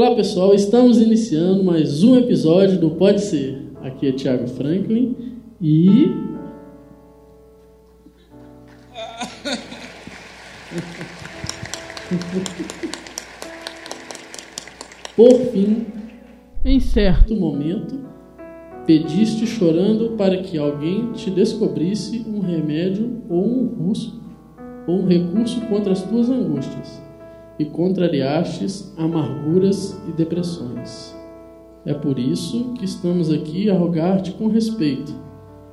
[0.00, 3.70] Olá pessoal, estamos iniciando mais um episódio do Pode Ser.
[3.82, 5.14] Aqui é Thiago Franklin
[5.60, 6.06] e.
[15.14, 15.84] Por fim,
[16.64, 18.00] em certo momento,
[18.86, 24.18] pediste chorando para que alguém te descobrisse um remédio ou um recurso,
[24.86, 27.09] ou um recurso contra as tuas angústias
[27.60, 31.14] e contrariastes amarguras e depressões.
[31.84, 35.14] É por isso que estamos aqui a rogar-te com respeito.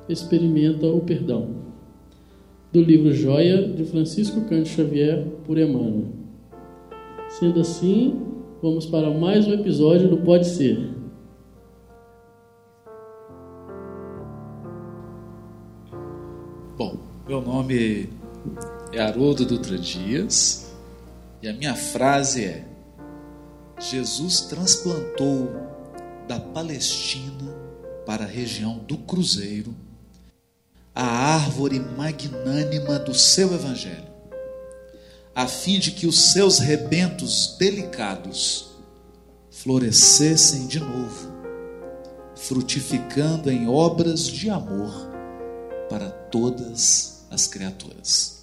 [0.06, 1.48] Experimenta o perdão.
[2.70, 6.08] Do livro Joia de Francisco Cândido Xavier por Emmanuel.
[7.30, 8.20] Sendo assim,
[8.60, 10.90] vamos para mais um episódio do Pode Ser.
[16.76, 18.10] Bom, meu nome
[18.92, 20.67] é Haroldo Dutra Dias
[21.42, 22.64] e a minha frase é:
[23.78, 25.50] Jesus transplantou
[26.26, 27.54] da Palestina
[28.04, 29.74] para a região do Cruzeiro
[30.94, 34.08] a árvore magnânima do seu evangelho,
[35.32, 38.70] a fim de que os seus rebentos delicados
[39.48, 41.32] florescessem de novo,
[42.34, 45.08] frutificando em obras de amor
[45.88, 48.37] para todas as criaturas.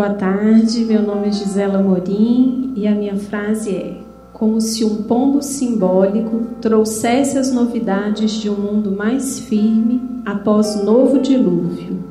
[0.00, 4.00] Boa tarde, meu nome é Gisela Morim e a minha frase é:
[4.32, 11.20] como se um pombo simbólico trouxesse as novidades de um mundo mais firme após novo
[11.20, 12.02] dilúvio.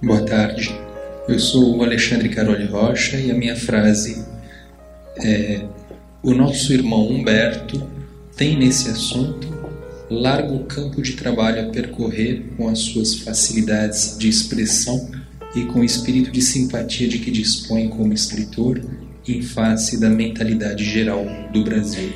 [0.00, 0.72] Boa tarde,
[1.26, 4.24] eu sou o Alexandre Caroli Rocha e a minha frase
[5.18, 5.64] é:
[6.22, 7.82] O nosso irmão Humberto
[8.36, 9.49] tem nesse assunto
[10.10, 15.08] largo campo de trabalho a percorrer com as suas facilidades de expressão
[15.54, 18.80] e com o espírito de simpatia de que dispõe como escritor
[19.26, 22.10] em face da mentalidade geral do Brasil.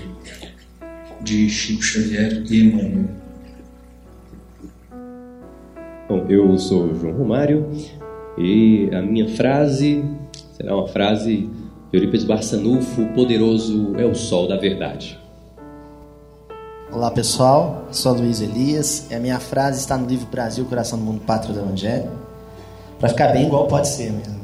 [1.22, 3.08] De Chico Xavier e Emmanuel.
[6.08, 7.70] Bom, eu sou o João Romário
[8.36, 10.04] e a minha frase
[10.56, 11.48] será uma frase
[11.90, 15.23] de Eurípides Barçanufo, poderoso é o sol da verdade.
[16.94, 21.04] Olá pessoal, sou Luiz Elias e a minha frase está no livro Brasil, Coração do
[21.04, 22.08] Mundo, Pátria do Evangelho.
[23.00, 24.40] Para ficar bem igual pode ser mesmo.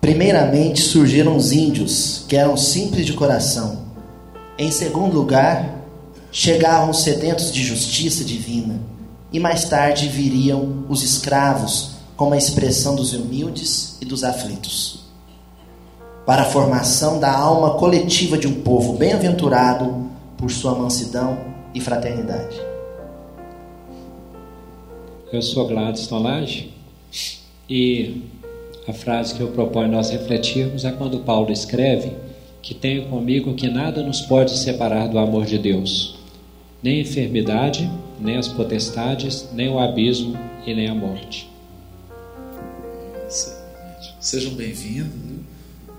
[0.00, 3.80] Primeiramente surgiram os índios, que eram simples de coração.
[4.56, 5.82] Em segundo lugar,
[6.32, 8.80] chegavam os sedentos de justiça divina.
[9.30, 15.00] E mais tarde viriam os escravos, como a expressão dos humildes e dos aflitos.
[16.24, 21.38] Para a formação da alma coletiva de um povo bem-aventurado por sua mansidão
[21.74, 22.56] e fraternidade.
[25.30, 26.72] Eu sou Gladys Tolage
[27.68, 28.22] e
[28.86, 32.16] a frase que eu proponho nós refletirmos é quando Paulo escreve
[32.62, 36.18] que tenho comigo que nada nos pode separar do amor de Deus,
[36.82, 41.50] nem a enfermidade, nem as potestades, nem o abismo e nem a morte.
[44.18, 45.38] Sejam bem-vindos, né?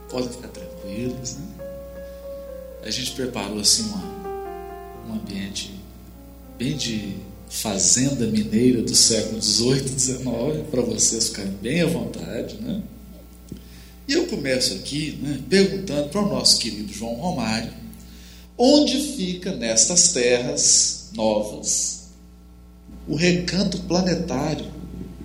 [0.10, 1.38] podem ficar tranquilos.
[1.38, 1.46] Né?
[2.84, 4.19] A gente preparou assim uma,
[5.10, 5.74] um ambiente
[6.58, 7.16] bem de
[7.50, 10.24] fazenda mineira do século XVIII, XIX,
[10.70, 12.56] para vocês ficarem bem à vontade.
[12.56, 12.82] Né?
[14.08, 17.74] E eu começo aqui né, perguntando para o nosso querido João Romário
[18.58, 22.10] onde fica nestas terras novas
[23.08, 24.66] o recanto planetário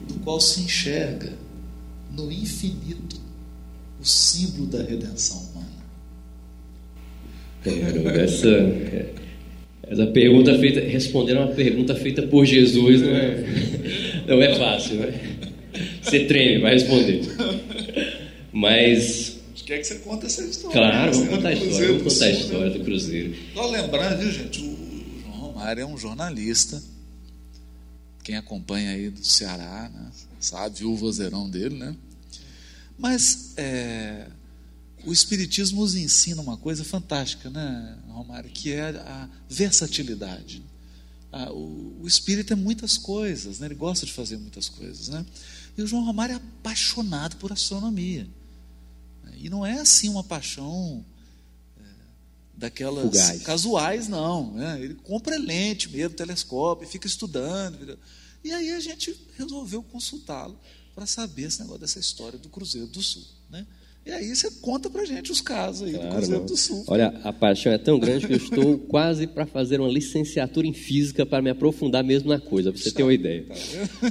[0.08, 1.32] do qual se enxerga
[2.11, 3.20] no infinito
[4.00, 5.69] o símbolo da redenção humana.
[8.23, 8.49] Essa,
[9.94, 13.44] essa pergunta feita, responder uma pergunta feita por Jesus não é,
[14.26, 15.20] não é fácil, né?
[16.02, 17.23] Você treme, vai responder.
[18.52, 19.38] Mas.
[19.64, 20.79] Quer que você conte essa história?
[20.79, 21.87] Claro, vamos contar a história.
[21.87, 23.35] Vamos contar a história do Cruzeiro.
[23.55, 24.61] Só lembrando, viu, gente?
[24.61, 24.76] O
[25.23, 26.82] João Romário é um jornalista.
[28.23, 30.11] Quem acompanha aí do Ceará, né?
[30.38, 31.94] sabe, o vozeirão dele, né?
[32.99, 34.26] Mas é,
[35.06, 40.62] o Espiritismo nos ensina uma coisa fantástica, né, Romário, que é a versatilidade.
[41.53, 43.67] o, o Espírito é muitas coisas, né?
[43.67, 45.09] ele gosta de fazer muitas coisas.
[45.09, 45.25] Né?
[45.77, 48.29] E o João Romário é apaixonado por astronomia.
[49.37, 51.05] E não é assim uma paixão
[51.79, 51.83] é,
[52.56, 53.43] daquelas Fugaz.
[53.43, 54.53] casuais, não.
[54.53, 54.81] Né?
[54.81, 57.99] Ele compra lente mesmo, telescópio, fica estudando.
[58.43, 60.59] E aí a gente resolveu consultá-lo
[60.95, 63.25] para saber esse negócio dessa história do Cruzeiro do Sul.
[63.51, 63.67] Né?
[64.06, 66.85] E aí você conta pra gente os casos aí Claro, do Cruzeiro do Sul.
[66.89, 70.75] Olha, a paixão é tão grande que eu estou quase para fazer uma licenciatura em
[70.75, 73.47] física para me aprofundar mesmo na coisa, para você ter uma ideia.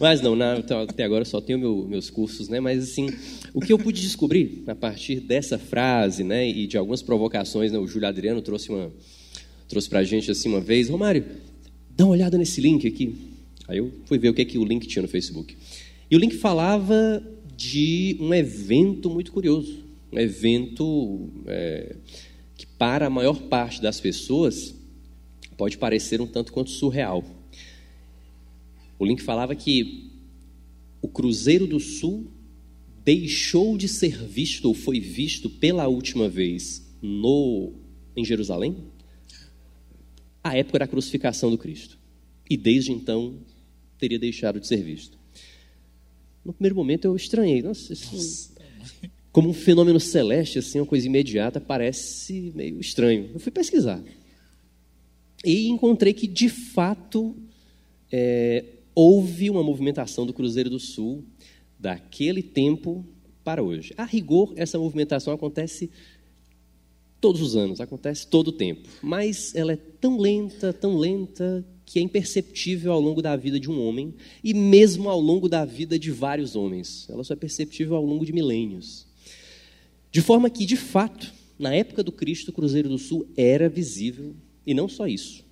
[0.02, 2.60] Mas não, na- então, até agora eu só tenho meu- meus cursos, né?
[2.60, 3.08] Mas assim,
[3.54, 7.78] o que eu pude descobrir a partir dessa frase, né, e de algumas provocações, né,
[7.78, 8.92] o Júlio Adriano trouxe uma
[9.70, 11.24] trouxe pra gente assim uma vez, Romário,
[11.96, 13.16] dá uma olhada nesse link aqui.
[13.68, 15.56] Aí eu fui ver o que que o link tinha no Facebook.
[16.10, 17.24] E o link falava
[17.56, 19.83] de um evento muito curioso,
[20.14, 21.96] um evento é,
[22.56, 24.76] que para a maior parte das pessoas
[25.58, 27.24] pode parecer um tanto quanto surreal.
[29.00, 30.12] O link falava que
[31.02, 32.32] o Cruzeiro do Sul
[33.04, 37.74] deixou de ser visto ou foi visto pela última vez no
[38.16, 38.78] em Jerusalém
[40.44, 41.98] à época da crucificação do Cristo.
[42.50, 43.40] E desde então
[43.98, 45.18] teria deixado de ser visto.
[46.46, 48.54] No primeiro momento eu estranhei, nossa, isso
[49.34, 53.32] como um fenômeno celeste, assim, uma coisa imediata, parece meio estranho.
[53.34, 54.02] Eu fui pesquisar
[55.44, 57.36] e encontrei que de fato
[58.12, 58.64] é,
[58.96, 61.26] houve uma movimentação do Cruzeiro do Sul
[61.78, 63.06] daquele tempo
[63.44, 63.94] para hoje.
[63.98, 65.92] A rigor, essa movimentação acontece
[67.20, 68.88] todos os anos, acontece todo o tempo.
[69.02, 73.70] Mas ela é tão lenta, tão lenta, que é imperceptível ao longo da vida de
[73.70, 77.08] um homem e mesmo ao longo da vida de vários homens.
[77.10, 79.06] Ela só é perceptível ao longo de milênios.
[80.14, 84.36] De forma que, de fato, na época do Cristo, o Cruzeiro do Sul era visível,
[84.64, 85.44] e não só isso.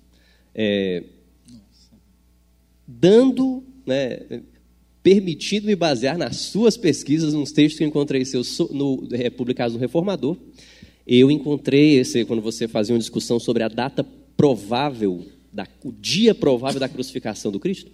[0.54, 1.02] É,
[2.86, 4.20] dando, né,
[5.02, 9.74] permitindo me basear nas suas pesquisas, nos textos que eu encontrei seus no, é, publicados
[9.74, 10.36] no Reformador,
[11.04, 14.04] eu encontrei, esse, quando você fazia uma discussão sobre a data
[14.36, 17.90] provável, da, o dia provável da crucificação do Cristo,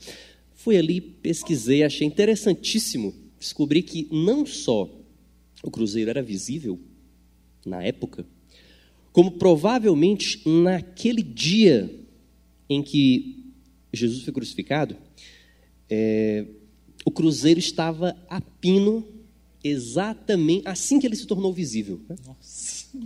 [0.55, 4.99] fui ali, pesquisei, achei interessantíssimo descobrir que não só
[5.63, 6.79] o cruzeiro era visível
[7.65, 8.27] na época,
[9.13, 11.93] como provavelmente naquele dia
[12.69, 13.53] em que
[13.93, 14.97] Jesus foi crucificado,
[15.91, 16.47] é,
[17.05, 19.07] o cruzeiro estava a pino
[19.65, 22.01] exatamente assim que ele se tornou visível.
[22.09, 22.17] né?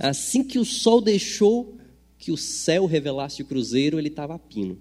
[0.00, 1.76] Assim que o sol deixou
[2.18, 4.78] que o céu revelasse o cruzeiro, ele estava a pino.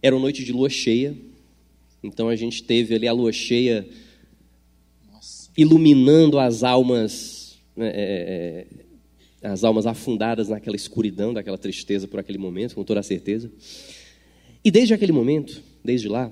[0.00, 1.16] Era uma noite de lua cheia,
[2.02, 3.88] então a gente teve ali a lua cheia
[5.58, 8.66] iluminando as almas, né, é,
[9.42, 13.50] é, as almas afundadas naquela escuridão, daquela tristeza por aquele momento, com toda a certeza.
[14.64, 16.30] E desde aquele momento, desde lá,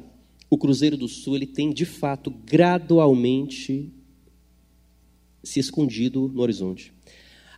[0.49, 3.93] o Cruzeiro do Sul ele tem de fato gradualmente
[5.43, 6.93] se escondido no horizonte,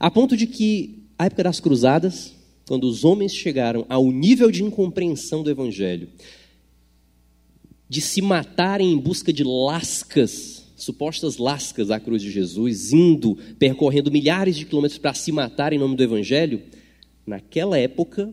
[0.01, 2.35] a ponto de que a época das cruzadas,
[2.67, 6.09] quando os homens chegaram ao nível de incompreensão do Evangelho,
[7.89, 14.11] de se matarem em busca de lascas, supostas lascas à cruz de Jesus, indo, percorrendo
[14.11, 16.63] milhares de quilômetros para se matar em nome do Evangelho,
[17.27, 18.33] naquela época,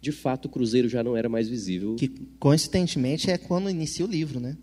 [0.00, 1.96] de fato, o cruzeiro já não era mais visível.
[1.96, 2.08] Que
[2.38, 4.56] coincidentemente é quando inicia o livro, né?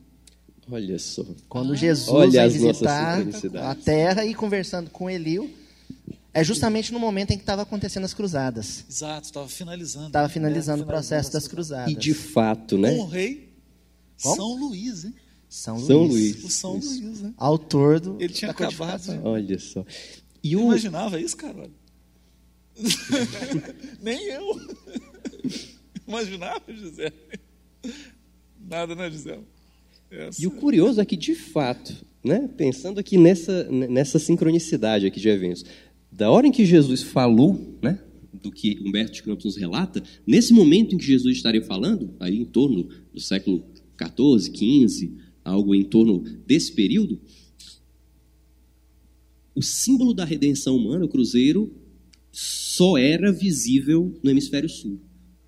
[0.70, 1.26] Olha só.
[1.50, 3.22] Quando Jesus Olha vai visitar
[3.64, 5.50] a terra e conversando com Eliu,
[6.34, 8.86] é justamente no momento em que estava acontecendo as cruzadas.
[8.90, 10.08] Exato, estava finalizando.
[10.08, 10.34] Estava né?
[10.34, 11.92] finalizando o É, processo das cruzadas.
[11.92, 12.96] E de fato, né?
[12.96, 13.50] Com o rei
[14.22, 14.36] Como?
[14.36, 15.14] São Luís, hein?
[15.54, 15.86] São Luís.
[15.88, 16.44] São Luís.
[16.46, 17.34] O São Luís, né?
[17.38, 19.20] Autor do, Ele tinha acabado.
[19.24, 19.86] Olha só.
[20.42, 21.70] E o, imaginava isso, Carol?
[24.02, 24.60] Nem eu.
[26.08, 27.14] Imaginava, Gisele?
[28.60, 29.42] Nada, né, Gisele?
[30.10, 31.94] Essa- E o curioso é que, de fato,
[32.24, 35.66] né, pensando aqui nessa, nessa sincronicidade aqui de eventos,
[36.12, 38.00] da hora em que Jesus falou, né,
[38.34, 42.38] do que Humberto de Campos nos relata, nesse momento em que Jesus estaria falando, aí
[42.40, 43.64] em torno do século
[44.02, 45.12] XIV, XV,
[45.44, 47.20] algo em torno desse período,
[49.54, 51.74] o símbolo da redenção humana, o cruzeiro,
[52.32, 55.00] só era visível no hemisfério sul,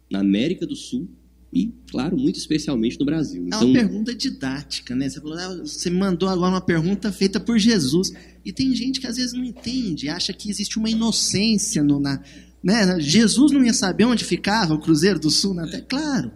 [0.09, 1.09] na América do Sul
[1.53, 3.47] e, claro, muito especialmente no Brasil.
[3.51, 5.07] É uma pergunta didática, né?
[5.07, 8.11] Você, falou, ah, você mandou agora uma pergunta feita por Jesus.
[8.43, 12.19] E tem gente que às vezes não entende, acha que existe uma inocência no, na.
[12.63, 12.99] Né?
[12.99, 15.85] Jesus não ia saber onde ficava o Cruzeiro do Sul Terra?
[15.87, 16.31] Claro.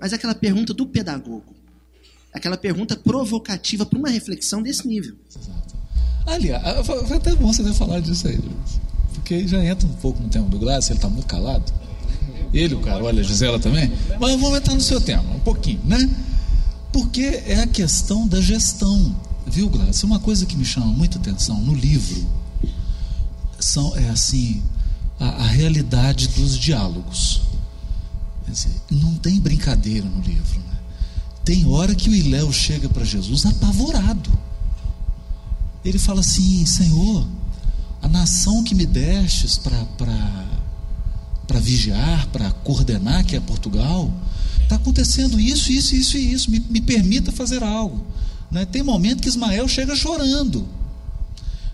[0.00, 1.54] Mas é aquela pergunta do pedagogo.
[2.32, 5.14] Aquela pergunta provocativa para uma reflexão desse nível.
[6.26, 8.40] Aliás, foi até bom você ter falado disso aí,
[9.14, 11.72] porque já entra um pouco no tema do Glácio, ele está muito calado.
[12.52, 13.90] Ele, o cara, olha, a Gisela também.
[14.20, 16.08] Mas vamos entrar no seu tema, um pouquinho, né?
[16.92, 19.16] Porque é a questão da gestão.
[19.46, 20.06] Viu, Glácio?
[20.06, 22.26] Uma coisa que me chama muita atenção no livro
[23.58, 24.62] são, é assim,
[25.18, 27.42] a, a realidade dos diálogos.
[28.46, 30.58] Dizer, não tem brincadeira no livro.
[30.58, 30.71] Né?
[31.44, 34.30] Tem hora que o Iléu chega para Jesus apavorado.
[35.84, 37.26] Ele fala assim: Senhor,
[38.00, 40.46] a nação que me destes para
[41.60, 44.10] vigiar, para coordenar, que é Portugal,
[44.62, 46.50] está acontecendo isso, isso, isso e isso.
[46.50, 48.06] Me, me permita fazer algo.
[48.50, 48.64] Né?
[48.64, 50.66] Tem momento que Ismael chega chorando.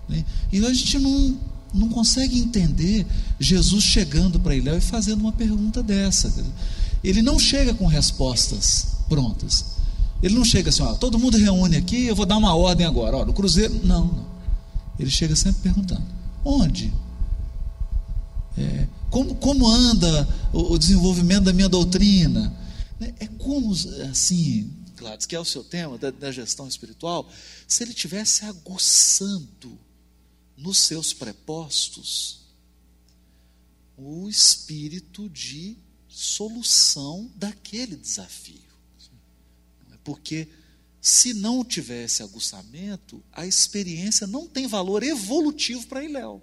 [0.09, 0.25] Né?
[0.51, 1.37] E a gente não,
[1.75, 3.07] não consegue entender
[3.39, 6.33] Jesus chegando para Iléu e fazendo uma pergunta dessa.
[7.05, 9.77] Ele não chega com respostas prontas.
[10.23, 13.19] Ele não chega assim, ó, todo mundo reúne aqui, eu vou dar uma ordem agora.
[13.19, 14.27] Ó, no cruzeiro, não.
[14.99, 16.05] Ele chega sempre perguntando:
[16.45, 16.93] onde?
[18.57, 22.53] É, como, como anda o, o, desenvolvimento da minha doutrina?
[23.21, 23.73] É como,
[24.11, 27.31] assim, Gladys, que é o seu tema da, da gestão espiritual,
[27.67, 29.79] se ele tivesse aguçando
[30.57, 32.41] nos seus prepostos
[33.97, 35.77] o espírito de
[36.09, 38.68] solução daquele desafio.
[40.09, 40.49] Porque
[41.03, 46.41] se não tivesse aguçamento, a experiência não tem valor evolutivo para Iléu,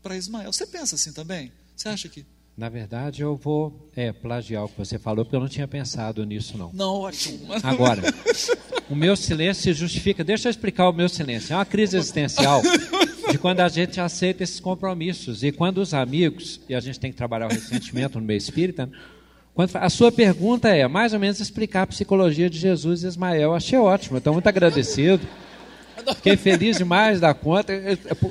[0.00, 0.52] para Ismael.
[0.52, 1.50] Você pensa assim também?
[1.74, 2.24] Você acha que.
[2.56, 6.24] Na verdade, eu vou é, plagiar o que você falou, porque eu não tinha pensado
[6.24, 6.70] nisso, não.
[6.72, 7.48] Não, ótimo.
[7.64, 8.00] Agora,
[8.88, 10.22] o meu silêncio se justifica.
[10.22, 11.52] Deixa eu explicar o meu silêncio.
[11.52, 12.62] É uma crise existencial
[13.28, 15.42] de quando a gente aceita esses compromissos.
[15.42, 18.88] E quando os amigos, e a gente tem que trabalhar o ressentimento no meio espírita,
[19.74, 23.54] a sua pergunta é mais ou menos explicar a psicologia de Jesus e Ismael.
[23.54, 25.26] Achei ótimo, estou muito agradecido.
[26.16, 27.72] Fiquei feliz demais da conta.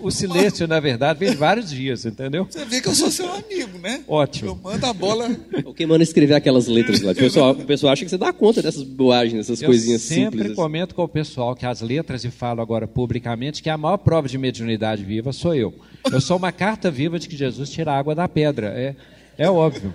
[0.01, 2.45] O silêncio, na verdade, vem de vários dias, entendeu?
[2.49, 4.03] Você vê que eu sou seu amigo, né?
[4.07, 4.49] Ótimo.
[4.51, 5.31] Eu mando a bola.
[5.65, 7.13] O que manda escrever aquelas letras lá?
[7.13, 10.25] O pessoal, o pessoal acha que você dá conta dessas boagens, dessas eu coisinhas simples.
[10.25, 13.77] Eu sempre comento com o pessoal que as letras, e falo agora publicamente, que a
[13.77, 15.73] maior prova de mediunidade viva sou eu.
[16.11, 18.67] Eu sou uma carta viva de que Jesus tira a água da pedra.
[18.67, 18.95] É,
[19.37, 19.93] é óbvio.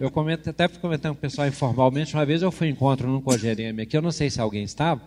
[0.00, 3.20] Eu comento, até comentando com o pessoal informalmente, uma vez eu fui em encontro num
[3.20, 5.00] Cogereme aqui, eu não sei se alguém estava,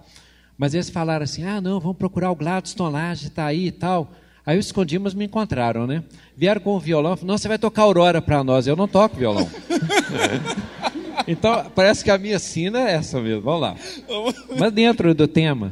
[0.57, 4.11] mas eles falaram assim: ah, não, vamos procurar o Gladstone Lage, está aí e tal.
[4.45, 6.03] Aí eu escondi, mas me encontraram, né?
[6.35, 8.65] Vieram com o violão, falaram, não, você vai tocar Aurora para nós.
[8.65, 9.47] Eu não toco violão.
[11.27, 13.41] então, parece que a minha sina é essa mesmo.
[13.41, 13.75] Vamos lá.
[14.57, 15.71] Mas dentro do tema,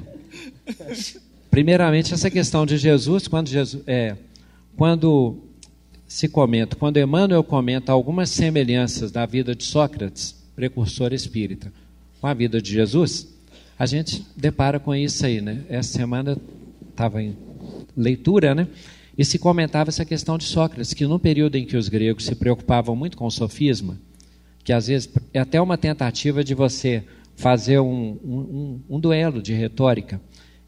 [1.50, 4.16] primeiramente essa questão de Jesus, quando Jesus, é,
[4.76, 5.47] quando
[6.08, 11.72] se comenta, quando Emmanuel comenta algumas semelhanças da vida de Sócrates, precursor espírita,
[12.22, 13.28] com a vida de Jesus,
[13.78, 15.64] a gente depara com isso aí, né?
[15.70, 16.38] Essa semana
[16.90, 17.36] estava em
[17.96, 18.68] leitura, né?
[19.18, 22.36] E se comentava essa questão de Sócrates, que no período em que os gregos se
[22.36, 24.00] preocupavam muito com o sofisma,
[24.64, 27.04] que às vezes é até uma tentativa de você
[27.36, 30.20] fazer um, um, um duelo de retórica,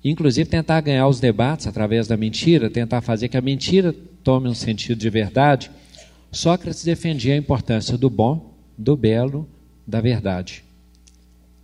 [0.04, 4.54] inclusive tentar ganhar os debates através da mentira, tentar fazer que a mentira tome um
[4.54, 5.72] sentido de verdade,
[6.32, 9.48] Sócrates defendia a importância do bom, do belo,
[9.86, 10.64] da verdade.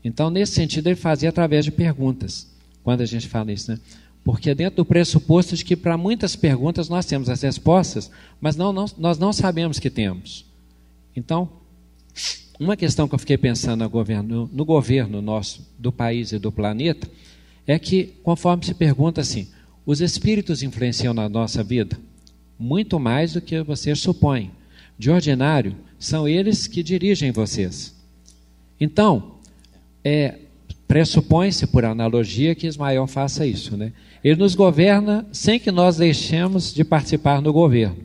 [0.04, 2.48] Então, nesse sentido, ele fazia através de perguntas,
[2.84, 3.80] quando a gente fala isso, né?
[4.24, 8.10] Porque dentro do pressuposto de que para muitas perguntas nós temos as respostas,
[8.42, 10.46] mas não, não, nós não sabemos que temos.
[11.16, 11.48] Então,
[12.60, 16.52] uma questão que eu fiquei pensando no governo, no governo nosso, do país e do
[16.52, 17.08] planeta,
[17.68, 19.48] é que, conforme se pergunta assim,
[19.86, 21.98] os espíritos influenciam na nossa vida?
[22.58, 24.52] muito mais do que vocês supõem.
[24.98, 27.94] De ordinário, são eles que dirigem vocês.
[28.80, 29.36] Então,
[30.04, 30.36] é,
[30.88, 33.76] pressupõe-se, por analogia, que Ismael faça isso.
[33.76, 33.92] Né?
[34.24, 37.98] Ele nos governa sem que nós deixemos de participar no governo.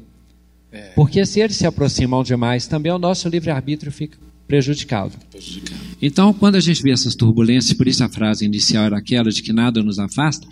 [0.73, 0.91] É.
[0.95, 4.19] Porque se eles se aproximam demais, também o nosso livre-arbítrio fica
[4.51, 5.13] prejudicado.
[5.31, 5.81] prejudicado.
[6.03, 9.43] Então, quando a gente vê essas turbulências, por isso a frase inicial era aquela de
[9.43, 10.47] que nada nos afasta,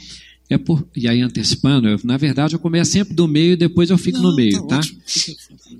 [0.49, 3.91] é por, e aí antecipando, eu, na verdade eu começo sempre do meio e depois
[3.91, 4.81] eu fico Não, no meio, tá?
[4.81, 4.89] tá?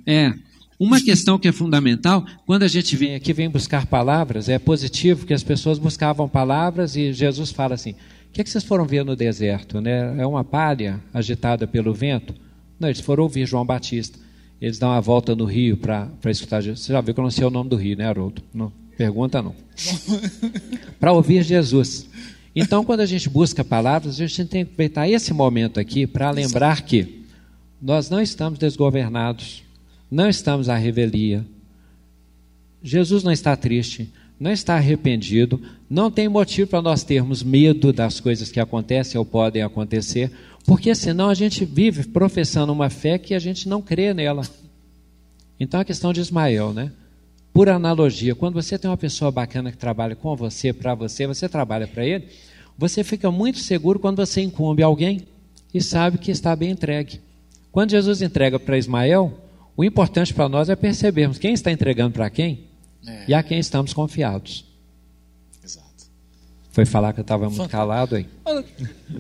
[0.05, 0.35] É.
[0.79, 5.27] Uma questão que é fundamental, quando a gente vem aqui, vem buscar palavras, é positivo
[5.27, 8.85] que as pessoas buscavam palavras e Jesus fala assim: o que, é que vocês foram
[8.85, 9.81] ver no deserto?
[9.81, 10.21] Né?
[10.21, 12.35] É uma palha agitada pelo vento?
[12.79, 14.19] Não, eles foram ouvir João Batista.
[14.61, 16.81] Eles dão uma volta no rio para escutar Jesus.
[16.81, 18.43] Você já viu que eu não sei o nome do rio, né, Haroldo?
[18.53, 19.55] Não, pergunta não.
[20.99, 22.09] para ouvir Jesus.
[22.55, 26.31] Então, quando a gente busca palavras, a gente tem que aproveitar esse momento aqui para
[26.31, 27.23] lembrar que
[27.81, 29.63] nós não estamos desgovernados,
[30.11, 31.47] não estamos à revelia.
[32.83, 38.21] Jesus não está triste, não está arrependido, não tem motivo para nós termos medo das
[38.21, 40.31] coisas que acontecem ou podem acontecer,
[40.67, 44.43] porque senão a gente vive professando uma fé que a gente não crê nela.
[45.59, 46.93] Então a questão de Ismael, né?
[47.55, 51.49] Por analogia, quando você tem uma pessoa bacana que trabalha com você, para você, você
[51.49, 52.29] trabalha para ele,
[52.77, 55.23] você fica muito seguro quando você incumbe alguém
[55.73, 57.21] e sabe que está bem entregue.
[57.73, 59.33] Quando Jesus entrega para Ismael,
[59.77, 62.67] o importante para nós é percebermos quem está entregando para quem
[63.07, 63.25] é.
[63.29, 64.68] e a quem estamos confiados.
[66.79, 68.25] Foi falar que eu estava muito calado aí.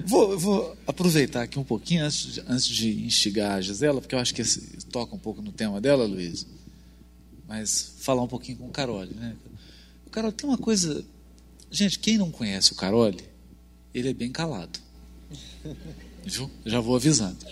[0.07, 4.21] Vou, vou, aproveitar aqui um pouquinho antes de, antes de instigar a Gisela, porque eu
[4.21, 4.61] acho que esse,
[4.93, 6.47] toca um pouco no tema dela, Luiz.
[7.49, 9.13] Mas falar um pouquinho com o Carole.
[9.13, 9.35] Né?
[10.07, 11.05] O Carole tem uma coisa.
[11.69, 13.25] Gente, quem não conhece o Carole,
[13.93, 14.79] ele é bem calado.
[16.25, 16.49] Viu?
[16.65, 17.45] Já vou avisando.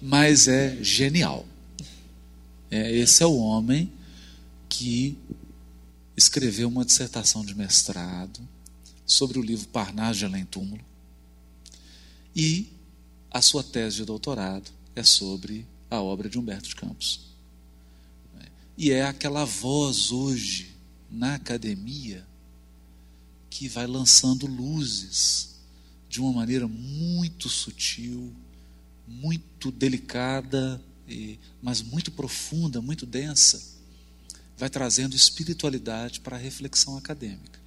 [0.00, 1.46] Mas é genial.
[2.68, 3.88] É, esse é o homem
[4.68, 5.16] que
[6.16, 8.40] escreveu uma dissertação de mestrado
[9.04, 10.84] sobre o livro Parnaso de Além Túmulo.
[12.34, 12.72] E
[13.30, 17.32] a sua tese de doutorado é sobre a obra de Humberto de Campos.
[18.76, 20.74] E é aquela voz hoje
[21.10, 22.26] na academia
[23.50, 25.56] que vai lançando luzes
[26.08, 28.34] de uma maneira muito sutil,
[29.06, 30.82] muito delicada,
[31.60, 33.62] mas muito profunda, muito densa,
[34.56, 37.60] vai trazendo espiritualidade para a reflexão acadêmica.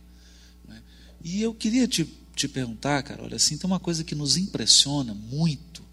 [1.26, 5.12] E eu queria te, te perguntar, cara, olha, assim, tem uma coisa que nos impressiona
[5.12, 5.84] muito.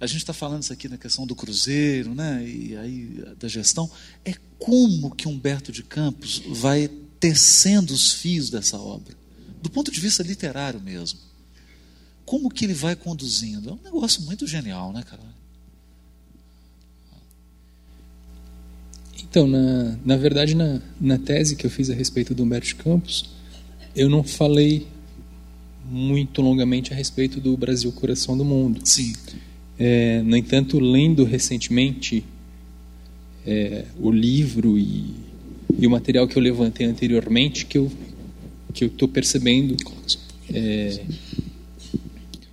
[0.00, 3.88] A gente está falando isso aqui na questão do cruzeiro, né, e aí da gestão,
[4.24, 6.88] é como que Humberto de Campos vai
[7.20, 9.14] tecendo os fios dessa obra,
[9.62, 11.20] do ponto de vista literário mesmo.
[12.24, 13.70] Como que ele vai conduzindo?
[13.70, 15.22] É um negócio muito genial, né, cara?
[19.22, 23.35] Então, na, na verdade, na, na tese que eu fiz a respeito do Humberto Campos,
[23.96, 24.86] eu não falei
[25.90, 28.80] muito longamente a respeito do Brasil Coração do Mundo.
[28.84, 29.12] Sim.
[29.78, 32.22] É, no entanto, lendo recentemente
[33.46, 35.14] é, o livro e,
[35.78, 37.90] e, o material que eu levantei anteriormente, que eu
[38.72, 39.74] que eu estou percebendo
[40.52, 41.00] é,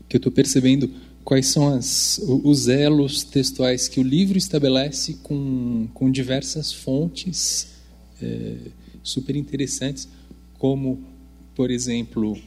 [0.08, 0.90] que eu estou percebendo
[1.24, 7.74] quais são as, os elos textuais que o livro estabelece com, com diversas fontes
[8.22, 8.56] é,
[9.02, 10.08] super interessantes,
[10.58, 11.02] como,
[11.56, 12.38] por exemplo,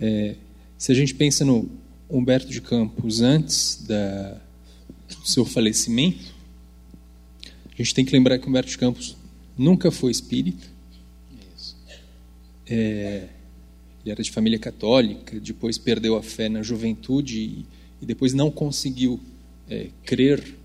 [0.00, 0.36] é,
[0.76, 1.68] se a gente pensa no
[2.08, 4.40] Humberto de Campos antes da,
[5.08, 6.34] do seu falecimento,
[7.72, 9.16] a gente tem que lembrar que Humberto de Campos
[9.56, 10.66] nunca foi espírita.
[12.66, 13.28] É,
[14.02, 17.66] ele era de família católica, depois perdeu a fé na juventude e
[18.04, 19.18] e depois não conseguiu
[19.68, 20.56] é, crer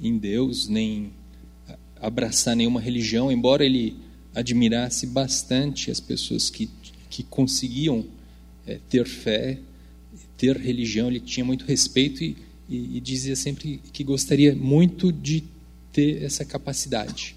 [0.00, 1.10] em Deus, nem
[2.00, 3.96] abraçar nenhuma religião, embora ele
[4.32, 6.70] admirasse bastante as pessoas que,
[7.10, 8.06] que conseguiam
[8.66, 9.58] é, ter fé,
[10.38, 12.36] ter religião, ele tinha muito respeito e,
[12.68, 15.44] e, e, dizia sempre que gostaria muito de
[15.92, 17.36] ter essa capacidade.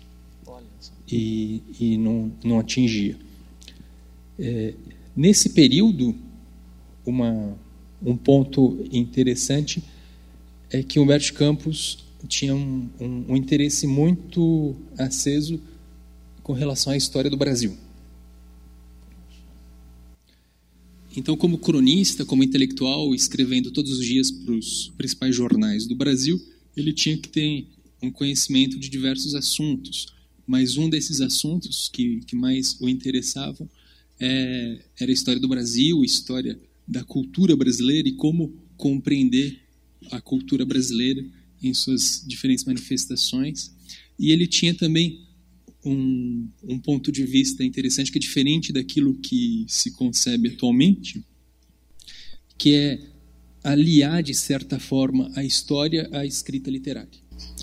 [1.11, 3.17] E, e não, não atingia.
[4.39, 4.73] É,
[5.15, 6.15] nesse período,
[7.05, 7.57] uma,
[8.01, 9.83] um ponto interessante
[10.69, 15.59] é que Humberto Campos tinha um, um, um, interesse muito aceso
[16.41, 17.77] com relação à história do Brasil.
[21.15, 26.41] Então, como cronista, como intelectual, escrevendo todos os dias para os principais jornais do Brasil,
[26.75, 27.67] ele tinha que ter
[28.01, 30.07] um conhecimento de diversos assuntos.
[30.45, 33.69] Mas um desses assuntos que, que mais o interessavam
[34.19, 39.61] é, era a história do Brasil, história da cultura brasileira e como compreender
[40.11, 41.23] a cultura brasileira
[41.61, 43.71] em suas diferentes manifestações.
[44.19, 45.22] E ele tinha também
[45.85, 51.23] um, um ponto de vista interessante que é diferente daquilo que se concebe atualmente,
[52.57, 52.99] que é
[53.63, 57.09] aliar de certa forma a história à escrita literária.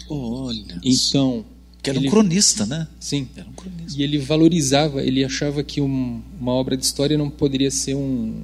[0.09, 0.81] Olha.
[0.85, 1.45] Então,
[1.83, 2.89] que era ele, um cronista, né?
[2.99, 3.29] Sim.
[3.37, 3.99] Era um cronista.
[3.99, 8.43] E ele valorizava, ele achava que um, uma obra de história não poderia ser um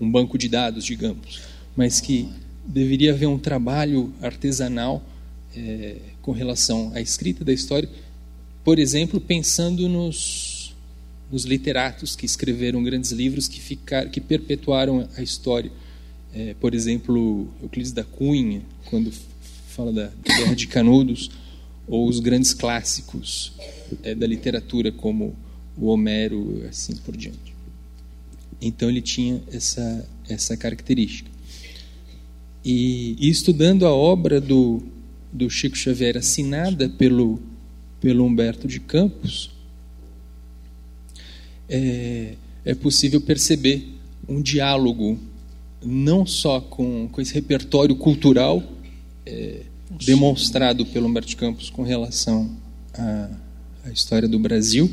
[0.00, 1.42] um banco de dados, digamos,
[1.76, 2.26] mas que
[2.64, 5.04] deveria haver um trabalho artesanal
[5.54, 7.88] é, com relação à escrita da história,
[8.64, 10.74] por exemplo, pensando nos,
[11.30, 15.70] nos literatos que escreveram grandes livros que, ficaram, que perpetuaram a história.
[16.32, 19.12] É, por exemplo, Euclides da Cunha, quando
[19.68, 21.30] fala da Guerra de Canudos,
[21.88, 23.52] ou os grandes clássicos
[24.02, 25.34] é, da literatura, como
[25.76, 27.54] o Homero, assim por diante.
[28.60, 31.30] Então ele tinha essa, essa característica.
[32.64, 34.82] E, e estudando a obra do,
[35.32, 37.40] do Chico Xavier, assinada pelo,
[38.00, 39.50] pelo Humberto de Campos,
[41.68, 42.34] é,
[42.64, 43.88] é possível perceber
[44.28, 45.18] um diálogo
[45.84, 48.62] não só com, com esse repertório cultural
[49.24, 49.62] é,
[50.04, 52.50] demonstrado pelo Humberto Campos com relação
[52.94, 53.30] à,
[53.86, 54.90] à história do Brasil,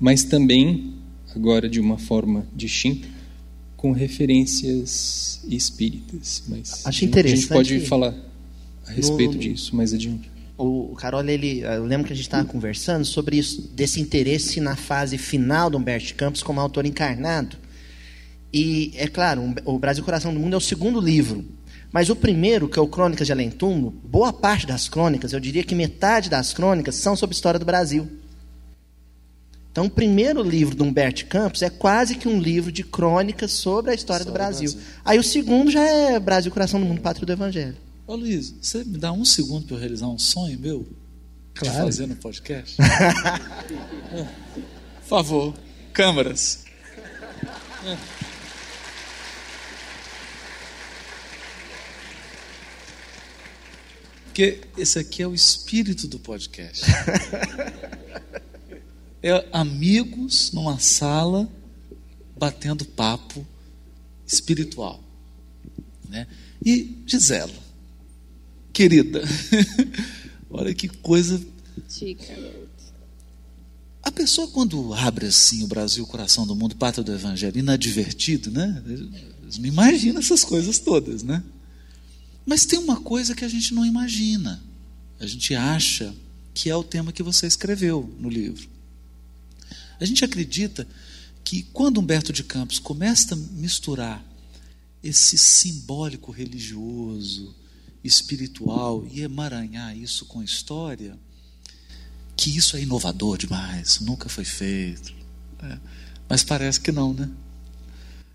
[0.00, 0.94] mas também,
[1.34, 3.08] agora de uma forma distinta,
[3.76, 6.42] com referências espíritas.
[6.48, 7.40] Mas Acho a interessante.
[7.40, 8.14] gente pode falar
[8.86, 10.28] a respeito No- disso mais adiante.
[10.58, 14.74] O Carol, ele, eu lembro que a gente estava conversando sobre isso, desse interesse na
[14.74, 17.56] fase final do Humberto Campos como autor encarnado.
[18.52, 21.44] E, é claro, o Brasil Coração do Mundo é o segundo livro.
[21.92, 25.40] Mas o primeiro, que é o Crônicas de Além Túmulo, boa parte das crônicas, eu
[25.40, 28.08] diria que metade das crônicas, são sobre a história do Brasil.
[29.70, 33.90] Então, o primeiro livro do Humberto Campos é quase que um livro de crônicas sobre
[33.90, 34.72] a história do Brasil.
[35.04, 37.76] Aí o segundo já é Brasil Coração do Mundo, Pátria do Evangelho.
[38.06, 40.86] Ô Luiz, você me dá um segundo para eu realizar um sonho meu?
[41.54, 41.76] Claro.
[41.76, 42.76] De fazer no podcast?
[45.00, 45.58] Por favor,
[45.92, 46.64] câmeras.
[54.26, 56.84] Porque esse aqui é o espírito do podcast.
[59.20, 61.48] É amigos numa sala
[62.38, 63.44] batendo papo
[64.24, 65.02] espiritual.
[66.08, 66.28] Né?
[66.64, 67.65] E Gisela,
[68.76, 69.22] querida,
[70.50, 71.42] olha que coisa.
[74.02, 78.50] A pessoa, quando abre assim o Brasil, o coração do mundo, pátria do evangelho, inadvertido,
[78.50, 78.82] né?
[78.86, 81.42] Eles não imaginam essas coisas todas, né?
[82.44, 84.62] Mas tem uma coisa que a gente não imagina.
[85.18, 86.14] A gente acha
[86.52, 88.68] que é o tema que você escreveu no livro.
[89.98, 90.86] A gente acredita
[91.42, 94.22] que quando Humberto de Campos começa a misturar
[95.02, 97.54] esse simbólico religioso,
[98.06, 101.16] espiritual e emaranhar isso com história,
[102.36, 105.14] que isso é inovador demais, nunca foi feito.
[105.62, 105.78] É.
[106.28, 107.30] Mas parece que não, né?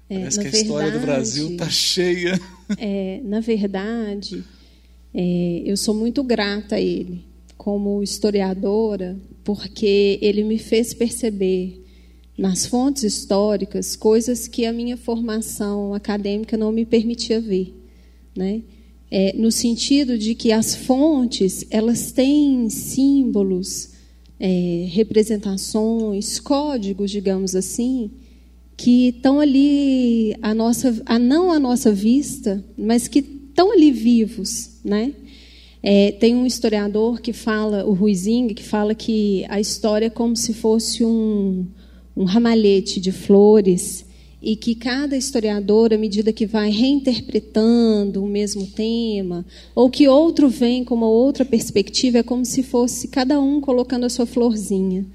[0.10, 2.40] É, parece que a história do verdade- Brasil está cheia.
[2.78, 4.44] É, na verdade,
[5.14, 7.24] é, eu sou muito grata a ele
[7.58, 11.86] como historiadora, porque ele me fez perceber
[12.38, 17.72] nas fontes históricas coisas que a minha formação acadêmica não me permitia ver,
[18.36, 18.62] né?
[19.14, 23.90] É, no sentido de que as fontes elas têm símbolos,
[24.40, 28.10] é, representações, códigos, digamos assim,
[28.78, 34.80] que estão ali a nossa, a não a nossa vista, mas que estão ali vivos,
[34.84, 35.14] né?
[35.84, 40.36] É, tem um historiador que fala, o Ruizinho, que fala que a história é como
[40.36, 41.66] se fosse um,
[42.16, 44.06] um ramalhete de flores
[44.42, 50.50] e que cada historiador, à medida que vai reinterpretando o mesmo tema, ou que outro
[50.50, 55.06] vem com uma outra perspectiva, é como se fosse cada um colocando a sua florzinha.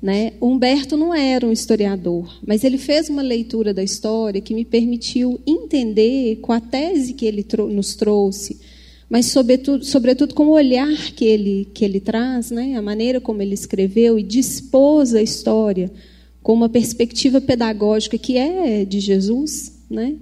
[0.00, 0.34] Né?
[0.40, 5.40] Humberto não era um historiador, mas ele fez uma leitura da história que me permitiu
[5.44, 8.60] entender, com a tese que ele nos trouxe,
[9.08, 12.76] mas sobretudo, sobretudo com o olhar que ele, que ele traz, né?
[12.76, 15.90] a maneira como ele escreveu e dispôs a história
[16.46, 19.80] com uma perspectiva pedagógica que é de Jesus.
[19.90, 20.14] Né?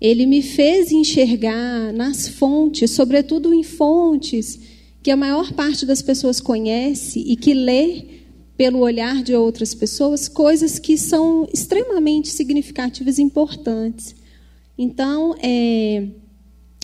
[0.00, 4.58] Ele me fez enxergar nas fontes, sobretudo em fontes
[5.00, 8.02] que a maior parte das pessoas conhece e que lê
[8.56, 14.16] pelo olhar de outras pessoas coisas que são extremamente significativas e importantes.
[14.76, 16.04] Então, é,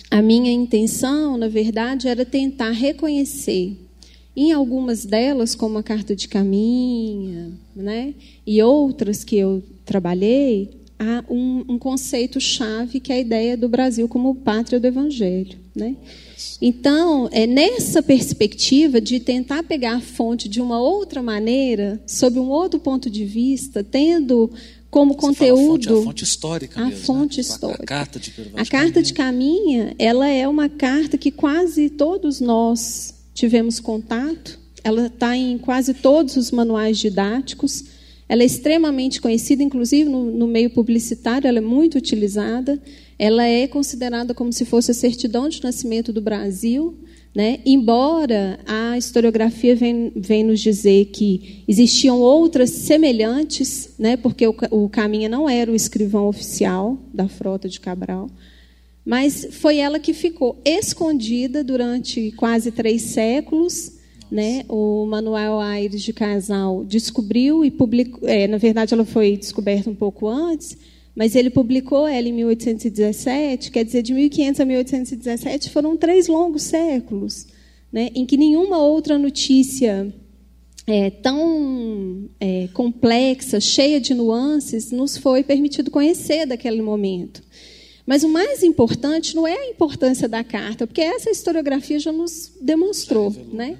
[0.09, 3.75] a minha intenção, na verdade, era tentar reconhecer
[4.33, 8.13] em algumas delas, como a Carta de Caminha, né,
[8.45, 14.07] e outras que eu trabalhei, há um, um conceito-chave que é a ideia do Brasil
[14.07, 15.57] como pátria do Evangelho.
[15.75, 15.95] Né?
[16.59, 22.49] Então, é nessa perspectiva de tentar pegar a fonte de uma outra maneira, sob um
[22.49, 24.51] outro ponto de vista, tendo
[24.89, 27.41] como Você fala a fonte, conteúdo a fonte histórica a mesmo, fonte né?
[27.41, 27.83] histórica.
[27.83, 29.13] A carta de a carta de.
[29.13, 34.59] Caminha, ela é uma carta que quase todos nós tivemos contato.
[34.87, 37.83] Ela está em quase todos os manuais didáticos.
[38.29, 42.81] Ela é extremamente conhecida, inclusive no, no meio publicitário, ela é muito utilizada.
[43.19, 46.95] Ela é considerada como se fosse a certidão de nascimento do Brasil.
[47.35, 47.59] Né?
[47.65, 54.15] Embora a historiografia vem, vem nos dizer que existiam outras semelhantes, né?
[54.15, 58.29] porque o, o Caminha não era o escrivão oficial da frota de Cabral,
[59.03, 63.96] mas foi ela que ficou escondida durante quase três séculos.
[64.29, 64.65] Né?
[64.67, 68.27] O Manuel Aires de Casal descobriu e publicou.
[68.27, 70.77] é, na verdade, ela foi descoberta um pouco antes,
[71.15, 73.71] mas ele publicou ela em 1817.
[73.71, 77.47] Quer dizer, de 1500 a 1817 foram três longos séculos,
[77.91, 78.09] né?
[78.13, 80.13] em que nenhuma outra notícia
[80.87, 87.43] é, tão é, complexa, cheia de nuances, nos foi permitido conhecer daquele momento.
[88.05, 92.53] Mas o mais importante não é a importância da carta, porque essa historiografia já nos
[92.61, 93.35] demonstrou.
[93.51, 93.77] Né?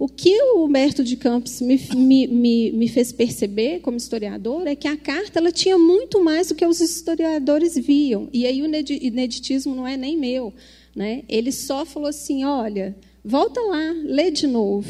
[0.00, 4.74] O que o Humberto de Campos me, me, me, me, fez perceber como historiador é
[4.74, 8.26] que a carta ela tinha muito mais do que os historiadores viam.
[8.32, 10.54] E aí o ineditismo não é nem meu.
[10.96, 11.22] Né?
[11.28, 14.88] Ele só falou assim: olha, volta lá, lê de novo.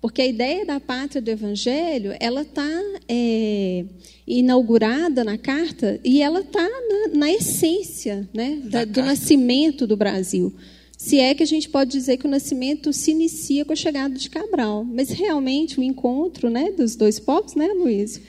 [0.00, 2.68] Porque a ideia da pátria do Evangelho, ela está
[3.08, 3.84] é,
[4.26, 10.52] inaugurada na carta e ela está na, na, essência né, da, do nascimento do Brasil.
[11.00, 14.14] Se é que a gente pode dizer que o nascimento se inicia com a chegada
[14.14, 14.84] de Cabral.
[14.84, 18.20] Mas realmente o encontro né, dos dois povos, né, Luiz?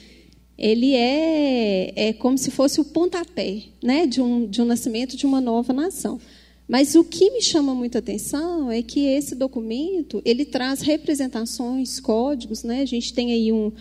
[0.57, 5.25] Ele é, é como se fosse o pontapé né, de, um, de um nascimento de
[5.25, 6.17] uma nova nação.
[6.65, 12.63] Mas o que me chama muita atenção é que esse documento ele traz representações, códigos,
[12.63, 12.83] né?
[12.83, 13.73] A gente tem aí um,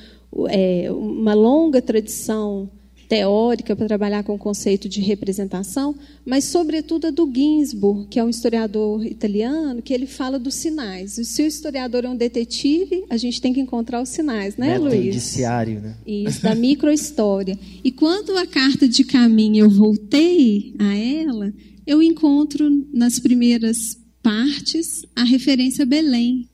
[0.49, 2.69] é, uma longa tradição
[3.11, 8.25] teórica para trabalhar com o conceito de representação, mas sobretudo a do Ginsburg, que é
[8.25, 11.19] um historiador italiano, que ele fala dos sinais.
[11.19, 14.69] E se o historiador é um detetive, a gente tem que encontrar os sinais, né,
[14.69, 15.07] Método Luiz?
[15.17, 15.97] Indiciário, né?
[16.07, 17.59] Isso, da microhistória.
[17.83, 21.53] E quando a carta de caminho eu voltei a ela,
[21.85, 26.49] eu encontro nas primeiras partes a referência a Belém.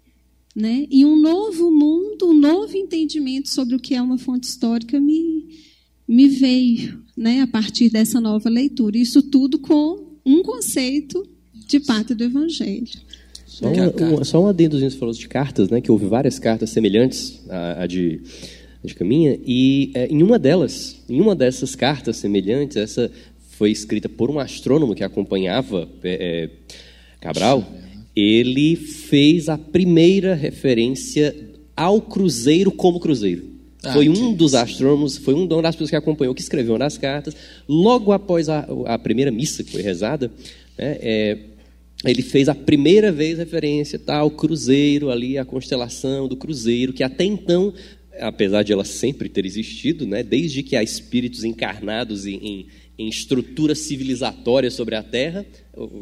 [0.54, 0.86] Né?
[0.90, 5.44] E um novo mundo, um novo entendimento sobre o que é uma fonte histórica me,
[6.08, 8.96] me veio né, a partir dessa nova leitura.
[8.96, 11.26] Isso tudo com um conceito
[11.66, 12.86] de pátria do Evangelho.
[13.46, 16.38] Só, um, um, só um adendo, a gente falou de cartas, né, que houve várias
[16.38, 18.20] cartas semelhantes à, à de,
[18.84, 23.10] à de Caminha, e é, em uma delas, em uma dessas cartas semelhantes, essa
[23.52, 26.50] foi escrita por um astrônomo que acompanhava é,
[27.18, 27.66] Cabral,
[28.14, 31.34] ele fez a primeira referência
[31.74, 33.55] ao cruzeiro como cruzeiro.
[33.86, 37.34] Ah, foi um dos astrônomos, foi um das pessoas que acompanhou, que escreveu das cartas.
[37.68, 40.30] Logo após a, a primeira missa que foi rezada,
[40.78, 41.38] né, é,
[42.04, 47.02] ele fez a primeira vez referência tá, ao cruzeiro ali, a constelação do cruzeiro, que
[47.02, 47.72] até então,
[48.20, 52.66] apesar de ela sempre ter existido, né, desde que há espíritos encarnados em, em
[52.98, 55.44] em estrutura civilizatória sobre a Terra,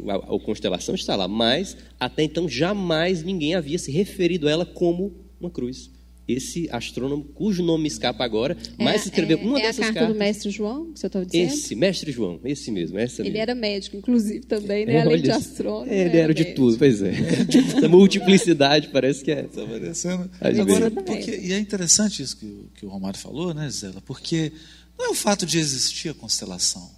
[0.07, 4.65] a, a, constelação está lá, mas até então jamais ninguém havia se referido a ela
[4.65, 5.91] como uma cruz.
[6.27, 9.95] Esse astrônomo, cujo nome me escapa agora, é, mas escreveu é, uma é dessas cartas.
[9.95, 11.53] É a carta do mestre João, que você estava dizendo?
[11.53, 12.97] Esse, mestre João, esse mesmo.
[12.97, 13.41] Essa ele mesmo.
[13.43, 15.01] era médico, inclusive, também, né?
[15.01, 15.91] Além de astrônomo.
[15.91, 17.11] É, ele era, de tudo, pois é.
[17.77, 19.41] Essa multiplicidade parece que é.
[19.41, 20.29] Está parecendo.
[20.41, 24.01] Agora, porque, e é interessante isso que, que o Romário falou, né, Zela?
[24.01, 24.51] Porque
[24.97, 26.89] não é o fato de existir a constelação.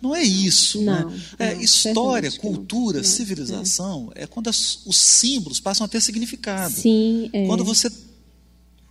[0.00, 0.82] Não é isso.
[0.82, 1.22] Não, né?
[1.38, 4.24] é, história, cultura, não, civilização é.
[4.24, 6.74] é quando as, os símbolos passam a ter significado.
[6.74, 7.46] Sim, é.
[7.46, 7.90] Quando você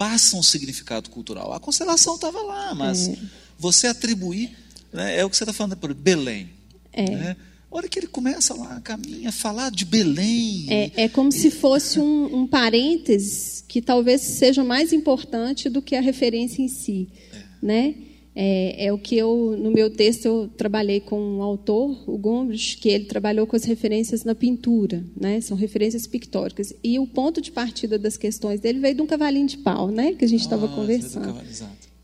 [0.03, 1.53] passa um significado cultural.
[1.53, 3.17] A constelação estava lá, mas é.
[3.57, 4.51] você atribuir.
[4.91, 6.49] Né, é o que você está falando por Belém.
[6.91, 7.09] É.
[7.09, 7.35] Né?
[7.71, 10.67] hora que ele começa lá, caminha, falar de Belém.
[10.69, 15.95] É, é como se fosse um, um parênteses que talvez seja mais importante do que
[15.95, 17.07] a referência em si.
[17.33, 17.65] É.
[17.65, 17.95] Né?
[18.35, 22.75] É, é, o que eu, no meu texto, eu trabalhei com um autor, o Gomes,
[22.75, 25.39] que ele trabalhou com as referências na pintura, né?
[25.39, 26.73] São referências pictóricas.
[26.83, 30.13] E o ponto de partida das questões dele veio de um cavalinho de pau, né?
[30.13, 31.41] Que a gente estava ah, conversando.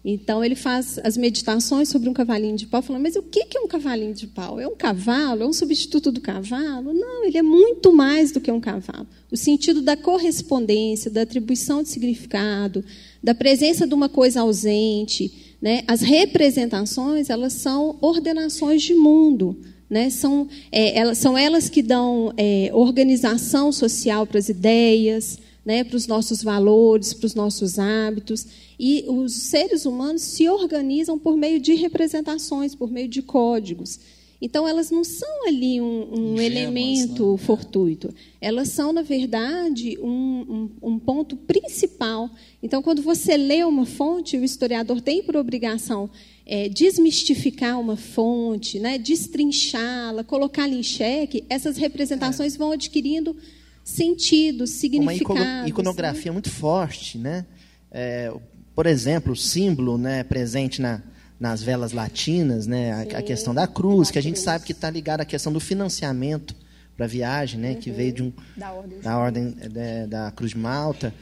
[0.05, 3.59] Então ele faz as meditações sobre um cavalinho de pau, falando: mas o que é
[3.59, 4.59] um cavalinho de pau?
[4.59, 5.41] É um cavalo?
[5.41, 6.93] É um substituto do cavalo?
[6.93, 9.07] Não, ele é muito mais do que um cavalo.
[9.31, 12.85] O sentido da correspondência, da atribuição de significado,
[13.21, 15.83] da presença de uma coisa ausente né?
[15.87, 19.57] As representações elas são ordenações de mundo.
[19.89, 20.09] Né?
[20.09, 25.83] São, é, elas, são elas que dão é, organização social para as ideias, né?
[25.83, 28.45] para os nossos valores, para os nossos hábitos.
[28.79, 33.99] E os seres humanos se organizam por meio de representações, por meio de códigos.
[34.41, 37.37] Então, elas não são ali um, um elemento né?
[37.37, 38.13] fortuito.
[38.39, 42.29] Elas são, na verdade, um, um, um, ponto principal.
[42.63, 46.09] Então, quando você lê uma fonte, o historiador tem por obrigação
[46.45, 51.43] é, desmistificar uma fonte, né, destrinchá-la, colocá-la em xeque.
[51.49, 52.57] Essas representações é.
[52.57, 53.35] vão adquirindo
[53.83, 55.43] sentidos, significados.
[55.43, 56.33] Uma iconografia né?
[56.33, 57.17] muito forte.
[57.17, 57.45] Né?
[57.91, 58.33] É,
[58.73, 61.03] por exemplo, o símbolo né, presente na
[61.39, 64.89] nas velas latinas, né, a, a questão da cruz, que a gente sabe que está
[64.89, 66.53] ligada à questão do financiamento
[66.97, 70.51] para a viagem, né, que veio de um, da ordem, da, ordem é, da Cruz
[70.51, 71.13] de Malta.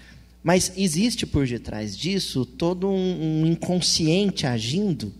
[0.43, 5.13] Mas existe por detrás disso todo um, um inconsciente agindo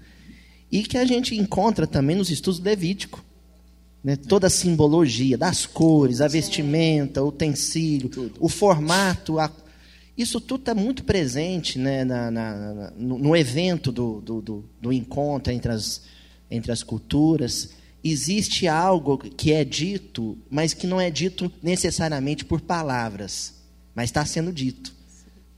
[0.72, 3.22] e que a gente encontra também nos estudos levíticos.
[4.04, 4.16] Né?
[4.16, 9.40] Toda a simbologia das cores, a vestimenta, o utensílio, o formato.
[9.40, 9.52] A...
[10.18, 14.92] Isso tudo está muito presente né, na, na, no, no, evento do, do, do, do
[14.92, 16.02] encontro entre as,
[16.50, 17.70] entre as culturas.
[18.04, 23.54] Existe algo que é dito, mas que não é dito necessariamente por palavras,
[23.94, 24.92] mas está sendo dito.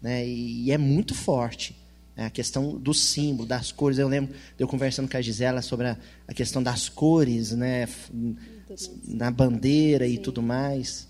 [0.01, 1.75] Né, e, e é muito forte.
[2.17, 3.97] É a questão do símbolo, das cores.
[3.97, 7.87] Eu lembro de eu conversando com a Gisela sobre a, a questão das cores, né?
[9.05, 11.07] Na bandeira e tudo mais.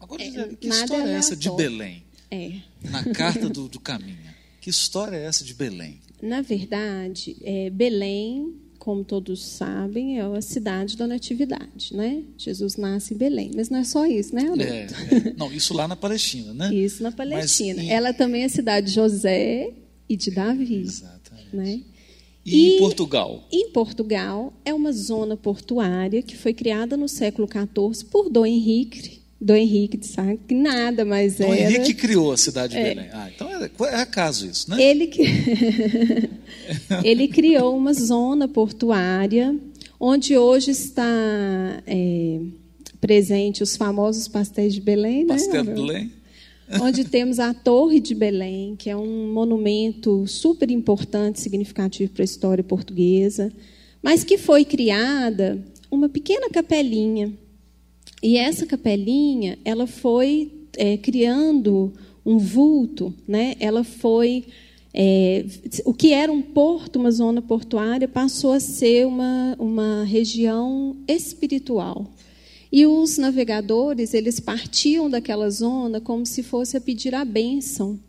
[0.00, 2.03] Agora, é, que história é essa de Belém?
[2.34, 2.90] É.
[2.90, 4.18] Na carta do, do caminho.
[4.60, 6.00] Que história é essa de Belém?
[6.22, 12.22] Na verdade, é, Belém, como todos sabem, é a cidade da natividade, né?
[12.38, 13.50] Jesus nasce em Belém.
[13.54, 15.34] Mas não é só isso, né, É, é.
[15.36, 16.74] Não, isso lá na Palestina, né?
[16.74, 17.82] Isso na Palestina.
[17.82, 17.90] Em...
[17.90, 19.70] Ela também é a cidade de José
[20.08, 20.76] e de Davi.
[20.76, 21.56] Exatamente.
[21.56, 21.80] Né?
[22.44, 23.48] E, e, em Portugal?
[23.50, 29.23] Em Portugal é uma zona portuária que foi criada no século XIV por Dom Henrique.
[29.44, 31.70] Dom Henrique de Sá, que nada mais Dom era.
[31.70, 32.94] Dom Henrique criou a cidade de é.
[32.94, 33.10] Belém.
[33.12, 34.82] Ah, então é, é acaso isso, né?
[34.82, 35.22] Ele, que...
[37.04, 39.54] Ele criou uma zona portuária
[40.00, 41.04] onde hoje está
[41.86, 42.40] é,
[43.00, 45.74] presente os famosos pastéis de Belém, Pastel né?
[45.74, 46.24] de Belém
[46.80, 52.24] onde temos a Torre de Belém, que é um monumento super importante, significativo para a
[52.24, 53.52] história portuguesa,
[54.02, 57.32] mas que foi criada uma pequena capelinha.
[58.24, 61.92] E essa capelinha, ela foi é, criando
[62.24, 63.54] um vulto, né?
[63.60, 64.46] Ela foi
[64.94, 65.44] é,
[65.84, 72.10] o que era um porto, uma zona portuária, passou a ser uma, uma região espiritual.
[72.72, 78.00] E os navegadores, eles partiam daquela zona como se fosse a pedir a bênção.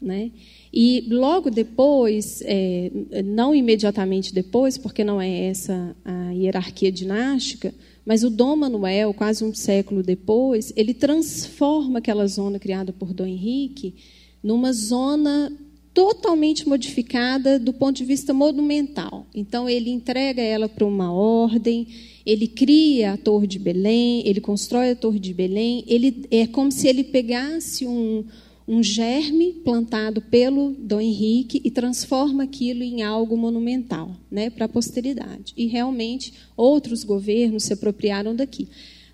[0.00, 0.32] Né?
[0.72, 2.90] E logo depois, é,
[3.24, 7.72] não imediatamente depois, porque não é essa a hierarquia dinástica,
[8.04, 13.26] mas o Dom Manuel, quase um século depois, ele transforma aquela zona criada por Dom
[13.26, 13.94] Henrique
[14.42, 15.52] numa zona
[15.94, 19.26] totalmente modificada do ponto de vista monumental.
[19.34, 21.86] Então, ele entrega ela para uma ordem,
[22.24, 25.84] ele cria a Torre de Belém, ele constrói a Torre de Belém.
[25.86, 28.24] Ele é como se ele pegasse um,
[28.72, 34.68] um germe plantado pelo Dom Henrique e transforma aquilo em algo monumental, né, para a
[34.68, 35.52] posteridade.
[35.54, 38.66] E realmente outros governos se apropriaram daqui.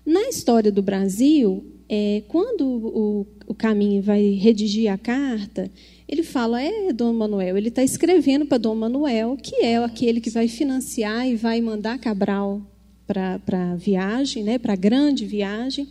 [0.05, 5.69] Na história do Brasil, é, quando o, o Caminho vai redigir a carta,
[6.07, 10.29] ele fala, é Dom Manuel, ele está escrevendo para Dom Manuel, que é aquele que
[10.29, 12.61] vai financiar e vai mandar Cabral
[13.05, 13.41] para
[13.73, 15.89] a viagem, né, para a grande viagem,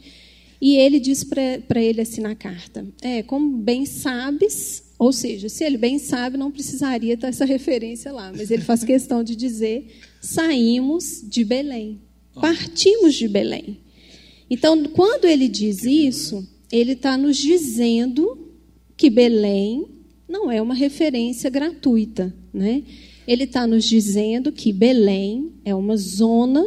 [0.60, 5.64] e ele diz para ele assim na carta: É, como bem sabes, ou seja, se
[5.64, 9.86] ele bem sabe, não precisaria ter essa referência lá, mas ele faz questão de dizer:
[10.20, 12.00] saímos de Belém,
[12.34, 13.78] partimos de Belém.
[14.50, 18.48] Então, quando ele diz isso, ele está nos dizendo
[18.96, 19.86] que Belém
[20.28, 22.82] não é uma referência gratuita, né?
[23.26, 26.64] Ele está nos dizendo que Belém é uma zona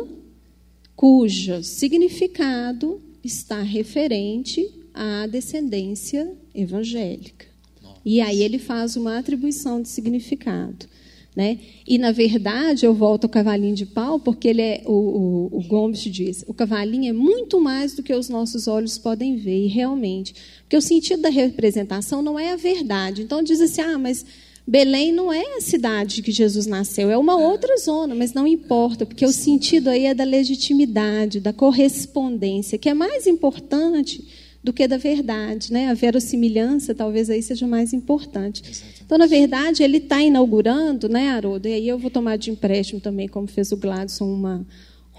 [0.96, 7.46] cujo significado está referente à descendência evangélica.
[7.82, 8.00] Nossa.
[8.04, 10.90] E aí ele faz uma atribuição de significado.
[11.34, 11.60] Né?
[11.88, 15.64] E, na verdade, eu volto ao cavalinho de pau, porque ele é, o, o, o
[15.64, 19.68] Gomes diz, o cavalinho é muito mais do que os nossos olhos podem ver, e
[19.68, 20.36] realmente.
[20.64, 23.22] Porque o sentido da representação não é a verdade.
[23.22, 24.26] Então, diz assim, ah, mas
[24.66, 29.06] Belém não é a cidade que Jesus nasceu, é uma outra zona, mas não importa,
[29.06, 34.24] porque o sentido aí é da legitimidade, da correspondência, que é mais importante
[34.64, 35.88] do que da verdade, né?
[35.88, 38.62] A verossimilhança talvez aí seja mais importante.
[39.04, 41.68] Então, na verdade, ele está inaugurando, né, Haroldo?
[41.68, 44.66] E aí eu vou tomar de empréstimo também, como fez o Gladson, uma,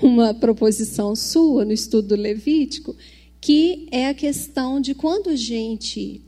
[0.00, 2.94] uma proposição sua no estudo do Levítico
[3.42, 6.22] que é a questão de quando a gente,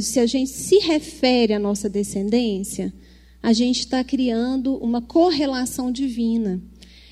[0.00, 2.92] se a gente se refere à nossa descendência,
[3.40, 6.60] a gente está criando uma correlação divina.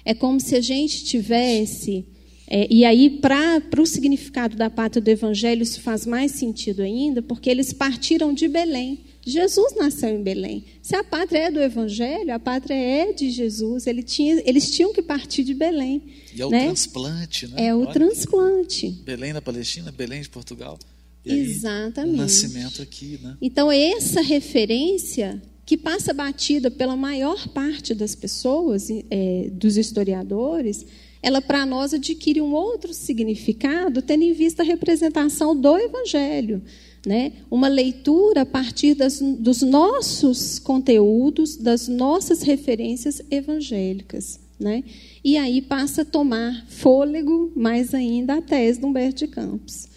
[0.05, 2.05] É como se a gente tivesse.
[2.49, 7.23] É, e aí, para o significado da pátria do Evangelho, isso faz mais sentido ainda,
[7.23, 9.05] porque eles partiram de Belém.
[9.27, 10.65] Jesus nasceu em Belém.
[10.83, 13.87] Se a pátria é do Evangelho, a pátria é de Jesus.
[13.87, 16.03] Ele tinha, eles tinham que partir de Belém.
[16.35, 16.65] E é o né?
[16.65, 17.67] transplante, né?
[17.67, 18.91] É o Olha, transplante.
[18.91, 20.79] Belém da Palestina, Belém de Portugal.
[21.25, 22.17] Exatamente.
[22.17, 23.37] Nascimento aqui, né?
[23.41, 30.85] Então, essa referência que passa batida pela maior parte das pessoas, é, dos historiadores,
[31.23, 36.63] ela para nós adquire um outro significado, tendo em vista a representação do Evangelho
[37.07, 37.33] né?
[37.51, 44.41] uma leitura a partir das, dos nossos conteúdos, das nossas referências evangélicas.
[44.59, 44.85] Né?
[45.23, 49.89] E aí passa a tomar fôlego mais ainda a tese de Humberto de Campos.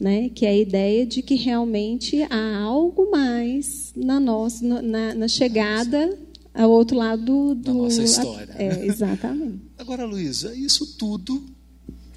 [0.00, 0.28] né?
[0.28, 6.16] que é a ideia de que realmente há algo mais na nossa na, na chegada
[6.54, 8.54] ao outro lado do, da nossa história.
[8.56, 9.60] É, exatamente.
[9.76, 11.44] Agora, Luísa, isso tudo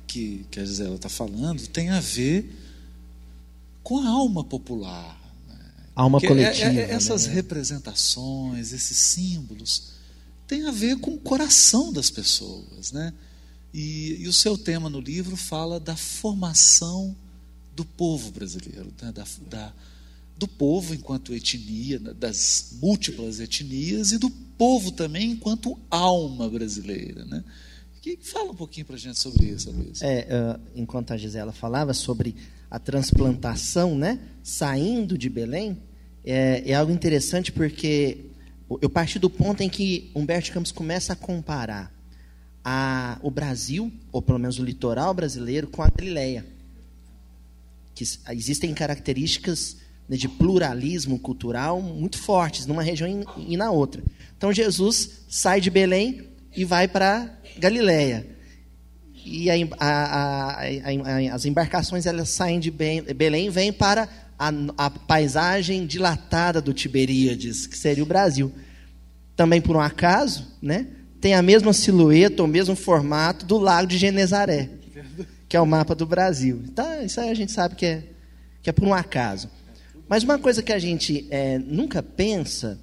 [0.05, 2.47] que, que a Gisela está falando tem a ver
[3.88, 5.17] com a alma popular.
[5.47, 5.55] Né?
[5.95, 6.65] Alma Porque coletiva.
[6.73, 7.35] é- é- essas né?
[7.35, 9.93] representações, esses símbolos,
[10.45, 12.91] têm a ver com o coração das pessoas.
[12.91, 13.13] Né?
[13.73, 17.15] E, e o seu tema no livro fala da formação
[17.73, 19.13] do povo brasileiro, né?
[19.13, 19.73] da, da-
[20.38, 22.13] do povo enquanto etnia, né?
[22.13, 27.23] das múltiplas etnias e do povo também enquanto alma brasileira.
[27.23, 27.41] Né?
[28.21, 30.01] Fala um pouquinho para a gente sobre isso, Luiz.
[30.01, 32.35] É, ah, enquanto a Gisela falava sobre
[32.70, 35.78] a transplantação, né, saindo de Belém,
[36.24, 38.26] é, é algo interessante porque
[38.82, 41.93] eu parti do ponto em que Humberto Campos começa a comparar
[42.63, 46.45] a, o Brasil, ou pelo menos o litoral brasileiro, com a Galileia.
[47.95, 54.03] Que existem características né, de pluralismo cultural muito fortes numa região e na outra.
[54.38, 58.36] Então Jesus sai de Belém e vai para Galileia.
[59.30, 64.07] E a a- a- as embarcações elas saem de Be- Belém e vêm para
[64.39, 68.51] a, paisagem dilatada do Tiberíades, que seria o Brasil.
[69.36, 70.88] Também por um acaso, né,
[71.19, 74.69] tem a mesma silhueta, o mesmo formato do Lago de Genezaré,
[75.49, 76.61] que é o mapa do Brasil.
[76.65, 78.03] Então, isso aí a gente sabe que é,
[78.61, 79.49] que é por um acaso.
[80.07, 82.80] Mas uma coisa que a gente é, nunca pensa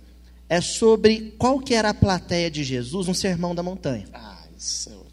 [0.48, 4.04] é sobre qual que era a plateia de Jesus no Sermão da Montanha.
[4.12, 5.03] Ah, isso é.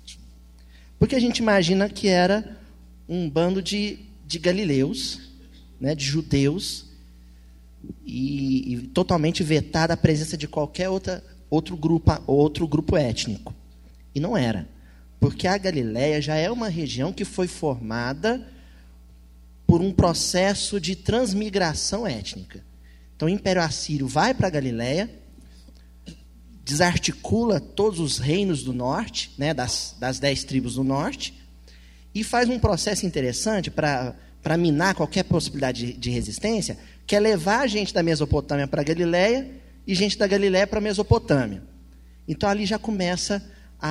[1.01, 2.59] Porque a gente imagina que era
[3.09, 3.97] um bando de,
[4.27, 5.31] de galileus,
[5.79, 6.85] né, de judeus,
[8.05, 13.51] e, e totalmente vetada a presença de qualquer outra, outro, grupo, outro grupo étnico.
[14.13, 14.69] E não era.
[15.19, 18.47] Porque a Galileia já é uma região que foi formada
[19.65, 22.63] por um processo de transmigração étnica.
[23.15, 25.09] Então o Império Assírio vai para a Galileia,
[26.71, 31.33] desarticula todos os reinos do norte, né, das, das dez tribos do norte,
[32.15, 37.59] e faz um processo interessante para minar qualquer possibilidade de, de resistência, que é levar
[37.59, 39.49] a gente da Mesopotâmia para a Galileia
[39.85, 41.61] e gente da Galileia para a Mesopotâmia.
[42.25, 43.43] Então ali já começa
[43.77, 43.89] a,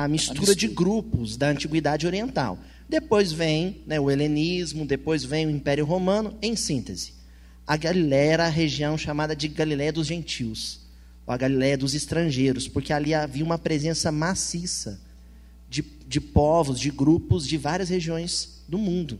[0.00, 2.58] a- a mistura de grupos da Antiguidade Oriental.
[2.88, 7.12] Depois vem né, o helenismo, depois vem o Império Romano, em síntese.
[7.64, 10.80] A Galileia era a região chamada de Galileia dos Gentios,
[11.32, 15.00] a Galileia dos estrangeiros, porque ali havia uma presença maciça
[15.68, 19.18] de, de povos, de grupos de várias regiões do mundo.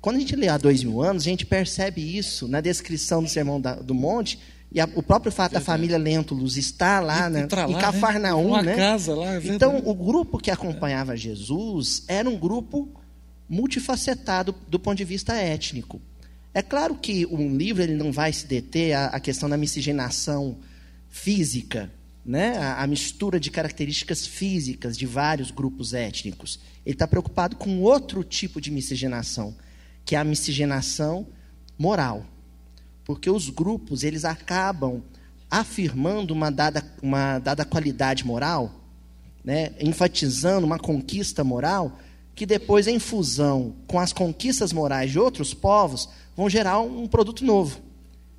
[0.00, 3.28] Quando a gente lê há dois mil anos, a gente percebe isso na descrição do
[3.28, 4.38] Sermão da- do Monte,
[4.70, 7.80] e a- o próprio fato da família Lentulus estar lá, E- né, pra em lá,
[7.80, 8.62] Cafarnaum, né?
[8.62, 8.76] Né?
[8.76, 9.88] casa lá, é Então, verdade.
[9.90, 12.88] o grupo que acompanhava Jesus era um grupo
[13.48, 16.00] multifacetado do ponto de vista étnico.
[16.52, 20.56] É claro que um livro ele não vai se deter à, à questão da miscigenação
[21.16, 21.90] física,
[22.24, 22.58] né?
[22.58, 26.60] a, a mistura de características físicas de vários grupos étnicos.
[26.84, 29.56] Ele está preocupado com outro tipo de miscigenação,
[30.04, 31.26] que é a miscigenação
[31.78, 32.24] moral.
[33.04, 35.02] Porque os grupos eles acabam
[35.50, 38.84] afirmando uma dada, uma dada qualidade moral,
[39.42, 39.72] né?
[39.80, 41.98] enfatizando uma conquista moral,
[42.34, 47.42] que depois, em fusão com as conquistas morais de outros povos, vão gerar um produto
[47.42, 47.80] novo,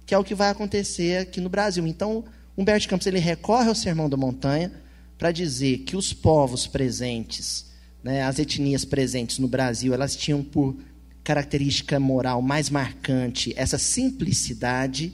[0.05, 1.87] que é o que vai acontecer aqui no Brasil.
[1.87, 2.23] Então,
[2.57, 4.71] Humberto Campos ele recorre ao Sermão da Montanha
[5.17, 7.67] para dizer que os povos presentes,
[8.03, 10.75] né, as etnias presentes no Brasil, elas tinham por
[11.23, 15.13] característica moral mais marcante essa simplicidade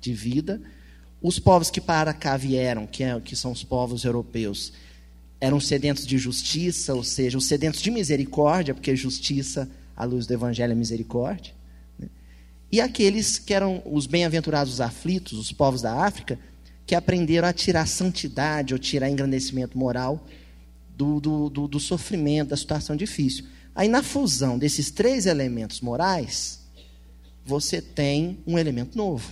[0.00, 0.60] de vida.
[1.20, 4.72] Os povos que para cá vieram, que, é, que são os povos europeus,
[5.40, 10.34] eram sedentos de justiça, ou seja, os sedentos de misericórdia, porque justiça, à luz do
[10.34, 11.54] Evangelho, é misericórdia.
[11.98, 12.08] né?
[12.70, 16.38] E aqueles que eram os bem-aventurados os aflitos, os povos da África,
[16.90, 20.26] que aprenderam a tirar santidade ou tirar engrandecimento moral
[20.96, 23.44] do, do, do, do sofrimento, da situação difícil.
[23.76, 26.58] Aí, na fusão desses três elementos morais,
[27.46, 29.30] você tem um elemento novo.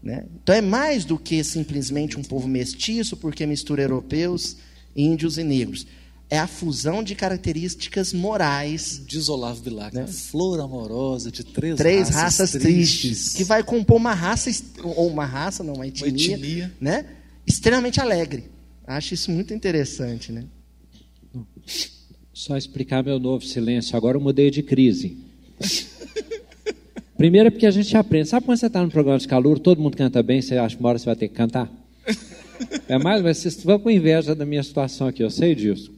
[0.00, 0.26] Né?
[0.44, 4.56] Então, é mais do que simplesmente um povo mestiço, porque mistura europeus,
[4.94, 5.84] índios e negros.
[6.30, 10.06] É a fusão de características morais Diz Olavo Bilac, né?
[10.06, 14.50] flor amorosa de três, três raças, raças tristes, que vai compor uma raça
[14.82, 16.72] ou uma raça, não, uma etnia, etnia.
[16.80, 17.06] né?
[17.46, 18.50] Extremamente alegre.
[18.86, 20.44] Acho isso muito interessante, né?
[22.32, 23.96] Só explicar meu novo silêncio.
[23.96, 25.16] Agora eu mudei de crise.
[27.16, 28.28] Primeiro é porque a gente aprende.
[28.28, 30.82] Sabe quando você está no programa de calor, todo mundo canta bem, você acha que
[30.82, 31.70] uma hora você vai ter que cantar?
[32.88, 35.92] É mais, mas vocês vão com inveja da minha situação aqui, eu sei disso.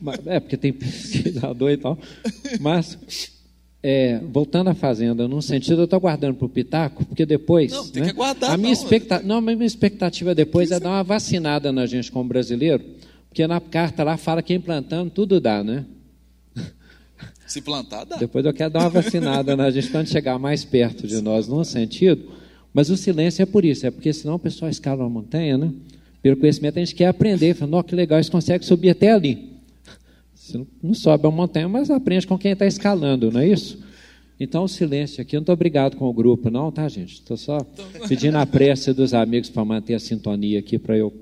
[0.00, 1.98] Mas- É, porque tem pesquisador e tal.
[2.60, 2.98] Mas
[3.82, 7.70] é, voltando à fazenda, num sentido, eu estou guardando para o Pitaco, porque depois.
[7.72, 8.82] Não, tem né, que aguardar, A minha, não.
[8.82, 9.20] expecta...
[9.22, 12.82] não, a minha expectativa depois é dar uma vacinada na gente como brasileiro,
[13.28, 15.84] porque na carta lá fala que implantando tudo dá, né?
[17.46, 18.16] Se plantar, dá.
[18.16, 21.62] Depois eu quero dar uma vacinada na gente quando chegar mais perto de nós, num
[21.62, 22.32] sentido.
[22.74, 25.72] Mas o silêncio é por isso, é porque senão o pessoal escala uma montanha, né?
[26.20, 29.54] Pelo conhecimento a gente quer aprender, fala, que legal, eles conseguem subir até ali.
[30.34, 33.78] Você não, sobe a montanha, mas aprende com quem está escalando, não é isso?
[34.40, 37.14] Então o silêncio aqui, eu não estou obrigado com o grupo, não, tá, gente?
[37.14, 37.58] Estou só
[38.08, 41.14] pedindo a prece dos amigos para manter a sintonia aqui, para eu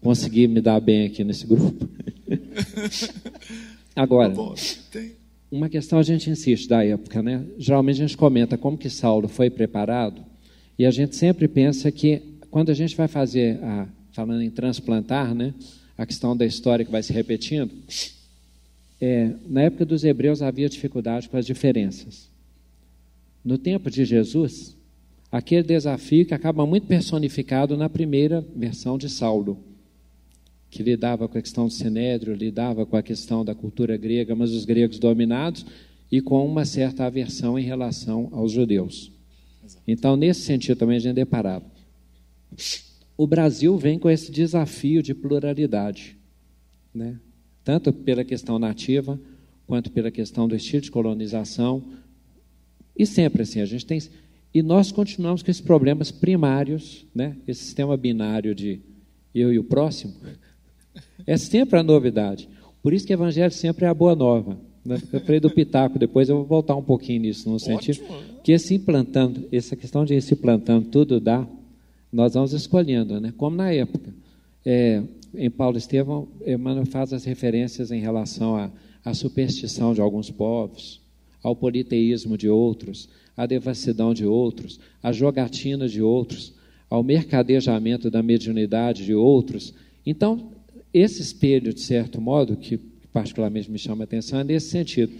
[0.00, 1.88] conseguir me dar bem aqui nesse grupo.
[3.96, 4.32] Agora,
[4.92, 5.12] tem.
[5.50, 7.44] uma questão a gente insiste da época, né?
[7.58, 10.33] Geralmente a gente comenta como que Saulo foi preparado
[10.78, 15.34] e a gente sempre pensa que quando a gente vai fazer, a, falando em transplantar,
[15.34, 15.54] né?
[15.96, 17.70] A questão da história que vai se repetindo,
[19.00, 22.28] é, na época dos hebreus havia dificuldade com as diferenças.
[23.44, 24.76] No tempo de Jesus,
[25.30, 29.62] aquele desafio que acaba muito personificado na primeira versão de Saulo
[30.74, 34.50] que lidava com a questão do sinédrio, lidava com a questão da cultura grega, mas
[34.50, 35.64] os gregos dominados,
[36.10, 39.12] e com uma certa aversão em relação aos judeus.
[39.86, 41.64] Então, nesse sentido também a gente é deparado.
[43.16, 46.16] O Brasil vem com esse desafio de pluralidade,
[46.94, 47.18] né?
[47.62, 49.18] tanto pela questão nativa,
[49.66, 51.82] quanto pela questão do estilo de colonização,
[52.96, 54.00] e sempre assim, a gente tem...
[54.52, 57.36] E nós continuamos com esses problemas primários, né?
[57.46, 58.80] esse sistema binário de
[59.34, 60.14] eu e o próximo,
[61.26, 62.48] é sempre a novidade.
[62.82, 64.60] Por isso que o evangelho sempre é a boa nova.
[64.84, 65.00] Né?
[65.12, 68.00] Eu falei do Pitaco, depois eu vou voltar um pouquinho nisso, no sentido
[68.42, 71.46] que esse implantando, essa questão de se plantando tudo dá,
[72.12, 73.32] nós vamos escolhendo, né?
[73.36, 74.14] como na época.
[74.64, 75.02] É,
[75.34, 78.70] em Paulo Estevão, Emmanuel faz as referências em relação à,
[79.04, 81.00] à superstição de alguns povos,
[81.42, 86.54] ao politeísmo de outros, à devassidão de outros, à jogatina de outros,
[86.88, 89.74] ao mercadejamento da mediunidade de outros.
[90.06, 90.52] Então,
[90.92, 92.78] esse espelho, de certo modo, que
[93.14, 95.12] particularmente me chama a atenção, é nesse sentido.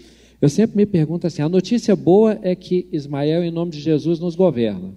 [0.43, 4.19] Eu sempre me pergunto assim: a notícia boa é que Ismael, em nome de Jesus,
[4.19, 4.93] nos governa.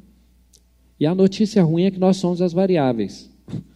[0.99, 3.29] E a notícia ruim é que nós somos as variáveis.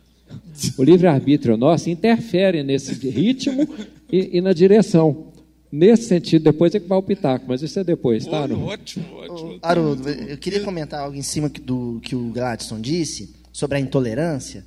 [0.77, 3.67] O livre-arbítrio nosso interfere nesse ritmo
[4.09, 5.27] e, e, na direção.
[5.69, 8.41] Nesse sentido, depois é que vai o pitaco, mas isso é depois, tá?
[8.41, 9.59] Olha, ótimo, ótimo.
[9.61, 14.65] Haroldo, eu queria comentar algo em cima do que o Gladson disse sobre a intolerância.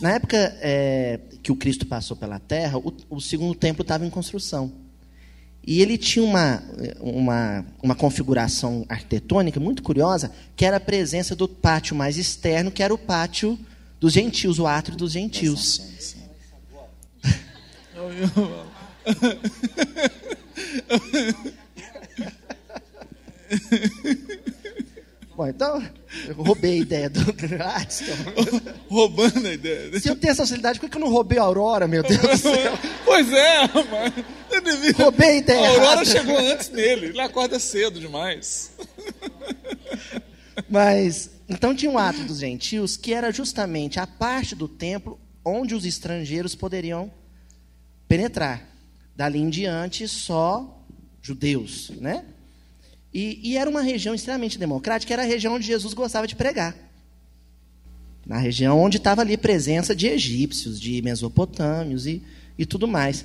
[0.00, 4.10] Na época é, que o Cristo passou pela Terra, o, o segundo templo estava em
[4.10, 4.72] construção.
[5.66, 6.62] E ele tinha uma,
[7.00, 12.82] uma, uma configuração arquitetônica muito curiosa, que era a presença do pátio mais externo, que
[12.82, 13.58] era o pátio
[13.98, 15.80] dos gentios, o átrio dos gentios.
[25.36, 25.86] Bom, então,
[26.26, 28.10] eu roubei a ideia do Gladstone.
[28.88, 30.00] Roubando a ideia.
[30.00, 32.36] Se eu tenho essa facilidade, por que eu não roubei a Aurora, meu Deus do
[32.38, 32.72] céu?
[33.04, 33.60] Pois é,
[33.90, 34.12] mas
[34.50, 34.92] eu devia...
[34.92, 36.04] Roubei a ideia A Aurora errada.
[36.06, 38.72] chegou antes dele, ele acorda cedo demais.
[40.68, 45.74] Mas, então tinha um ato dos gentios que era justamente a parte do templo onde
[45.74, 47.12] os estrangeiros poderiam
[48.08, 48.66] penetrar.
[49.14, 50.82] Dali em diante, só
[51.22, 52.24] judeus, né?
[53.16, 56.76] E, e, era uma região extremamente democrática, era a região onde Jesus gostava de pregar.
[58.26, 62.22] Na região onde estava ali presença de egípcios, de mesopotâmios e,
[62.58, 63.24] e tudo mais.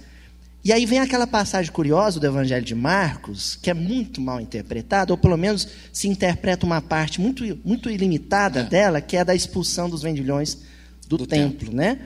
[0.64, 5.12] E aí vem aquela passagem curiosa do Evangelho de Marcos, que é muito mal interpretada,
[5.12, 8.64] ou pelo menos se interpreta uma parte muito, muito ilimitada É.
[8.64, 10.58] dela, que é da expulsão dos vendilhões
[11.06, 11.76] do, Do templo, templo.
[11.76, 12.00] né?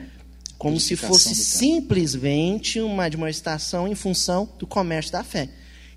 [0.58, 5.50] Como se fosse simplesmente uma admoestação em função do comércio da fé.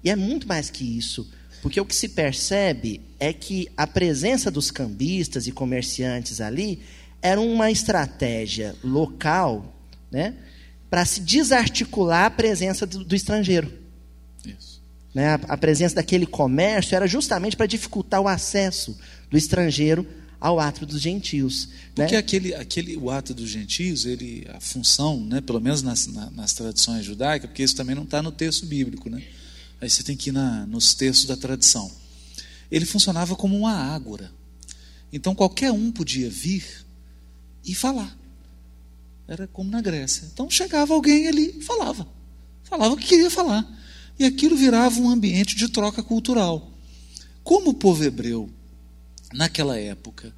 [0.03, 1.27] E é muito mais que isso,
[1.61, 6.79] porque o que se percebe é que a presença dos cambistas e comerciantes ali
[7.21, 9.75] era uma estratégia local,
[10.11, 10.35] né,
[10.89, 13.71] para se desarticular a presença do, do estrangeiro.
[14.45, 14.81] Isso.
[15.13, 15.27] Né?
[15.27, 18.97] A, a presença daquele comércio era justamente para dificultar o acesso
[19.29, 20.07] do estrangeiro
[20.39, 21.67] ao átrio dos gentios.
[21.93, 22.17] Porque né?
[22.19, 26.53] aquele, aquele, o ato dos gentios, ele, a função, né, pelo menos nas, na- nas
[26.53, 29.21] tradições judaicas, porque isso também não está no texto bíblico, né?
[29.81, 31.91] Aí você tem que ir na, nos textos da tradição.
[32.69, 34.31] Ele funcionava como uma ágora.
[35.11, 36.85] Então qualquer um podia vir
[37.65, 38.17] e falar.
[39.27, 40.27] Era como na Grécia.
[40.31, 42.07] Então chegava alguém ali e falava.
[42.63, 43.67] Falava o que queria falar.
[44.17, 46.71] E aquilo virava um ambiente de troca cultural.
[47.43, 48.49] Como o povo hebreu,
[49.33, 50.33] naquela época,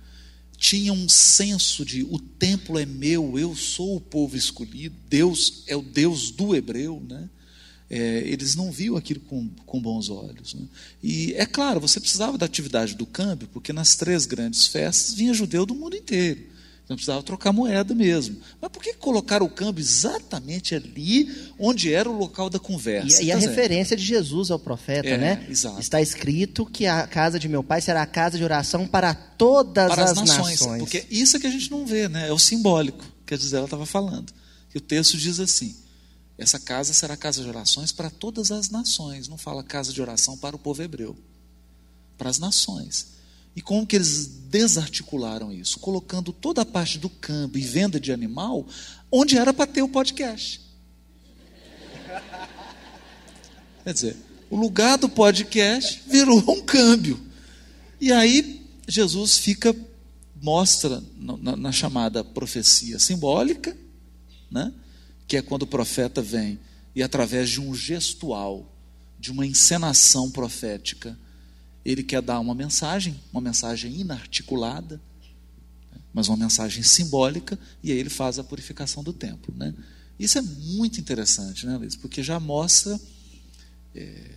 [0.58, 5.76] tinha um senso de o templo é meu, eu sou o povo escolhido, Deus é
[5.76, 7.30] o Deus do hebreu, né?
[7.94, 10.54] É, eles não viam aquilo com, com bons olhos.
[10.54, 10.62] Né?
[11.04, 15.34] E é claro, você precisava da atividade do câmbio, porque nas três grandes festas vinha
[15.34, 16.40] judeu do mundo inteiro.
[16.86, 18.38] Então precisava trocar moeda mesmo.
[18.62, 21.30] Mas por que colocar o câmbio exatamente ali
[21.60, 23.22] onde era o local da conversa?
[23.22, 25.46] E, e a referência de Jesus ao profeta, É, né?
[25.50, 25.80] exato.
[25.80, 29.92] Está escrito que a casa de meu pai será a casa de oração para todas
[29.92, 30.80] para as as nações, nações.
[30.80, 32.30] Porque isso é que a gente não vê, né?
[32.30, 34.34] É o simbólico que a Gisela estava falando.
[34.74, 35.76] E o texto diz assim:
[36.42, 39.28] essa casa será casa de orações para todas as nações.
[39.28, 41.16] Não fala casa de oração para o povo hebreu,
[42.18, 43.10] para as nações.
[43.56, 45.78] E como que eles desarticularam isso?
[45.78, 48.66] Colocando toda a parte do câmbio e venda de animal
[49.12, 50.62] onde era para ter o podcast.
[53.84, 54.18] Quer dizer,
[54.50, 57.22] o lugar do podcast virou um câmbio.
[58.00, 59.76] E aí Jesus fica,
[60.42, 63.78] mostra na, na chamada profecia simbólica,
[64.50, 64.74] né?
[65.32, 66.60] Que é quando o profeta vem
[66.94, 68.70] e através de um gestual,
[69.18, 71.18] de uma encenação profética,
[71.86, 75.00] ele quer dar uma mensagem, uma mensagem inarticulada,
[76.14, 79.56] mas uma mensagem simbólica, e aí ele faz a purificação do templo.
[79.56, 79.74] Né?
[80.20, 81.96] Isso é muito interessante, né, Luiz?
[81.96, 83.00] Porque já mostra
[83.96, 84.32] é,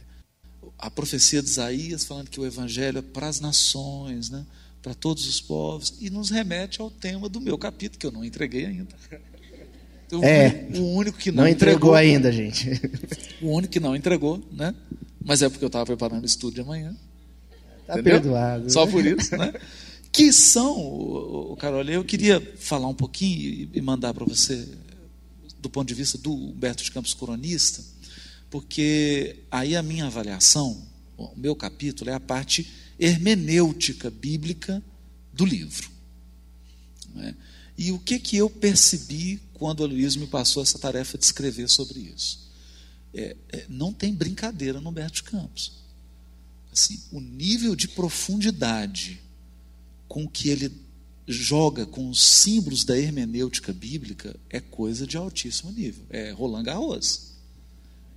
[0.79, 4.47] a profecia de Isaías falando que o evangelho é para as nações, né?
[4.81, 8.25] para todos os povos, e nos remete ao tema do meu capítulo, que eu não
[8.25, 8.95] entreguei ainda.
[10.19, 10.69] O É.
[10.75, 12.71] o único que não, Não entregou ainda, gente.
[13.43, 14.75] O único que não entregou, né?
[15.25, 16.95] Mas é porque eu estava preparando o estudo de amanhã.
[17.87, 18.21] Tá Entendeu?
[18.21, 18.73] perdoado.
[18.73, 19.53] Só por isso, né?
[20.13, 24.69] Que são, o, Carol, eu queria falar um pouquinho e, mandar para você,
[25.61, 27.83] do ponto de vista do Humberto de Campos Coronista,
[28.49, 30.81] porque aí a minha avaliação,
[31.17, 32.67] o meu capítulo, é a parte
[32.99, 34.81] hermenêutica bíblica
[35.33, 35.91] do livro.
[37.15, 37.35] né?
[37.77, 41.69] E o que, que eu percebi quando a Luísa me passou essa tarefa de escrever
[41.69, 42.51] sobre isso?
[43.13, 45.85] É, é, não tem brincadeira no Humberto Campos
[46.75, 49.21] assim, o nível de profundidade
[50.09, 50.71] com que ele
[51.27, 56.05] joga com os símbolos da hermenêutica bíblica é coisa de altíssimo nível.
[56.11, 57.33] É Roland Garros.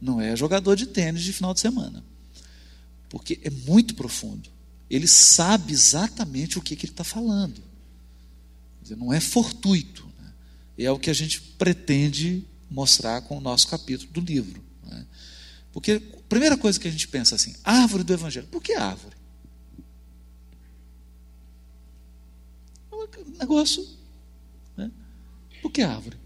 [0.02, 2.04] Não é jogador de tênis de final de semana.
[3.10, 4.50] Porque é muito profundo.
[4.90, 7.62] Ele sabe exatamente o que, que ele está falando.
[8.88, 10.08] Dizer, Não é fortuito.
[10.20, 10.34] né?
[10.78, 14.62] E é o que a gente pretende mostrar com o nosso capítulo do livro.
[14.84, 15.06] né?
[15.74, 18.48] Porque a primeira coisa que a gente pensa assim, árvore do evangelho.
[18.48, 19.16] Por que árvore?
[22.92, 23.86] É um negócio.
[24.76, 24.92] Né?
[25.62, 26.18] Por que árvore?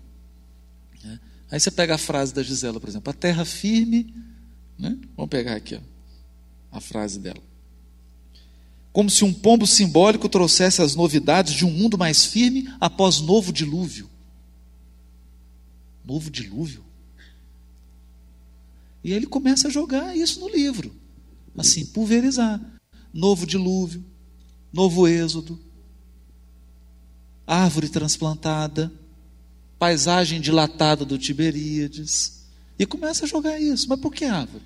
[1.04, 1.20] Né?
[1.50, 4.14] Aí você pega a frase da Gisela, por exemplo, a terra firme.
[4.78, 4.98] Né?
[5.16, 5.82] Vamos pegar aqui ó,
[6.78, 7.42] a frase dela.
[8.92, 13.54] Como se um pombo simbólico trouxesse as novidades de um mundo mais firme após novo
[13.54, 14.10] dilúvio.
[16.04, 16.84] Novo dilúvio?
[19.04, 20.94] E ele começa a jogar isso no livro.
[21.58, 22.60] Assim, pulverizar.
[23.14, 24.06] Novo dilúvio,
[24.72, 25.60] novo êxodo,
[27.46, 28.90] árvore transplantada,
[29.78, 32.46] paisagem dilatada do Tiberíades.
[32.80, 33.90] E começa a jogar isso.
[33.90, 34.64] Mas por que árvore?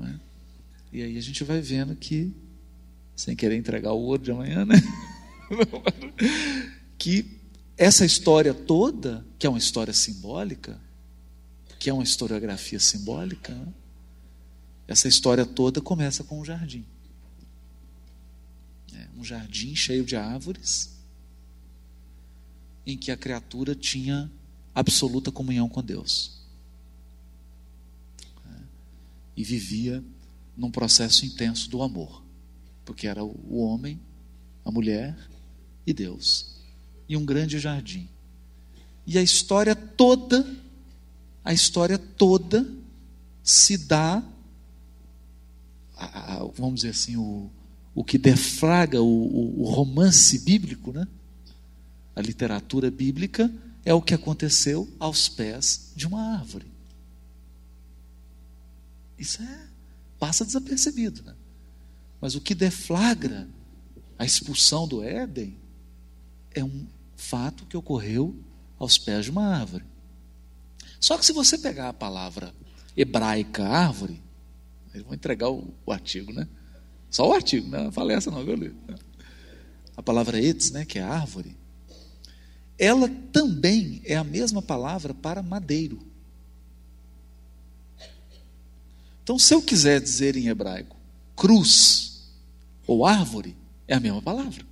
[0.00, 0.14] É?
[0.92, 2.32] E aí a gente vai vendo que,
[3.18, 4.76] sem querer entregar o ouro de amanhã, né?
[6.96, 7.36] que
[7.76, 10.80] essa história toda, que é uma história simbólica,
[11.80, 13.74] que é uma historiografia simbólica, né?
[14.86, 16.86] essa história toda começa com um jardim.
[18.94, 20.96] É, um jardim cheio de árvores,
[22.86, 24.30] em que a criatura tinha
[24.72, 26.40] absoluta comunhão com Deus.
[28.48, 28.60] É,
[29.36, 30.04] e vivia
[30.56, 32.27] num processo intenso do amor,
[32.88, 34.00] porque era o homem,
[34.64, 35.14] a mulher
[35.86, 36.56] e Deus.
[37.06, 38.08] E um grande jardim.
[39.06, 40.56] E a história toda
[41.44, 42.66] a história toda
[43.42, 44.22] se dá,
[45.96, 47.50] a- a- vamos dizer assim, o,
[47.94, 51.06] o que deflaga o, o- o romance bíblico, né?
[52.16, 53.52] a literatura bíblica,
[53.84, 56.66] é o que aconteceu aos pés de uma árvore.
[59.18, 59.66] Isso é,
[60.18, 61.22] passa desapercebido.
[61.22, 61.34] Né?
[62.20, 63.48] Mas o que deflagra
[64.18, 65.56] a expulsão do Éden
[66.50, 68.34] é um fato que ocorreu
[68.78, 69.84] aos pés de uma árvore.
[71.00, 72.52] Só que se você pegar a palavra
[72.96, 74.20] hebraica árvore,
[74.92, 76.48] eu vou entregar o, o artigo, né?
[77.10, 77.84] Só o artigo, né?
[77.84, 78.74] não falei essa não, viu?
[79.96, 81.56] A palavra etz, né, que é árvore,
[82.78, 85.98] ela também é a mesma palavra para madeiro.
[89.22, 90.96] Então, se eu quiser dizer em hebraico
[91.36, 92.07] cruz
[92.88, 93.54] ou árvore,
[93.86, 94.64] é a mesma palavra.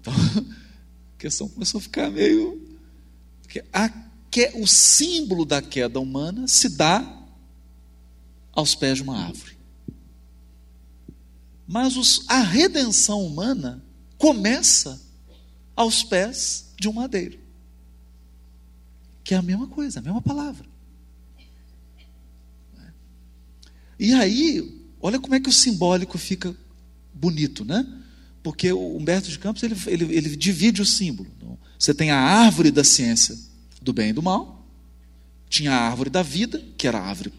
[0.00, 2.78] Então, a questão começou a ficar meio.
[3.42, 3.88] Porque a
[4.30, 7.26] que o símbolo da queda humana se dá
[8.52, 9.58] aos pés de uma árvore.
[11.66, 13.84] Mas os, a redenção humana
[14.16, 15.00] começa
[15.76, 17.38] aos pés de um madeiro.
[19.22, 20.66] Que é a mesma coisa, a mesma palavra.
[23.98, 26.54] E aí, olha como é que o simbólico fica
[27.12, 27.86] bonito, né?
[28.42, 31.30] Porque o Humberto de Campos ele, ele, ele divide o símbolo.
[31.78, 33.36] Você tem a árvore da ciência
[33.80, 34.66] do bem e do mal,
[35.48, 37.32] tinha a árvore da vida, que era a árvore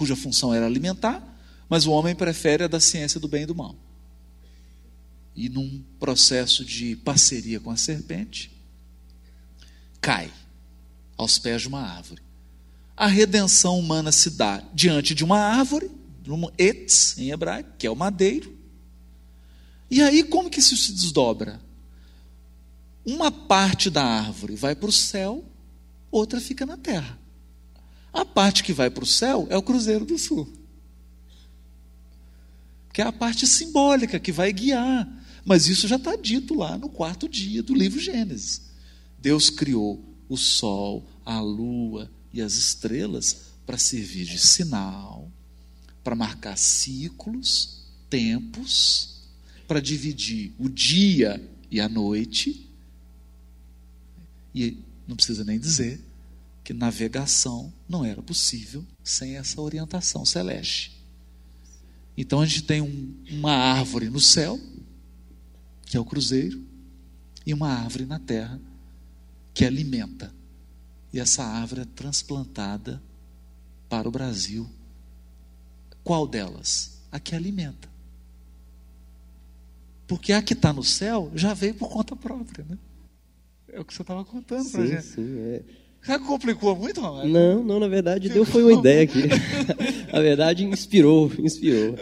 [0.00, 1.22] cuja função era alimentar,
[1.68, 3.76] mas o homem prefere a da ciência do bem e do mal.
[5.36, 8.50] E num processo de parceria com a serpente,
[10.00, 10.32] cai
[11.18, 12.22] aos pés de uma árvore.
[13.00, 15.90] A redenção humana se dá diante de uma árvore,
[16.28, 18.54] um etz em hebraico, que é o madeiro.
[19.90, 21.62] E aí como que isso se desdobra?
[23.02, 25.42] Uma parte da árvore vai para o céu,
[26.10, 27.18] outra fica na terra.
[28.12, 30.46] A parte que vai para o céu é o Cruzeiro do Sul.
[32.92, 35.08] Que é a parte simbólica que vai guiar.
[35.42, 38.60] Mas isso já está dito lá no quarto dia do livro Gênesis.
[39.18, 45.30] Deus criou o sol, a lua e as estrelas para servir de sinal,
[46.02, 49.20] para marcar ciclos, tempos,
[49.66, 52.68] para dividir o dia e a noite.
[54.54, 56.00] E não precisa nem dizer
[56.64, 61.00] que navegação não era possível sem essa orientação celeste.
[62.16, 64.60] Então a gente tem um, uma árvore no céu,
[65.86, 66.62] que é o cruzeiro,
[67.46, 68.60] e uma árvore na terra,
[69.54, 70.32] que alimenta.
[71.12, 73.02] E essa árvore é transplantada
[73.88, 74.68] para o Brasil.
[76.04, 77.02] Qual delas?
[77.10, 77.88] A que alimenta.
[80.06, 82.78] Porque a que está no céu já veio por conta própria, né?
[83.72, 85.02] É o que você estava contando para gente.
[85.02, 85.62] Sim, é.
[86.02, 87.28] Já complicou muito, Ronaldo?
[87.28, 89.22] Não, não, na verdade, deu foi uma ideia aqui.
[90.12, 91.94] Na verdade, inspirou, inspirou.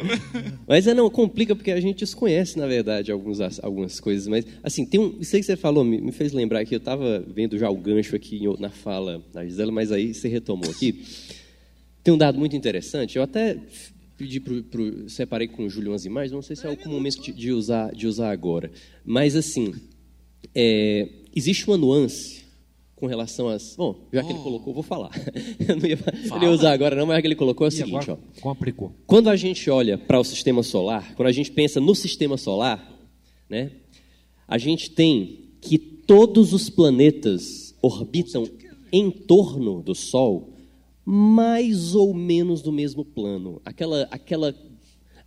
[0.67, 4.27] Mas é não, complica porque a gente desconhece, na verdade, alguns, algumas coisas.
[4.27, 5.17] Mas, assim, tem um.
[5.21, 7.77] Isso aí que você falou me, me fez lembrar que eu estava vendo já o
[7.77, 11.03] gancho aqui na fala da Gisela, mas aí você retomou aqui.
[12.03, 13.17] Tem um dado muito interessante.
[13.17, 13.59] Eu até
[14.17, 17.23] pedi pro, pro, separei com o Júlio umas imagens, não sei se é o momento
[17.23, 18.71] de, de, usar, de usar agora.
[19.05, 19.75] Mas, assim,
[20.55, 22.38] é, existe uma nuance
[22.99, 23.77] com relação às.
[23.77, 24.43] Bom, já que ele oh.
[24.43, 25.11] colocou, vou falar.
[25.67, 26.45] Eu não ia, Fala.
[26.45, 28.93] ia usar agora, não, mas é que ele colocou é o e seguinte: ó, complicou.
[29.07, 32.93] Quando a gente olha para o sistema solar, quando a gente pensa no sistema solar,
[33.49, 33.71] né,
[34.47, 38.49] a gente tem que todos os planetas orbitam
[38.93, 40.55] em torno do Sol
[41.11, 43.63] mais ou menos no mesmo plano.
[43.65, 44.55] Aquela, aquela,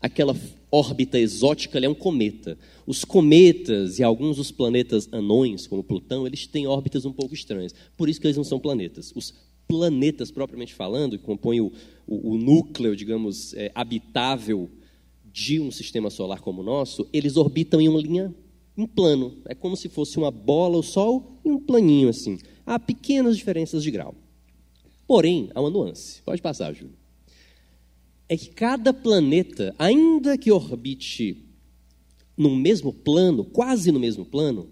[0.02, 0.36] aquela
[0.72, 2.58] órbita exótica é um cometa.
[2.88, 7.74] Os cometas e alguns dos planetas anões, como Plutão, eles têm órbitas um pouco estranhas.
[7.96, 9.12] Por isso que eles não são planetas.
[9.16, 9.34] Os
[9.68, 11.72] planetas, propriamente falando, que compõem o,
[12.08, 14.70] o, o núcleo, digamos, é, habitável
[15.32, 18.34] de um sistema solar como o nosso, eles orbitam em uma linha,
[18.76, 19.38] em plano.
[19.46, 22.40] É como se fosse uma bola, o Sol, e um planinho assim.
[22.66, 24.16] Há pequenas diferenças de grau.
[25.08, 26.22] Porém, há uma nuance.
[26.24, 27.01] Pode passar, Júlio
[28.32, 31.44] é que cada planeta, ainda que orbite
[32.38, 34.70] no mesmo plano, quase no mesmo plano,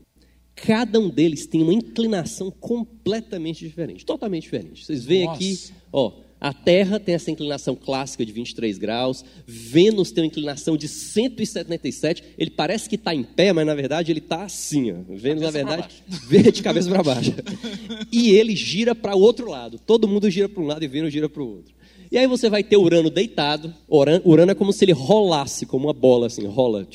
[0.55, 4.85] cada um deles tem uma inclinação completamente diferente, totalmente diferente.
[4.85, 5.35] Vocês veem Nossa.
[5.35, 5.59] aqui,
[5.91, 10.87] ó, a Terra tem essa inclinação clássica de 23 graus, Vênus tem uma inclinação de
[10.87, 14.95] 177, ele parece que está em pé, mas na verdade ele está assim, ó.
[15.09, 17.33] Vênus, na verdade, vê de cabeça para baixo.
[18.09, 21.11] e ele gira para o outro lado, todo mundo gira para um lado e Vênus
[21.11, 21.77] gira para o outro.
[22.11, 23.73] E aí você vai ter Urano deitado.
[23.87, 26.87] Urano é como se ele rolasse, como uma bola, assim, rola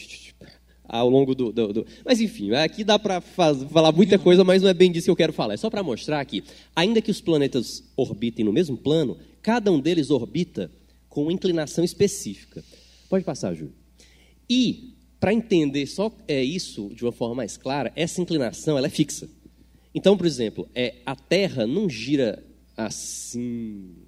[0.89, 1.53] ao longo do.
[1.53, 1.87] do, do...
[2.05, 5.17] Mas enfim, aqui dá para falar muita coisa, mas não é bem disso que eu
[5.17, 5.55] quero falar.
[5.55, 6.43] É só para mostrar que,
[6.75, 10.71] ainda que os planetas orbitem no mesmo plano, cada um deles orbita
[11.09, 12.65] com uma inclinação específica.
[13.09, 13.73] Pode passar, Júlio.
[14.51, 18.91] E, para entender só é isso de uma forma mais clara, essa inclinação ela é
[18.91, 19.29] fixa.
[19.95, 22.45] Então, por exemplo, é, a Terra não gira
[22.77, 24.04] assim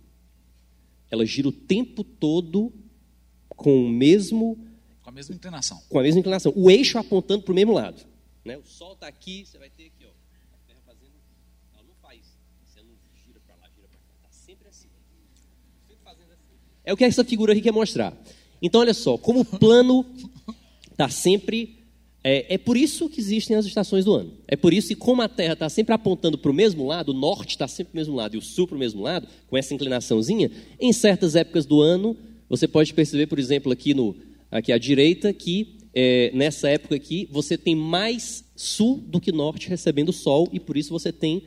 [1.11, 2.72] ela gira o tempo todo
[3.48, 4.59] com o mesmo
[5.02, 5.80] com a mesma inclinação.
[5.88, 6.52] Com a mesma inclinação.
[6.57, 8.04] O eixo apontando para o mesmo lado.
[8.44, 8.57] Né?
[8.57, 10.11] O Sol está aqui, você vai ter aqui, ó,
[10.52, 11.14] a Terra fazendo.
[11.72, 12.20] Ela não faz.
[12.64, 12.94] Você não
[13.24, 14.12] gira para lá, gira para cá.
[14.16, 14.88] Está sempre assim.
[15.86, 16.54] Sempre fazendo assim.
[16.84, 18.16] É o que essa figura aqui quer mostrar.
[18.61, 20.04] Então, olha só, como o plano
[20.90, 21.76] está sempre
[22.29, 24.33] é, é, por isso que existem as estações do ano.
[24.49, 27.14] É por isso que, como a Terra está sempre apontando para o mesmo lado, o
[27.14, 29.57] norte está sempre para o mesmo lado e o sul para o mesmo lado, com
[29.57, 30.51] essa inclinaçãozinha,
[30.81, 32.16] em certas épocas do ano,
[32.49, 34.16] você pode perceber, por exemplo, aqui, no,
[34.51, 39.68] aqui à direita, que é, nessa época aqui você tem mais sul do que norte
[39.68, 41.45] recebendo sol e por isso você tem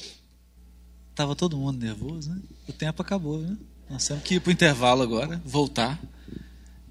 [1.11, 2.43] estava todo mundo nervoso, né?
[2.69, 3.57] O tempo acabou, né?
[3.89, 6.03] Nós temos que ir para o intervalo agora, voltar.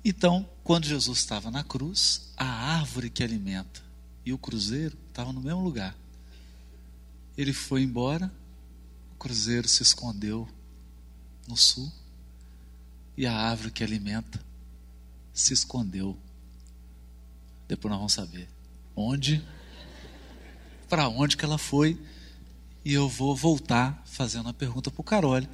[0.03, 3.83] Então, quando Jesus estava na cruz, a árvore que alimenta
[4.25, 5.95] e o cruzeiro estavam no mesmo lugar.
[7.37, 8.33] Ele foi embora,
[9.13, 10.49] o cruzeiro se escondeu
[11.47, 11.93] no sul
[13.15, 14.43] e a árvore que alimenta
[15.31, 16.17] se escondeu.
[17.67, 18.49] Depois nós vamos saber
[18.95, 19.45] onde,
[20.89, 21.95] para onde que ela foi.
[22.83, 25.47] E eu vou voltar fazendo a pergunta para o Carole.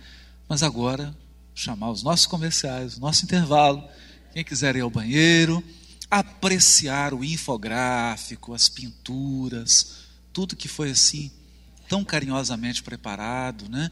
[0.48, 1.14] Mas agora,
[1.54, 3.84] chamar os nossos comerciais, nosso intervalo.
[4.34, 5.64] Quem quiser ir ao banheiro,
[6.10, 11.32] apreciar o infográfico, as pinturas, tudo que foi assim
[11.90, 13.92] tão carinhosamente preparado, né?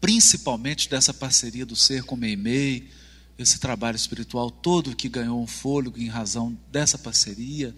[0.00, 2.88] Principalmente dessa parceria do Ser com Meimei,
[3.38, 7.74] esse trabalho espiritual todo que ganhou um fôlego em razão dessa parceria.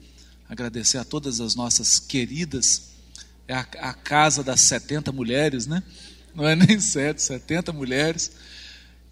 [0.48, 2.90] Agradecer a todas as nossas queridas,
[3.48, 5.82] é a, a casa das 70 mulheres, né?
[6.32, 8.30] Não é nem sete, 70 mulheres.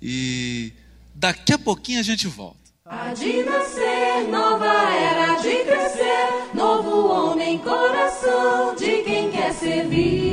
[0.00, 0.72] E
[1.14, 2.59] daqui a pouquinho a gente volta.
[2.92, 10.29] Há de nascer, nova era de crescer, novo homem, coração de quem quer servir.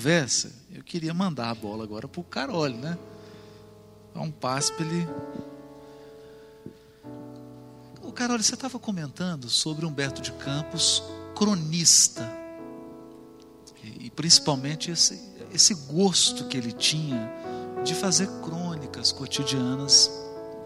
[0.00, 2.96] Conversa, eu queria mandar a bola agora para o Carole, né?
[4.14, 5.06] Dar um passe para ele.
[8.02, 11.02] O Carole, você estava comentando sobre Humberto de Campos,
[11.36, 12.26] cronista,
[13.84, 15.20] e, e principalmente esse,
[15.52, 17.30] esse gosto que ele tinha
[17.84, 20.10] de fazer crônicas cotidianas,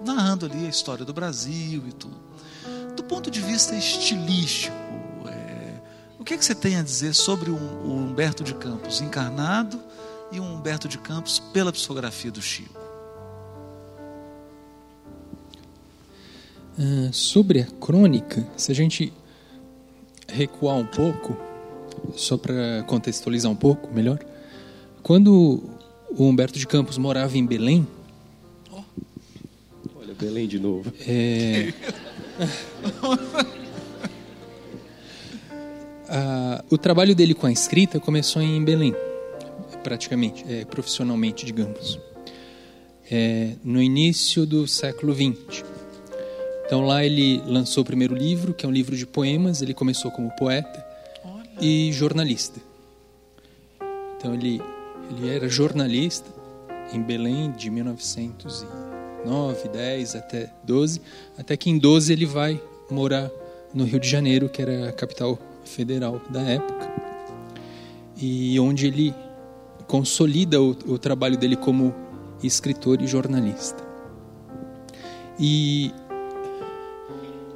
[0.06, 2.16] narrando ali a história do Brasil e tudo.
[2.94, 4.76] Do ponto de vista estilístico,
[6.24, 9.78] o que, é que você tem a dizer sobre o, Humberto de Campos encarnado
[10.32, 12.80] e o Humberto de Campos pela psicografia do Chico?
[16.78, 19.12] Uh, sobre a crônica, se a gente
[20.26, 21.36] recuar um pouco,
[22.16, 24.18] só para contextualizar um pouco melhor,
[25.02, 25.62] quando
[26.08, 27.86] o Humberto de Campos morava em Belém.
[28.72, 28.80] Oh.
[30.00, 30.90] Olha, Belém de novo.
[31.06, 31.74] É...
[36.70, 38.94] o trabalho dele com a escrita começou em Belém,
[39.82, 41.98] praticamente, é, profissionalmente, digamos,
[43.10, 45.64] é, no início do século XX.
[46.66, 49.60] Então lá ele lançou o primeiro livro, que é um livro de poemas.
[49.60, 50.84] Ele começou como poeta
[51.24, 51.44] Olha.
[51.60, 52.60] e jornalista.
[54.16, 54.60] Então ele
[55.10, 56.28] ele era jornalista
[56.92, 61.00] em Belém de 1909, 10 até 12,
[61.36, 63.30] até que em 12 ele vai morar
[63.72, 66.92] no Rio de Janeiro, que era a capital federal da época,
[68.16, 69.14] e onde ele
[69.86, 71.94] consolida o, o trabalho dele como
[72.42, 73.82] escritor e jornalista.
[75.38, 75.92] E,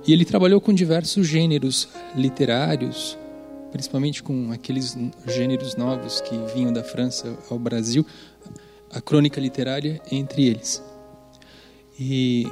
[0.06, 3.16] e ele trabalhou com diversos gêneros literários,
[3.70, 4.96] principalmente com aqueles
[5.26, 8.04] gêneros novos que vinham da França ao Brasil,
[8.90, 10.82] a crônica literária entre eles.
[12.00, 12.46] E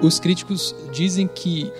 [0.00, 1.70] os críticos dizem que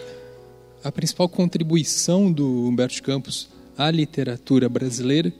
[0.85, 5.33] a principal contribuição do Humberto Campos à literatura brasileira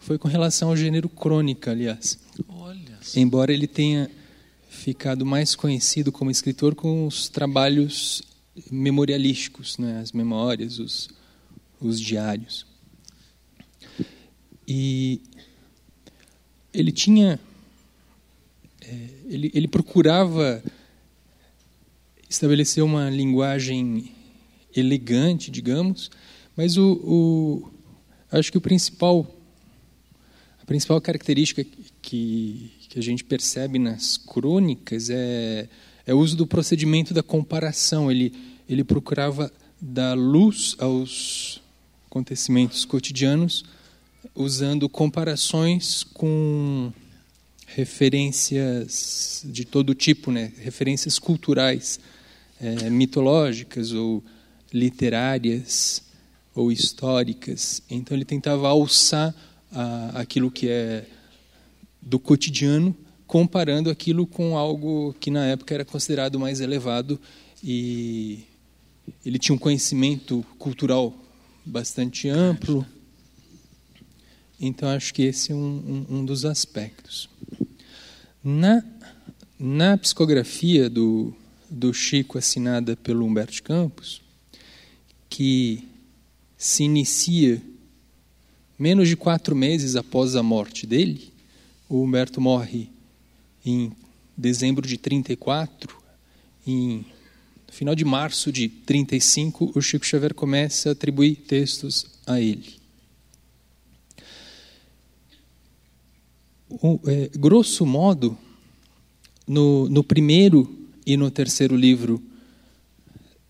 [0.00, 2.18] foi com relação ao gênero crônica, aliás.
[3.14, 4.10] Embora ele tenha
[4.68, 8.22] ficado mais conhecido como escritor com os trabalhos
[8.72, 10.00] memorialísticos, né?
[10.00, 11.08] as memórias, os,
[11.80, 12.66] os diários.
[14.66, 15.22] E
[16.74, 17.38] ele tinha.
[18.82, 20.62] É, ele, ele procurava
[22.28, 24.17] estabelecer uma linguagem
[24.78, 26.10] elegante, digamos,
[26.56, 27.70] mas o, o,
[28.32, 29.26] acho que o principal
[30.62, 31.64] a principal característica
[32.02, 35.68] que, que a gente percebe nas crônicas é,
[36.06, 38.10] é o uso do procedimento da comparação.
[38.10, 38.32] Ele,
[38.68, 41.62] ele procurava dar luz aos
[42.06, 43.64] acontecimentos cotidianos
[44.34, 46.92] usando comparações com
[47.66, 50.52] referências de todo tipo, né?
[50.58, 52.00] referências culturais,
[52.60, 54.24] é, mitológicas ou
[54.72, 56.02] literárias
[56.54, 57.82] ou históricas.
[57.88, 59.34] Então ele tentava alçar
[60.14, 61.06] aquilo que é
[62.00, 62.96] do cotidiano,
[63.26, 67.20] comparando aquilo com algo que na época era considerado mais elevado
[67.62, 68.44] e
[69.24, 71.14] ele tinha um conhecimento cultural
[71.64, 72.86] bastante amplo.
[74.60, 77.28] Então acho que esse é um, um, um dos aspectos.
[78.42, 78.82] Na,
[79.58, 81.34] na psicografia do,
[81.68, 84.22] do Chico assinada pelo Humberto Campos,
[85.28, 85.84] que
[86.56, 87.62] se inicia
[88.78, 91.32] menos de quatro meses após a morte dele,
[91.88, 92.88] o Humberto morre
[93.64, 93.92] em
[94.36, 95.96] dezembro de 34,
[96.66, 97.04] em
[97.68, 102.78] no final de março de 35, o Chico Xavier começa a atribuir textos a ele.
[106.70, 108.36] O, é, grosso modo,
[109.46, 112.22] no, no primeiro e no terceiro livro,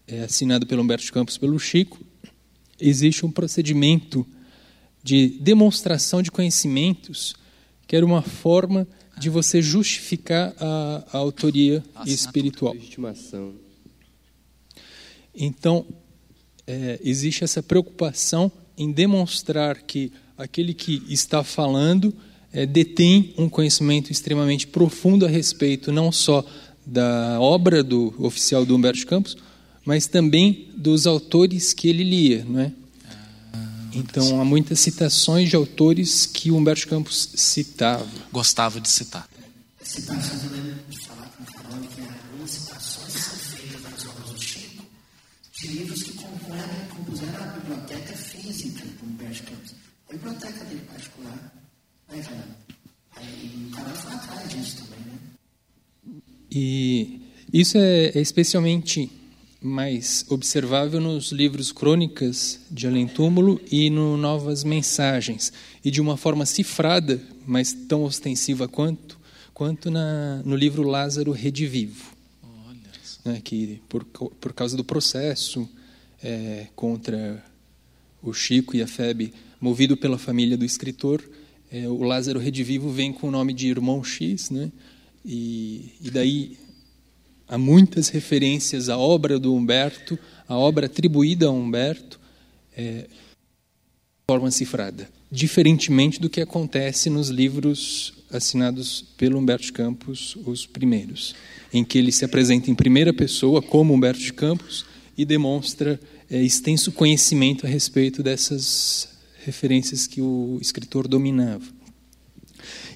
[0.08, 1.98] é, assinado pelo Humberto Campos pelo Chico,
[2.80, 4.26] existe um procedimento
[5.02, 7.34] de demonstração de conhecimentos
[7.86, 8.86] que era uma forma
[9.18, 12.74] de você justificar a, a autoria espiritual.
[15.34, 15.86] Então,
[16.66, 22.14] é, existe essa preocupação em demonstrar que aquele que está falando
[22.52, 26.44] é, detém um conhecimento extremamente profundo a respeito não só
[26.86, 29.36] da obra do oficial do Humberto Campos,
[29.88, 32.70] mas também dos autores que ele lia, não é?
[33.94, 38.06] Então há muitas citações de autores que Humberto Campos citava.
[38.30, 39.26] Gostava de citar.
[39.82, 44.28] Citações, eu lembro de falar com o Carol que algumas citações são feitas nas obras
[44.28, 44.84] do Chico,
[45.58, 49.74] de livros que compuseram a biblioteca física do Humberto Campos.
[50.10, 51.54] A biblioteca dele particular.
[52.10, 52.24] Aí o
[53.96, 55.18] foi atrás disso também, né?
[56.52, 59.16] E isso é, é especialmente
[59.60, 65.52] mais observável nos livros Crônicas de Além Túmulo e no Novas Mensagens,
[65.84, 69.18] e de uma forma cifrada, mas tão ostensiva quanto,
[69.52, 72.14] quanto na, no livro Lázaro Redivivo,
[73.24, 75.68] né, que por, por causa do processo
[76.22, 77.44] é, contra
[78.22, 81.22] o Chico e a Febe, movido pela família do escritor,
[81.70, 84.70] é, o Lázaro Redivivo vem com o nome de Irmão X, né,
[85.24, 86.56] e, e daí
[87.48, 92.20] há muitas referências à obra do Humberto, à obra atribuída a Humberto,
[92.76, 93.08] é, de
[94.30, 101.34] forma cifrada, diferentemente do que acontece nos livros assinados pelo Humberto Campos, os primeiros,
[101.72, 104.84] em que ele se apresenta em primeira pessoa como Humberto de Campos
[105.16, 105.98] e demonstra
[106.30, 109.08] é, extenso conhecimento a respeito dessas
[109.44, 111.64] referências que o escritor dominava.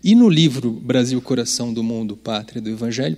[0.05, 3.17] E no livro Brasil, Coração do Mundo, Pátria do Evangelho,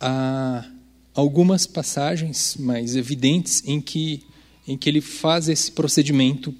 [0.00, 0.66] há
[1.14, 4.24] algumas passagens mais evidentes em que,
[4.66, 6.54] em que ele faz esse procedimento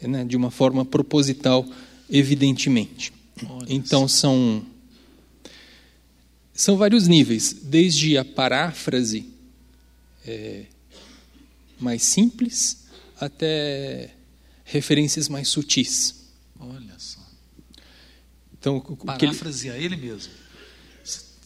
[0.00, 1.66] né, de uma forma proposital,
[2.08, 3.12] evidentemente.
[3.68, 4.64] Então, são,
[6.54, 9.28] são vários níveis, desde a paráfrase
[10.26, 10.64] é,
[11.78, 12.84] mais simples
[13.20, 14.14] até
[14.64, 16.26] referências mais sutis.
[16.58, 17.20] Olha só.
[18.58, 19.76] Então, paráfrase ele...
[19.76, 20.32] a ele mesmo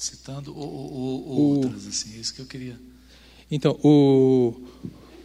[0.03, 2.77] citando o, o, o, outras, assim, é isso que eu queria.
[3.49, 4.53] Então, o,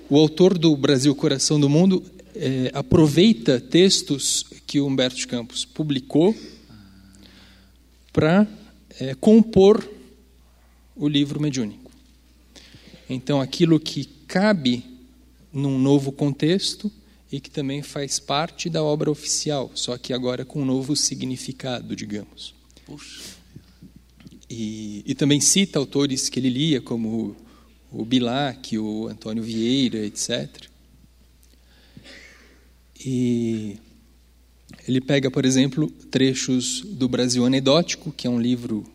[0.08, 2.04] o autor do Brasil Coração do Mundo
[2.36, 6.36] é, aproveita textos que o Humberto de Campos publicou
[8.14, 8.48] para
[9.00, 9.90] é, compor
[10.96, 11.92] o livro mediúnico.
[13.10, 14.86] Então, aquilo que cabe
[15.52, 16.92] num novo contexto
[17.32, 21.96] e que também faz parte da obra oficial, só que agora com um novo significado,
[21.96, 22.54] digamos.
[22.86, 23.37] Puxa.
[24.50, 27.36] E, e também cita autores que ele lia, como
[27.92, 30.68] o Bilac, o Antônio Vieira, etc.
[33.06, 33.78] E
[34.88, 38.86] ele pega, por exemplo, trechos do Brasil Anedótico, que é um livro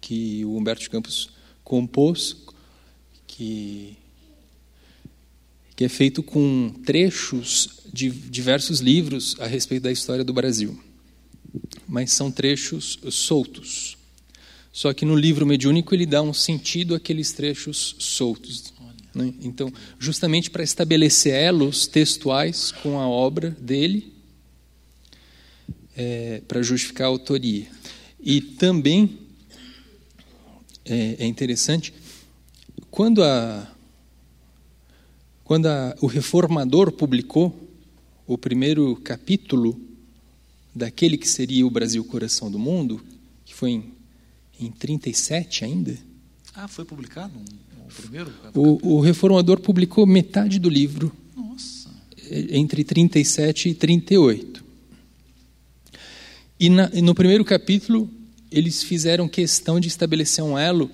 [0.00, 1.30] que o Humberto Campos
[1.62, 2.36] compôs,
[3.26, 3.96] que,
[5.74, 10.78] que é feito com trechos de diversos livros a respeito da história do Brasil.
[11.86, 13.96] Mas são trechos soltos.
[14.72, 18.72] Só que no livro mediúnico ele dá um sentido àqueles trechos soltos.
[19.14, 19.34] Né?
[19.42, 24.12] Então, justamente para estabelecer elos textuais com a obra dele,
[25.94, 27.66] é, para justificar a autoria.
[28.18, 29.18] E também
[30.84, 31.92] é, é interessante
[32.90, 33.68] quando a
[35.44, 37.68] quando a, o reformador publicou
[38.26, 39.78] o primeiro capítulo
[40.74, 43.04] daquele que seria o Brasil Coração do Mundo,
[43.44, 43.92] que foi em
[44.58, 45.96] em 37 ainda.
[46.54, 48.32] Ah, foi publicado o primeiro?
[48.54, 51.12] O, o reformador publicou metade do livro.
[51.36, 51.90] Nossa.
[52.30, 54.64] Entre 37 e 38.
[56.60, 58.08] E, na, e no primeiro capítulo,
[58.50, 60.90] eles fizeram questão de estabelecer um elo,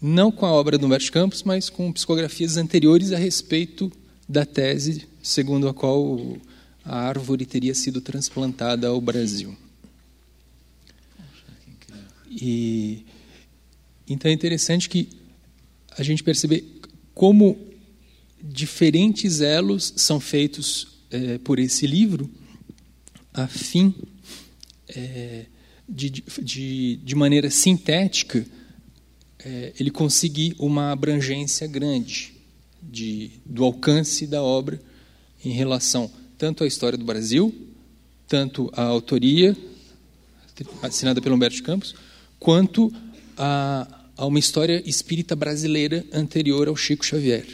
[0.00, 3.90] não com a obra do Humberto Campos, mas com psicografias anteriores a respeito
[4.28, 6.36] da tese segundo a qual
[6.84, 9.56] a árvore teria sido transplantada ao Brasil.
[12.30, 13.04] E
[14.08, 15.08] então é interessante que
[15.96, 16.64] a gente perceber
[17.14, 17.58] como
[18.42, 22.30] diferentes elos são feitos é, por esse livro,
[23.34, 23.94] a fim
[24.88, 25.46] é,
[25.88, 28.46] de, de, de maneira sintética
[29.44, 32.34] é, ele conseguir uma abrangência grande
[32.82, 34.80] de, do alcance da obra
[35.44, 37.54] em relação tanto à história do Brasil,
[38.26, 39.56] tanto à autoria
[40.82, 41.94] assinada pelo Humberto de Campos,
[42.40, 42.90] quanto
[43.36, 43.86] a,
[44.16, 47.44] a uma história espírita brasileira anterior ao Chico Xavier.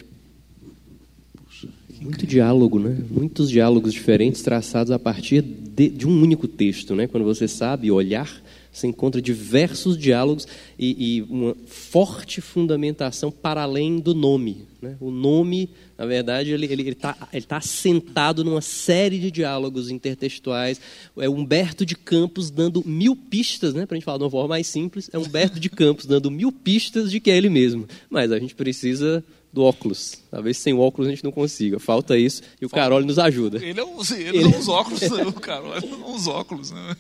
[2.01, 2.97] Muito diálogo, né?
[3.11, 7.09] Muitos diálogos diferentes traçados a partir de, de, um único texto, né?
[7.09, 8.31] Quando você sabe olhar,
[8.77, 10.47] você encontra diversos diálogos
[10.79, 14.67] e, e uma forte fundamentação para além do nome.
[14.83, 14.99] Né?
[15.01, 19.91] O nome, na verdade, ele está ele, tá, ele tá assentado numa série de diálogos
[19.91, 20.79] intertextuais.
[21.17, 23.87] É Humberto de Campos dando mil pistas, né?
[23.87, 26.53] para a gente falar de uma forma mais simples, é Humberto de Campos dando mil
[26.53, 27.89] pistas de que é ele mesmo.
[28.11, 29.25] Mas a gente precisa
[29.57, 30.19] do óculos.
[30.31, 31.81] Talvez sem óculos a gente não consiga.
[31.81, 33.57] Falta isso e o Carol nos ajuda.
[33.65, 34.45] Ele, é os, ele, ele...
[34.45, 36.71] não usa óculos, o Carol não usa óculos.
[36.71, 36.97] Né?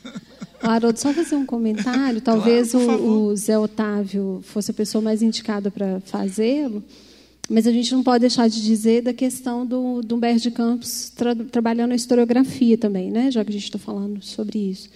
[0.62, 2.18] Haroldo, só fazer um comentário.
[2.22, 6.82] Talvez claro, o, o, Zé Otávio fosse a pessoa mais indicada para fazê-lo,
[7.46, 11.12] mas a gente não pode deixar de dizer da questão do, do Humberto de Campos
[11.14, 13.30] tra, trabalhando a historiografia também, né?
[13.30, 14.88] já que a gente está falando sobre isso,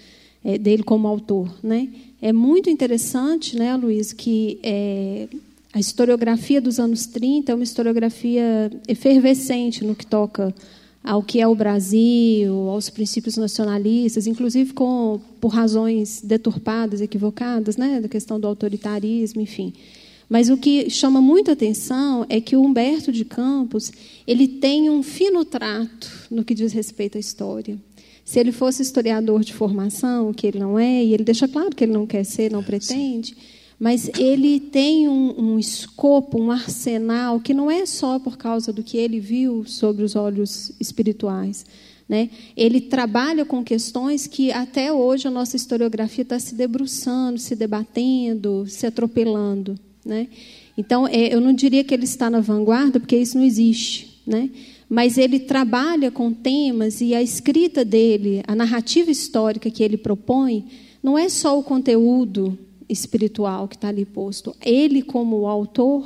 [0.43, 1.55] é, dele como autor.
[1.63, 1.89] Né?
[2.23, 5.29] É muito interessante, né, Luiz, que é,
[5.73, 10.55] a historiografia dos anos 30 é uma historiografia efervescente no que toca
[11.03, 18.01] ao que é o Brasil, aos princípios nacionalistas, inclusive com, por razões deturpadas, equivocadas, né,
[18.01, 19.73] da questão do autoritarismo, enfim.
[20.29, 23.91] Mas o que chama muito atenção é que o Humberto de Campos
[24.27, 27.79] ele tem um fino trato no que diz respeito à história.
[28.25, 31.83] Se ele fosse historiador de formação, que ele não é, e ele deixa claro que
[31.83, 33.35] ele não quer ser, não pretende,
[33.81, 38.83] mas ele tem um, um, escopo, um arsenal que não é só por causa do
[38.83, 41.65] que ele viu sobre os olhos espirituais.
[42.07, 42.29] Né?
[42.55, 48.67] Ele trabalha com questões que até hoje a nossa historiografia está se debruçando, se debatendo,
[48.69, 49.79] se atropelando.
[50.05, 50.29] Né?
[50.77, 54.21] Então, é, eu não diria que ele está na vanguarda, porque isso não existe.
[54.27, 54.51] Né?
[54.91, 60.67] Mas ele trabalha com temas e a escrita dele, a narrativa histórica que ele propõe,
[61.03, 62.59] não é só o conteúdo
[62.91, 64.55] espiritual que está ali posto.
[64.61, 66.05] Ele, como autor,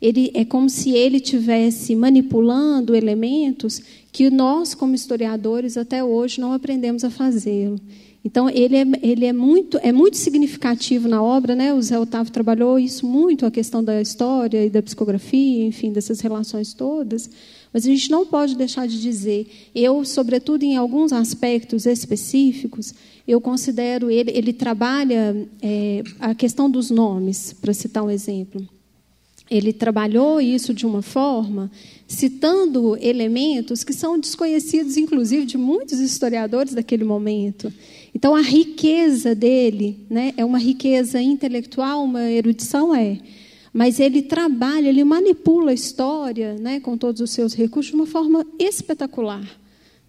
[0.00, 3.80] ele é como se ele tivesse manipulando elementos
[4.10, 7.80] que nós, como historiadores, até hoje não aprendemos a fazê-lo.
[8.24, 11.74] Então ele é, ele é muito é muito significativo na obra, né?
[11.74, 16.20] O Zé Otávio trabalhou isso muito a questão da história e da psicografia, enfim, dessas
[16.20, 17.28] relações todas.
[17.72, 22.94] Mas a gente não pode deixar de dizer, eu, sobretudo em alguns aspectos específicos,
[23.26, 28.66] eu considero ele, ele trabalha é, a questão dos nomes, para citar um exemplo.
[29.50, 31.70] ele trabalhou isso de uma forma
[32.06, 37.72] citando elementos que são desconhecidos, inclusive, de muitos historiadores daquele momento.
[38.14, 43.18] Então, a riqueza dele né, é uma riqueza intelectual, uma erudição é,
[43.72, 48.06] mas ele trabalha, ele manipula a história né, com todos os seus recursos de uma
[48.06, 49.61] forma espetacular.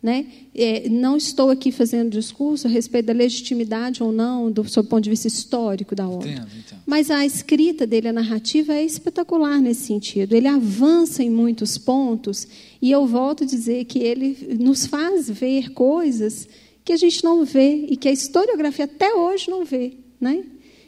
[0.04, 0.26] Né?
[0.54, 5.10] É, não estou aqui fazendo discurso a respeito da legitimidade ou não, do, ponto de
[5.10, 6.30] vista histórico da obra.
[6.30, 6.82] Entendo, entendo.
[6.86, 10.36] Mas a escrita dele, a narrativa, é espetacular nesse sentido.
[10.36, 12.46] Ele avança em muitos pontos,
[12.82, 16.50] e eu volto a dizer que ele nos faz ver coisas
[16.84, 19.94] que a gente não vê e que a historiografia até hoje não vê.
[20.20, 20.44] Né?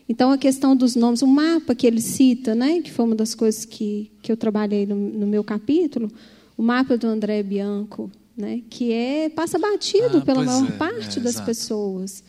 [0.09, 3.33] Então, a questão dos nomes, o mapa que ele cita, né, que foi uma das
[3.33, 6.11] coisas que, que eu trabalhei no, no meu capítulo,
[6.57, 11.19] o mapa do André Bianco, né, que é passa batido ah, pela maior é, parte
[11.19, 11.45] é, das exato.
[11.45, 12.23] pessoas.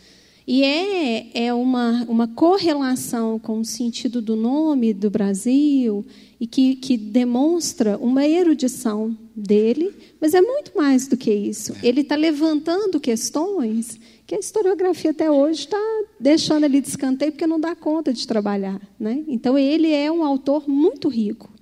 [0.46, 6.06] E é, é uma, uma correlação com o sentido do nome do Brasil
[6.38, 11.72] e que, que demonstra uma erudição dele, mas é muito mais do que isso.
[11.82, 11.88] É.
[11.88, 17.46] Ele está levantando questões que a historiografia até hoje está deixando ali de escanteio porque
[17.46, 18.80] não dá conta de trabalhar.
[19.00, 19.24] Né?
[19.26, 21.52] Então, ele é um autor muito rico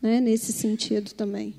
[0.00, 1.54] né, nesse sentido também.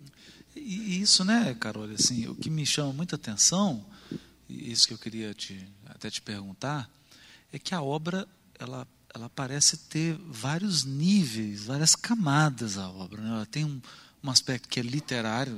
[0.70, 3.86] E isso, né, Carol, assim, o que me chama muita atenção,
[4.50, 6.92] e isso que eu queria te, até te perguntar,
[7.54, 8.28] é que a obra
[8.60, 8.86] ela,
[9.16, 13.22] ela parece ter vários níveis, várias camadas a obra.
[13.22, 13.30] Né?
[13.30, 13.82] Ela tem um,
[14.22, 15.56] um aspecto que é literário,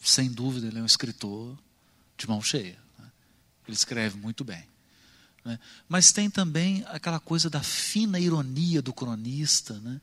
[0.00, 1.54] sem dúvida, ele é um escritor
[2.16, 2.78] de mão cheia.
[2.98, 3.12] Né?
[3.68, 4.64] Ele escreve muito bem.
[5.44, 5.60] Né?
[5.86, 10.00] Mas tem também aquela coisa da fina ironia do cronista, né?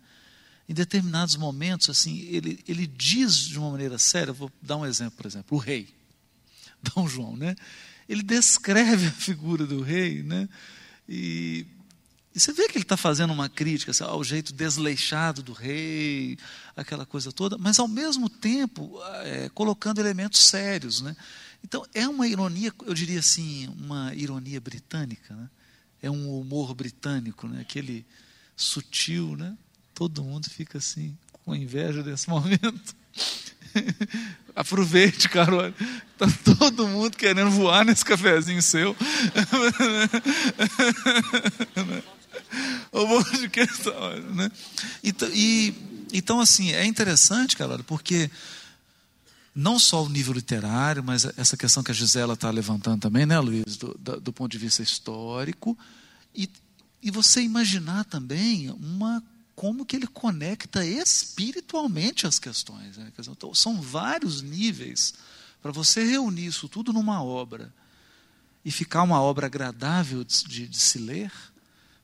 [0.67, 5.17] Em determinados momentos, assim, ele, ele diz de uma maneira séria, vou dar um exemplo,
[5.17, 5.93] por exemplo, o rei,
[6.81, 7.55] Dom João, né?
[8.07, 10.47] Ele descreve a figura do rei, né?
[11.07, 11.65] E,
[12.33, 16.37] e você vê que ele está fazendo uma crítica assim, ao jeito desleixado do rei,
[16.75, 21.15] aquela coisa toda, mas ao mesmo tempo é, colocando elementos sérios, né?
[21.63, 25.49] Então é uma ironia, eu diria assim, uma ironia britânica, né?
[26.01, 27.61] É um humor britânico, né?
[27.61, 28.05] Aquele
[28.55, 29.57] sutil, né?
[29.93, 31.15] Todo mundo fica assim,
[31.45, 32.95] com inveja desse momento.
[34.55, 35.73] Aproveite, Carol.
[36.11, 38.95] Está todo mundo querendo voar nesse cafezinho seu.
[42.91, 44.51] o monte de questão, né?
[45.03, 45.73] Então, e,
[46.13, 48.29] então, assim, é interessante, Carol, porque
[49.55, 53.39] não só o nível literário, mas essa questão que a Gisela está levantando também, né,
[53.39, 55.77] Luiz, do, do ponto de vista histórico,
[56.35, 56.49] e,
[57.01, 59.23] e você imaginar também uma
[59.63, 62.97] como que ele conecta espiritualmente as questões.
[62.97, 63.13] Né?
[63.17, 65.13] Então, são vários níveis
[65.61, 67.73] para você reunir isso tudo numa obra
[68.65, 71.31] e ficar uma obra agradável de, de, de se ler,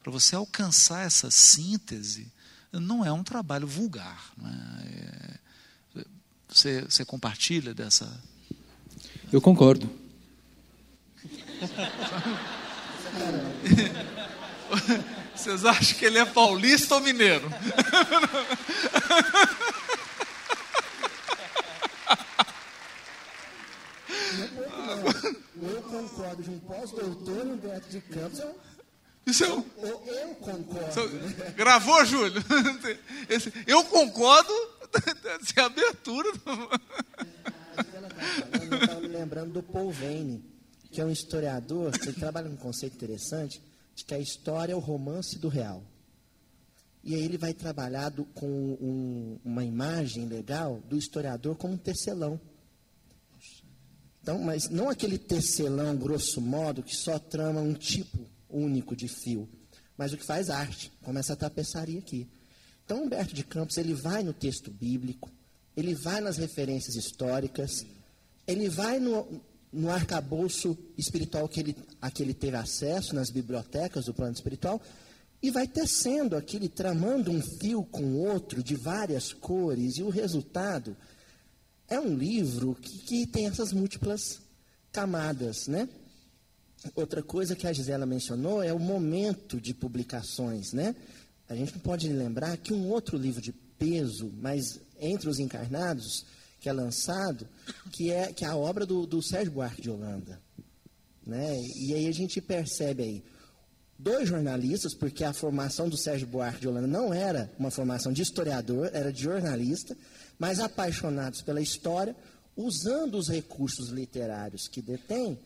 [0.02, 2.32] para você alcançar essa síntese,
[2.72, 4.32] não é um trabalho vulgar.
[4.42, 5.38] É?
[5.98, 6.06] É,
[6.48, 8.24] você, você compartilha dessa.
[9.34, 9.92] Eu concordo.
[15.36, 17.50] Vocês acham que ele é paulista ou mineiro?
[25.62, 28.42] Eu concordo de um pós-doutor no Beto de Campos.
[29.26, 31.10] Isso eu, eu concordo.
[31.56, 32.42] Gravou, Júlio?
[33.30, 34.52] Esse, eu concordo.
[34.94, 36.30] Essa é a abertura.
[38.70, 40.44] Eu estava me lembrando do Paul Vane,
[40.92, 43.62] que é um historiador, que trabalha um conceito interessante
[44.00, 45.84] de que a história é o romance do real.
[47.04, 51.78] E aí ele vai trabalhar do, com um, uma imagem legal do historiador como um
[51.78, 52.40] tecelão.
[54.22, 58.20] Então, mas não aquele tecelão grosso modo que só trama um tipo
[58.50, 59.48] único de fio,
[59.98, 62.28] mas o que faz arte, como essa tapeçaria aqui.
[62.84, 65.32] Então, Humberto de Campos ele vai no texto bíblico,
[65.76, 67.86] ele vai nas referências históricas,
[68.46, 74.06] ele vai no, no arcabouço espiritual que ele, a que ele teve acesso, nas bibliotecas
[74.06, 74.82] do plano espiritual,
[75.42, 80.96] e vai tecendo aquele, tramando um fio com outro de várias cores, e o resultado
[81.88, 84.40] é um livro que, que tem essas múltiplas
[84.92, 85.90] camadas, né?
[86.96, 90.96] Outra coisa que a Gisela mencionou é o momento de publicações, né?
[91.48, 96.26] A gente não pode lembrar que um outro livro de peso, mas entre os encarnados,
[96.60, 97.48] que é lançado,
[97.92, 100.40] que é, que é a obra do, do Sérgio Buarque de Holanda.
[101.30, 101.62] Né?
[101.76, 103.24] E aí a gente percebe aí
[103.98, 108.22] dois jornalistas, porque a formação do Sérgio Buarque de Holanda não era uma formação de
[108.22, 109.96] historiador, era de jornalista,
[110.40, 112.16] mas apaixonados pela história,
[112.56, 115.38] usando os recursos literários que detém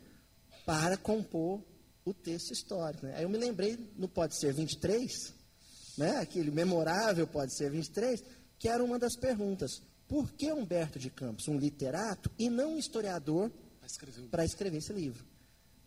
[0.66, 1.62] para compor
[2.06, 3.06] o texto histórico.
[3.06, 3.16] Né?
[3.18, 5.34] Aí eu me lembrei no Pode Ser 23,
[5.98, 6.18] né?
[6.18, 8.24] aquele memorável Pode Ser 23,
[8.60, 9.82] que era uma das perguntas.
[10.08, 13.52] Por que Humberto de Campos, um literato e não um historiador,
[14.30, 15.26] para escrever esse livro?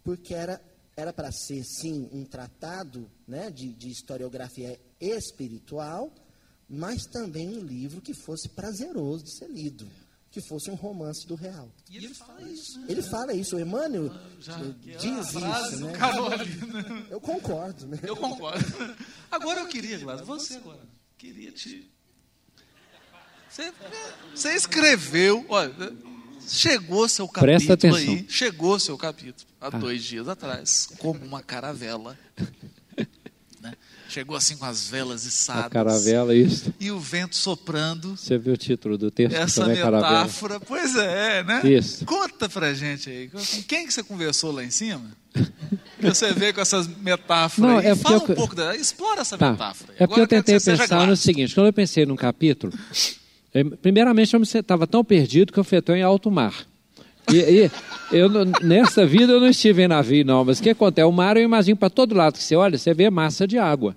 [0.06, 0.58] Porque era
[0.96, 6.10] era para ser, sim, um tratado né, de, de historiografia espiritual,
[6.66, 9.86] mas também um livro que fosse prazeroso de ser lido
[10.36, 11.72] que fosse um romance do real.
[11.88, 12.78] E ele fala isso.
[12.80, 12.86] Né?
[12.90, 15.92] Ele fala isso, o Emmanuel Já, diz isso, né?
[15.92, 17.06] né?
[17.08, 17.98] Eu concordo, né?
[18.02, 18.62] Eu concordo.
[19.30, 20.82] Agora eu queria, Gládio, você agora,
[21.16, 21.90] queria te...
[23.48, 23.72] Você,
[24.34, 25.72] você escreveu, olha,
[26.46, 28.14] chegou seu Presta capítulo atenção.
[28.14, 29.70] aí, chegou seu capítulo, há Ah.
[29.70, 32.16] dois dias atrás, como uma caravela.
[33.60, 33.72] né?
[34.08, 35.72] Chegou assim com as velas A içadas.
[35.72, 36.72] caravela, isso.
[36.78, 38.16] E o vento soprando.
[38.16, 39.96] Você viu o título do texto Essa caravela?
[39.96, 41.60] metáfora, pois é, né?
[41.68, 42.04] Isso.
[42.04, 43.28] Conta pra gente aí.
[43.28, 45.10] Com quem que você conversou lá em cima?
[45.98, 47.86] Que você vê com essas metáforas Não, aí.
[47.88, 48.76] é Fala eu- um pouco dela.
[48.76, 49.50] Explora essa Tá.
[49.52, 49.92] metáfora.
[49.92, 49.96] aí.
[49.96, 52.72] É porque Agora eu que tentei seja pensar no seguinte: quando eu pensei num capítulo,
[53.64, 56.66] primeiramente eu estava tão perdido que eu fui em alto mar.
[57.32, 57.70] E, e
[58.12, 58.28] eu,
[58.62, 61.06] nessa vida eu não estive em navio, não, mas o que acontece?
[61.06, 63.96] O mar eu imagino para todo lado que você olha, você vê massa de água.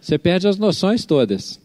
[0.00, 1.60] Você perde as noções todas.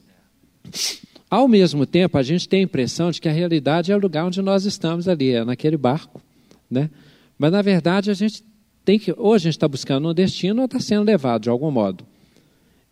[1.30, 4.26] Ao mesmo tempo, a gente tem a impressão de que a realidade é o lugar
[4.26, 6.22] onde nós estamos ali, é naquele barco.
[6.70, 6.90] Né?
[7.38, 8.44] Mas, na verdade, a gente
[8.84, 9.14] tem que.
[9.18, 12.06] Ou a gente está buscando um destino ou está sendo levado de algum modo.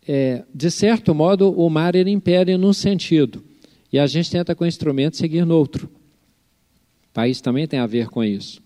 [0.07, 3.43] É, de certo modo, o mar ele impere num sentido.
[3.91, 5.89] E a gente tenta, com o instrumento, seguir no outro.
[7.13, 8.61] País também tem a ver com isso.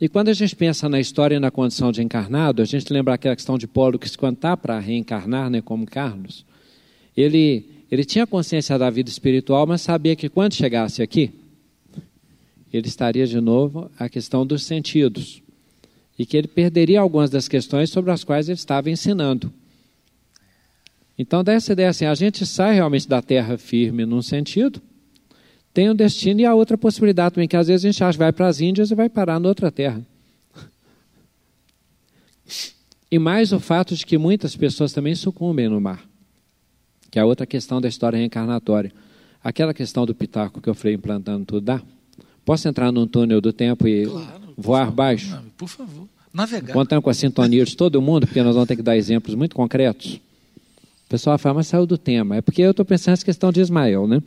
[0.00, 3.14] E quando a gente pensa na história e na condição de encarnado, a gente lembra
[3.14, 6.44] aquela questão de Paulo que se está para reencarnar, né, como Carlos,
[7.16, 11.32] ele, ele tinha consciência da vida espiritual, mas sabia que quando chegasse aqui,
[12.72, 15.42] ele estaria de novo a questão dos sentidos.
[16.18, 19.52] E que ele perderia algumas das questões sobre as quais ele estava ensinando.
[21.18, 24.80] Então, dá essa ideia assim: a gente sai realmente da terra firme num sentido,
[25.72, 28.24] tem um destino e a outra possibilidade também, que às vezes a gente acha que
[28.24, 30.00] vai para as Índias e vai parar noutra terra.
[33.10, 36.02] E mais o fato de que muitas pessoas também sucumbem no mar,
[37.10, 38.92] que é a outra questão da história reencarnatória.
[39.42, 41.82] Aquela questão do pitaco que eu falei implantando tudo dá?
[42.44, 44.06] Posso entrar num túnel do tempo e
[44.56, 45.30] voar baixo?
[45.30, 46.08] Não, por favor.
[46.32, 46.72] Navegar.
[46.72, 49.54] Contando com a sintonia de todo mundo, porque nós vamos ter que dar exemplos muito
[49.54, 50.20] concretos.
[51.06, 52.36] O pessoal fala, mas saiu do tema.
[52.36, 54.20] É porque eu estou pensando nessa questão de Ismael, né?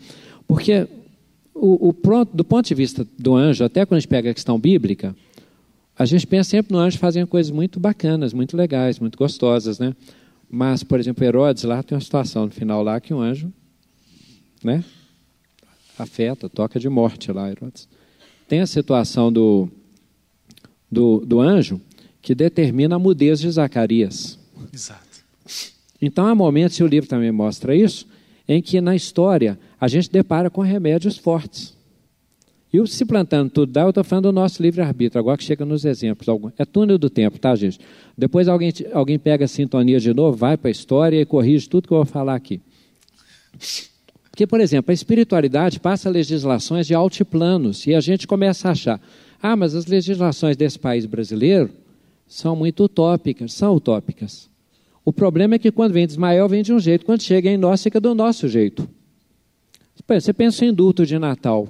[0.47, 0.88] Porque
[1.53, 4.57] o, o do ponto de vista do anjo, até quando a gente pega a questão
[4.57, 5.14] bíblica,
[5.97, 9.93] a gente pensa sempre no anjo fazendo coisas muito bacanas, muito legais, muito gostosas, né?
[10.49, 13.51] Mas, por exemplo, Herodes lá tem uma situação no final lá que o anjo,
[14.64, 14.84] né?
[15.97, 17.89] Afeta, toca de morte lá, Herodes.
[18.47, 19.69] Tem a situação do,
[20.89, 21.81] do, do anjo
[22.22, 24.39] que determina a mudez de Zacarias.
[24.73, 25.10] Exato.
[26.01, 28.07] Então há momentos, e o livro também mostra isso,
[28.47, 31.77] em que na história a gente depara com remédios fortes.
[32.71, 35.65] E o Se Plantando Tudo Dá, eu estou falando do nosso livre-arbítrio, agora que chega
[35.65, 36.27] nos exemplos.
[36.57, 37.80] É túnel do tempo, tá, gente?
[38.15, 41.88] Depois alguém, alguém pega a sintonia de novo, vai para a história e corrige tudo
[41.88, 42.61] que eu vou falar aqui.
[44.30, 49.01] Porque, por exemplo, a espiritualidade passa legislações de altiplanos e a gente começa a achar,
[49.41, 51.71] ah, mas as legislações desse país brasileiro
[52.27, 53.51] são muito utópicas.
[53.51, 54.47] São utópicas.
[55.10, 57.57] O problema é que quando vem de Ismael, vem de um jeito, quando chega em
[57.57, 58.88] nós, fica do nosso jeito.
[60.07, 61.68] Você pensa em indulto de Natal.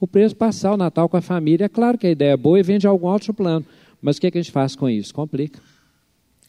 [0.00, 2.58] O preço passar o Natal com a família, é claro que a ideia é boa
[2.58, 3.66] e vem de algum outro plano.
[4.00, 5.12] Mas o que, é que a gente faz com isso?
[5.12, 5.60] Complica.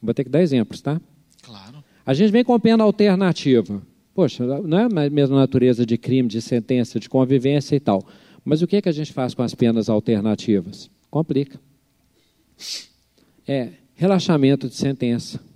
[0.02, 1.02] Vou ter que dar exemplos, tá?
[1.44, 1.84] Claro.
[2.06, 3.82] A gente vem com pena alternativa.
[4.16, 8.08] Poxa, não é a mesma natureza de crime, de sentença, de convivência e tal.
[8.46, 10.90] Mas o que, é que a gente faz com as penas alternativas?
[11.12, 11.60] Complica.
[13.46, 15.49] É relaxamento de sentença.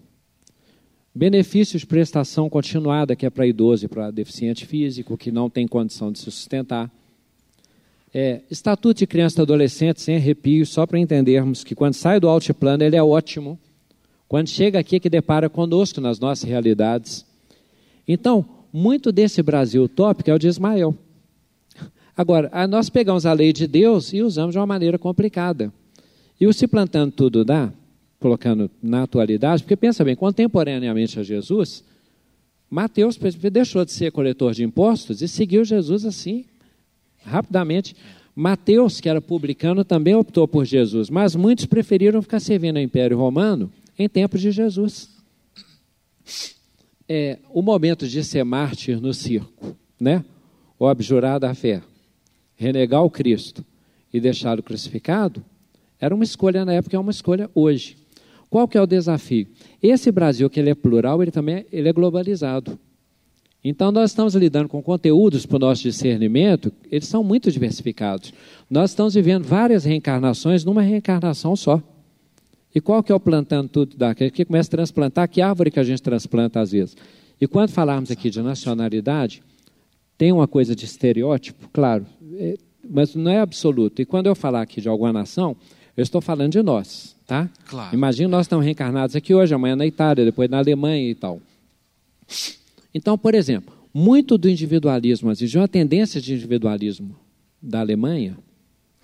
[1.16, 6.12] Benefícios prestação continuada, que é para idoso e para deficiente físico, que não tem condição
[6.12, 6.92] de se sustentar.
[8.12, 12.28] É, estatuto de criança e adolescente sem arrepio, só para entendermos que quando sai do
[12.28, 13.60] altiplano ele é ótimo.
[14.28, 17.24] Quando chega aqui é que depara conosco nas nossas realidades.
[18.08, 20.96] Então, muito desse Brasil utópico é o de Ismael.
[22.18, 25.72] Agora, nós pegamos a lei de Deus e usamos de uma maneira complicada.
[26.42, 27.72] E o se plantando tudo dá,
[28.24, 31.84] colocando na atualidade, porque pensa bem, contemporaneamente a Jesus,
[32.70, 33.18] Mateus
[33.52, 36.46] deixou de ser coletor de impostos e seguiu Jesus assim,
[37.26, 37.94] rapidamente.
[38.34, 43.18] Mateus, que era publicano, também optou por Jesus, mas muitos preferiram ficar servindo ao Império
[43.18, 43.70] Romano
[44.00, 45.10] em tempos de Jesus.
[47.08, 50.24] É, o momento de ser mártir no circo, né?
[50.80, 51.84] ou abjurar da fé,
[52.56, 53.66] renegar o Cristo
[54.14, 55.44] e deixá-lo crucificado,
[56.00, 58.02] era uma escolha na época, é uma escolha hoje.
[58.54, 59.48] Qual que é o desafio?
[59.82, 62.78] Esse Brasil, que ele é plural, ele também ele é globalizado.
[63.64, 68.32] Então, nós estamos lidando com conteúdos para o nosso discernimento, eles são muito diversificados.
[68.70, 71.82] Nós estamos vivendo várias reencarnações numa reencarnação só.
[72.76, 75.28] E qual que é o plantando tudo daquele que começa a transplantar?
[75.28, 76.96] Que árvore que a gente transplanta às vezes?
[77.42, 79.42] E quando falarmos aqui de nacionalidade,
[80.16, 82.06] tem uma coisa de estereótipo, claro,
[82.36, 82.56] é,
[82.88, 84.00] mas não é absoluto.
[84.00, 85.58] E quando eu falar aqui de alguma nação,
[85.96, 87.50] eu estou falando de nós, tá?
[87.68, 87.94] Claro.
[87.94, 91.40] Imagina nós estamos reencarnados aqui hoje, amanhã na Itália, depois na Alemanha e tal.
[92.94, 97.16] Então, por exemplo, muito do individualismo, de uma tendência de individualismo
[97.62, 98.38] da Alemanha,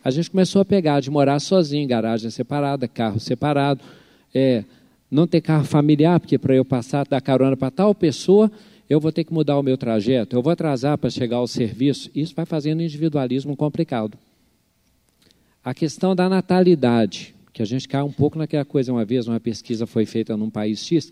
[0.04, 3.82] a gente começou a pegar de morar sozinho, garagem separada, carro separado,
[4.34, 4.64] é,
[5.12, 8.52] não ter carro familiar, porque para eu passar, dar carona para tal pessoa,
[8.90, 12.10] eu vou ter que mudar o meu trajeto, eu vou atrasar para chegar ao serviço.
[12.16, 14.18] Isso vai fazendo o individualismo complicado.
[15.70, 19.40] A questão da natalidade, que a gente cai um pouco naquela coisa, uma vez uma
[19.40, 21.12] pesquisa foi feita num país X,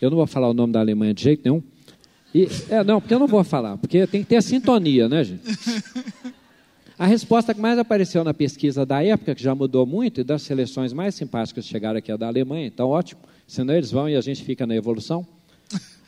[0.00, 1.60] eu não vou falar o nome da Alemanha de jeito nenhum,
[2.32, 5.24] e, é, não, porque eu não vou falar, porque tem que ter a sintonia, né,
[5.24, 5.42] gente?
[6.96, 10.42] A resposta que mais apareceu na pesquisa da época, que já mudou muito, e das
[10.42, 14.14] seleções mais simpáticas que chegaram aqui é da Alemanha, então ótimo, senão eles vão e
[14.14, 15.26] a gente fica na evolução.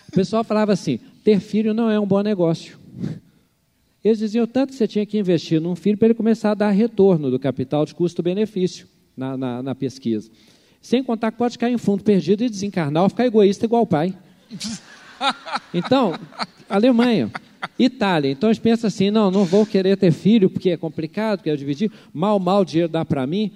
[0.06, 2.78] O pessoal falava assim: ter filho não é um bom negócio.
[4.04, 6.70] Eles diziam tanto que você tinha que investir num filho para ele começar a dar
[6.70, 10.30] retorno do capital de custo-benefício na, na, na, pesquisa.
[10.80, 13.86] Sem contar que pode cair em fundo perdido e desencarnar ou ficar egoísta igual o
[13.86, 14.14] pai.
[15.74, 16.14] Então,
[16.70, 17.28] Alemanha,
[17.78, 18.30] Itália.
[18.30, 21.56] Então a gente pensa assim: não, não vou querer ter filho porque é complicado, quero
[21.56, 21.90] dividir.
[22.12, 23.50] Mal, mal o dinheiro dá para mim.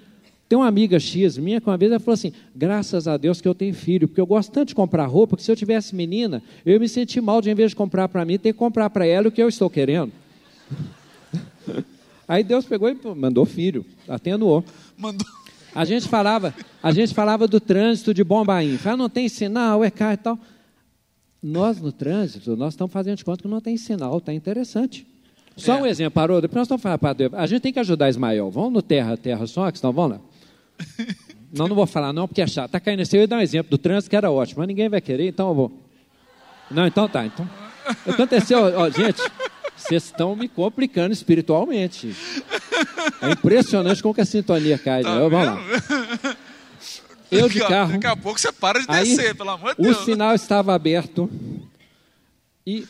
[0.49, 3.47] Tem uma amiga X minha que uma vez ela falou assim: graças a Deus que
[3.47, 6.43] eu tenho filho, porque eu gosto tanto de comprar roupa que se eu tivesse menina,
[6.65, 8.89] eu ia me sentir mal de, em vez de comprar para mim, ter que comprar
[8.89, 10.11] para ela o que eu estou querendo.
[12.27, 14.63] Aí Deus pegou e mandou filho, atenuou.
[14.97, 15.27] Mandou.
[15.75, 18.77] A gente falava, a gente falava do trânsito de Bombaim.
[18.77, 20.39] Fala, não tem sinal, é carro e tal.
[21.41, 25.05] Nós no trânsito, nós estamos fazendo de conta que não tem sinal, está interessante.
[25.57, 25.81] Só é.
[25.81, 28.49] um exemplo, parou, depois nós estamos falando, a gente tem que ajudar Ismael.
[28.49, 30.21] Vamos no Terra, Terra só, que estão vamos lá.
[31.55, 32.65] Não, não vou falar não, porque é chato.
[32.65, 34.89] Está caindo assim, eu ia dar um exemplo do trânsito que era ótimo, mas ninguém
[34.89, 35.71] vai querer, então eu vou.
[36.71, 37.27] Não, então tá.
[37.27, 37.47] Então,
[38.07, 39.21] aconteceu, ó, gente,
[39.83, 42.15] vocês estão me complicando espiritualmente.
[43.21, 45.03] É impressionante como que a sintonia cai.
[45.03, 45.29] Tá né?
[45.29, 46.37] Vamos lá.
[47.29, 47.93] Eu de carro.
[47.93, 49.97] Daqui a pouco você para de aí, descer, pelo amor de o Deus.
[49.97, 51.29] O sinal estava aberto
[52.65, 52.87] e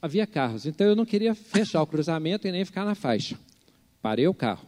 [0.00, 0.66] havia carros.
[0.66, 3.36] Então eu não queria fechar o cruzamento e nem ficar na faixa.
[4.00, 4.66] Parei o carro.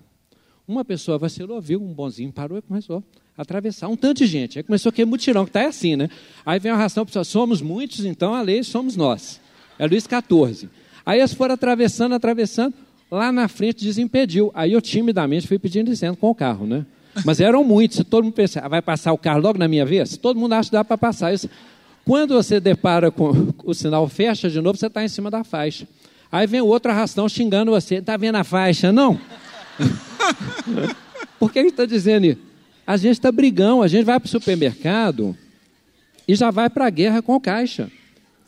[0.67, 3.03] Uma pessoa vacilou, viu um bonzinho, parou e começou
[3.37, 3.89] a atravessar.
[3.89, 4.59] Um tanto de gente.
[4.59, 6.11] Aí começou aquele mutirão, que está assim, né?
[6.45, 9.41] Aí vem a ração, pessoal, somos muitos, então a lei somos nós.
[9.79, 10.69] É Luís XIV.
[11.09, 12.75] Aí eles foram atravessando, atravessando,
[13.11, 14.53] lá na frente desimpediu.
[14.55, 16.85] Aí eu timidamente fui pedindo licença com o carro, né?
[17.25, 20.19] Mas eram muitos, todo mundo pensa, ah, vai passar o carro logo na minha vez?
[20.19, 21.33] Todo mundo acha que dá para passar.
[21.33, 21.49] Isso.
[22.05, 25.89] Quando você depara com o sinal fecha de novo, você está em cima da faixa.
[26.31, 28.93] Aí vem o outro arrastão xingando você, está vendo a faixa?
[28.93, 29.19] Não.
[31.41, 32.41] Por que ele está dizendo isso?
[32.87, 35.35] A gente está brigão, a gente vai para o supermercado
[36.29, 37.91] e já vai para a guerra com o caixa.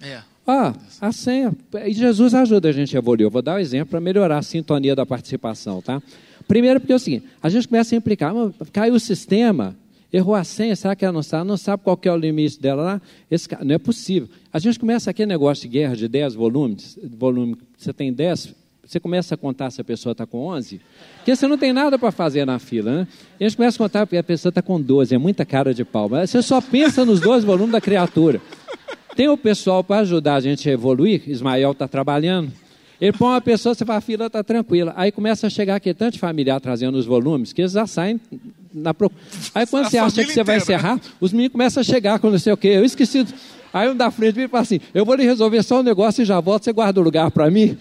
[0.03, 0.21] É.
[0.51, 1.53] Ah, a senha.
[1.87, 3.27] E Jesus ajuda a gente a evoluir.
[3.27, 6.03] Eu vou dar um exemplo para melhorar a sintonia da participação, tá?
[6.49, 8.35] Primeiro, porque é o seguinte: a gente começa a implicar,
[8.73, 9.77] caiu o sistema,
[10.13, 11.47] errou a senha, será que ela não sabe?
[11.47, 13.03] Não sabe qual é o limite dela lá?
[13.31, 14.29] Esse, não é possível.
[14.53, 18.55] A gente começa aquele negócio de guerra de 10 volumes, volume, você tem 10,
[18.85, 20.81] você começa a contar se a pessoa está com 11,
[21.19, 23.09] porque você não tem nada para fazer na fila, né?
[23.39, 25.73] E a gente começa a contar porque a pessoa está com 12, é muita cara
[25.73, 26.09] de pau.
[26.09, 28.41] Mas você só pensa nos 12 volumes da criatura.
[29.17, 32.53] Tem o pessoal para ajudar a gente a evoluir, Ismael está trabalhando.
[33.01, 34.93] Ele põe uma pessoa, você fala, a fila está tranquila.
[34.95, 38.21] Aí começa a chegar aqui tanto familiar trazendo os volumes, que eles já saem
[38.75, 39.23] na procura.
[39.55, 42.31] Aí quando a você acha que você vai encerrar, os meninos começam a chegar com
[42.31, 42.69] não sei o quê.
[42.69, 43.27] Eu esqueci.
[43.73, 46.21] Aí um da frente vem e fala assim: eu vou lhe resolver só um negócio
[46.21, 47.79] e já volto, você guarda o lugar para mim.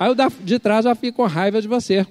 [0.00, 2.04] Aí o da, de trás já fica com raiva de você.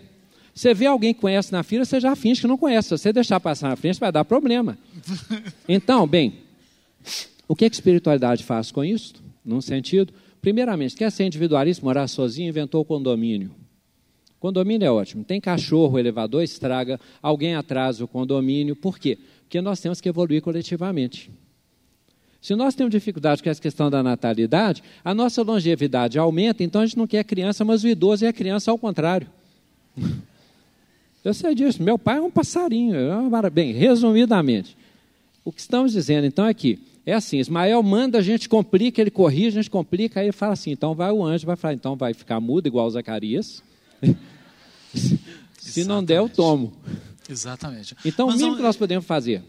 [0.55, 2.89] Você vê alguém que conhece na fila, você já finge que não conhece.
[2.89, 4.77] Se você deixar passar na frente, vai dar problema.
[5.67, 6.33] Então, bem,
[7.49, 9.15] o que a espiritualidade faz com isso?
[9.43, 13.49] Num sentido, primeiramente, quer ser individualista, morar sozinho, inventou o condomínio.
[14.39, 15.23] Condomínio é ótimo.
[15.23, 18.75] Tem cachorro, elevador estraga, alguém atrasa o condomínio.
[18.75, 19.17] Por quê?
[19.41, 21.31] Porque nós temos que evoluir coletivamente.
[22.39, 26.85] Se nós temos dificuldade com essa questão da natalidade, a nossa longevidade aumenta, então a
[26.85, 29.27] gente não quer criança, mas o idoso é a criança ao contrário.
[31.25, 31.81] Eu sei disso.
[31.81, 32.95] Meu pai é um passarinho.
[32.95, 34.77] É bem, resumidamente,
[35.43, 36.79] o que estamos dizendo então é que
[37.09, 40.53] é assim: Ismael manda, a gente complica, ele corrige, a gente complica, aí ele fala
[40.53, 43.63] assim: então vai o anjo, vai falar, então vai ficar mudo igual Zacarias.
[45.57, 46.73] Se não der, eu tomo.
[47.29, 47.95] Exatamente.
[48.03, 48.57] Então, Mas o mínimo não...
[48.57, 49.43] que nós podemos fazer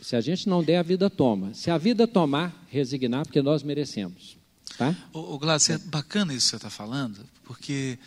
[0.00, 1.52] se a gente não der, a vida toma.
[1.54, 4.36] Se a vida tomar, resignar, porque nós merecemos.
[4.78, 4.96] Tá?
[5.12, 7.98] Ô Glaucio, é bacana isso que você está falando, porque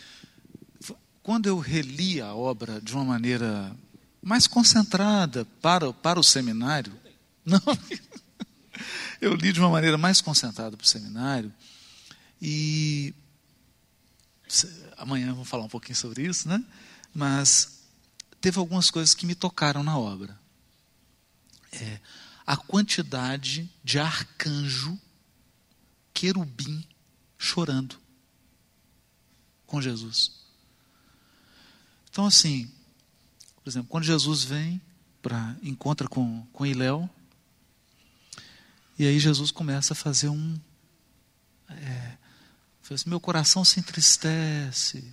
[1.22, 3.74] quando eu reli a obra de uma maneira
[4.20, 6.92] mais concentrada para, para o seminário,
[7.46, 7.60] não,
[9.20, 11.52] eu li de uma maneira mais concentrada para o seminário,
[12.40, 13.14] e
[14.96, 16.62] amanhã vamos falar um pouquinho sobre isso, né?
[17.14, 17.80] Mas
[18.40, 20.38] teve algumas coisas que me tocaram na obra.
[21.72, 22.00] É,
[22.46, 24.98] a quantidade de arcanjo
[26.12, 26.86] querubim
[27.38, 27.98] chorando
[29.66, 30.32] com Jesus.
[32.10, 32.70] Então, assim,
[33.62, 34.80] por exemplo, quando Jesus vem
[35.20, 37.08] para encontra com, com Iléu,
[38.98, 40.56] e aí Jesus começa a fazer um.
[41.68, 42.16] É,
[42.92, 45.12] assim, meu coração se entristece.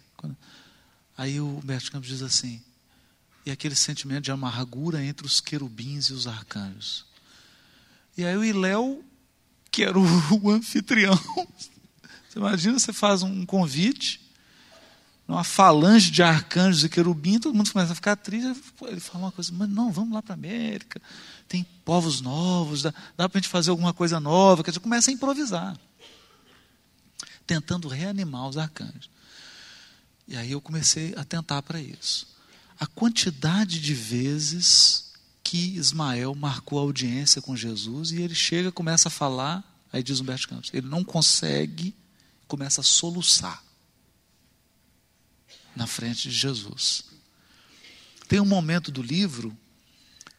[1.17, 2.61] Aí o Humberto Campos diz assim,
[3.45, 7.05] e aquele sentimento de amargura entre os querubins e os arcanjos.
[8.17, 9.03] E aí o Iléu,
[9.71, 10.05] que era o
[10.49, 11.15] anfitrião,
[12.29, 14.20] você imagina, você faz um convite,
[15.31, 18.61] uma falange de arcanjos e querubins, todo mundo começa a ficar triste.
[18.81, 21.01] Ele fala uma coisa, mas não, vamos lá para a América,
[21.47, 25.09] tem povos novos, dá, dá para a gente fazer alguma coisa nova, quer dizer, começa
[25.09, 25.77] a improvisar,
[27.45, 29.09] tentando reanimar os arcanjos.
[30.27, 32.27] E aí eu comecei a tentar para isso.
[32.79, 35.13] A quantidade de vezes
[35.43, 40.47] que Ismael marcou audiência com Jesus e ele chega, começa a falar, aí diz Humberto
[40.47, 41.95] Campos, ele não consegue,
[42.47, 43.70] começa a soluçar
[45.75, 47.03] na frente de Jesus.
[48.27, 49.57] Tem um momento do livro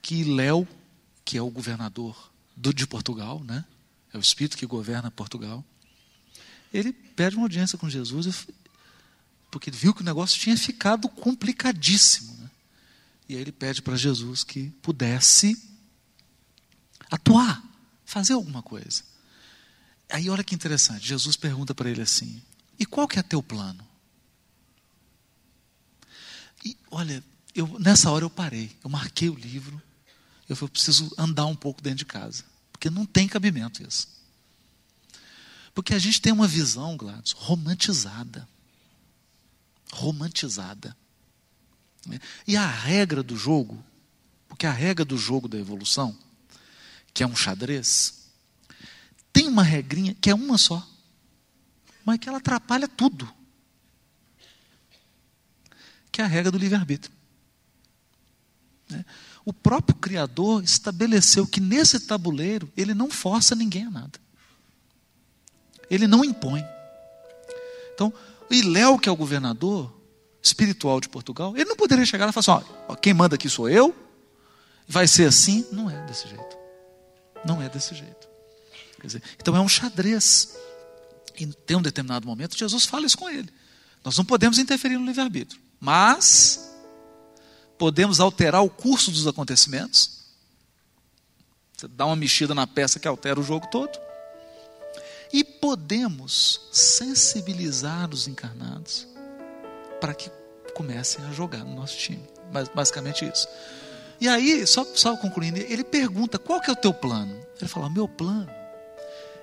[0.01, 0.67] que Léo,
[1.25, 3.65] que é o governador do, de Portugal, né?
[4.13, 5.65] é o espírito que governa Portugal,
[6.73, 8.47] ele pede uma audiência com Jesus,
[9.51, 12.35] porque ele viu que o negócio tinha ficado complicadíssimo.
[12.39, 12.51] Né?
[13.29, 15.61] E aí ele pede para Jesus que pudesse
[17.11, 17.63] atuar,
[18.05, 19.03] fazer alguma coisa.
[20.11, 22.43] Aí olha que interessante, Jesus pergunta para ele assim:
[22.79, 23.87] "E qual que é teu plano?"
[26.65, 27.23] E olha,
[27.55, 29.81] eu nessa hora eu parei, eu marquei o livro,
[30.49, 34.09] eu falei, eu preciso andar um pouco dentro de casa, porque não tem cabimento isso.
[35.75, 38.47] Porque a gente tem uma visão, Gladys, romantizada.
[39.91, 40.97] Romantizada.
[42.47, 43.83] E a regra do jogo,
[44.49, 46.17] porque a regra do jogo da evolução,
[47.15, 48.23] que é um xadrez,
[49.33, 50.87] tem uma regrinha que é uma só,
[52.05, 53.33] mas que ela atrapalha tudo.
[56.13, 57.13] Que é a regra do livre-arbítrio.
[58.89, 59.05] né?
[59.45, 64.21] O próprio Criador estabeleceu que nesse tabuleiro ele não força ninguém a nada.
[65.91, 66.65] Ele não impõe.
[67.95, 68.13] Então,
[68.49, 69.93] o Iléu, que é o governador
[70.43, 73.49] espiritual de Portugal, ele não poderia chegar lá e falar assim: ó, quem manda aqui
[73.49, 73.95] sou eu,
[74.87, 75.67] vai ser assim.
[75.73, 76.57] Não é desse jeito.
[77.45, 78.29] Não é desse jeito.
[79.03, 80.57] Dizer, então é um xadrez.
[81.39, 83.49] E tem um determinado momento, Jesus fala isso com ele.
[84.05, 86.73] Nós não podemos interferir no livre-arbítrio, mas
[87.77, 90.23] podemos alterar o curso dos acontecimentos.
[91.77, 93.91] Você dá uma mexida na peça que altera o jogo todo.
[95.33, 99.09] E podemos sensibilizar os encarnados
[100.01, 100.31] para que
[100.73, 102.23] comecem a jogar no nosso time.
[102.73, 103.49] Basicamente isso.
[104.21, 107.45] E aí, só, só concluindo, ele pergunta: qual que é o teu plano?
[107.61, 108.49] Ele fala: meu plano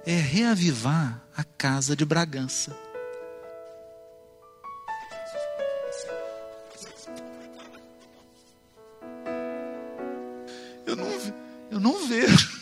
[0.05, 2.73] é reavivar a casa de Bragança.
[11.79, 12.59] Eu não vejo.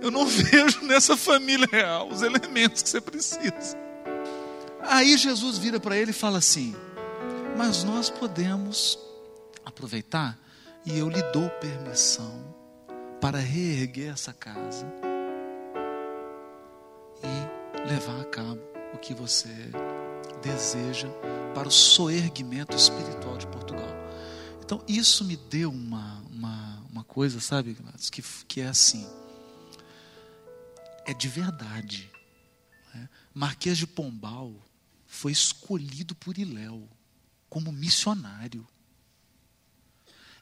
[0.00, 3.78] Eu não vejo nessa família real os elementos que você precisa.
[4.80, 6.74] Aí Jesus vira para ele e fala assim:
[7.58, 8.98] Mas nós podemos
[9.62, 10.38] aproveitar
[10.86, 12.42] e eu lhe dou permissão
[13.20, 14.86] para reerguer essa casa
[17.22, 18.62] e levar a cabo
[18.94, 19.54] o que você
[20.40, 21.08] deseja
[21.54, 23.59] para o soerguimento espiritual de Portugal.
[24.70, 27.76] Então, isso me deu uma, uma, uma coisa, sabe,
[28.12, 29.04] que, que é assim:
[31.04, 32.08] é de verdade.
[32.94, 33.08] né?
[33.34, 34.54] Marquês de Pombal
[35.08, 36.88] foi escolhido por Iléu
[37.48, 38.64] como missionário.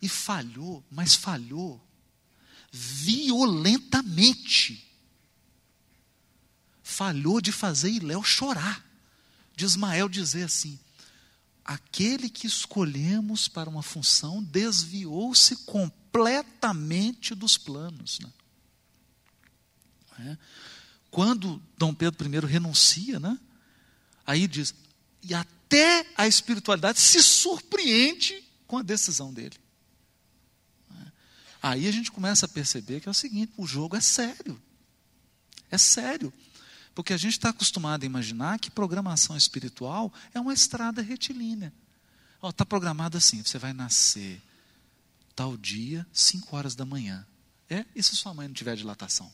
[0.02, 1.82] E falhou, mas falhou
[2.70, 4.86] violentamente.
[6.82, 8.84] Falhou de fazer Iléu chorar.
[9.56, 10.78] De Ismael dizer assim:
[11.68, 18.18] aquele que escolhemos para uma função desviou-se completamente dos planos.
[18.20, 18.32] Né?
[20.20, 20.38] É.
[21.10, 23.38] Quando Dom Pedro I renuncia, né?
[24.26, 24.74] aí diz,
[25.22, 29.56] e até a espiritualidade se surpreende com a decisão dele.
[30.90, 31.12] É.
[31.62, 34.58] Aí a gente começa a perceber que é o seguinte: o jogo é sério.
[35.70, 36.32] É sério.
[36.98, 41.72] Porque a gente está acostumado a imaginar que programação espiritual é uma estrada retilínea.
[42.42, 44.42] Está programado assim: você vai nascer
[45.32, 47.24] tal dia, 5 horas da manhã.
[47.70, 47.86] É?
[47.94, 49.32] E se sua mãe não tiver dilatação?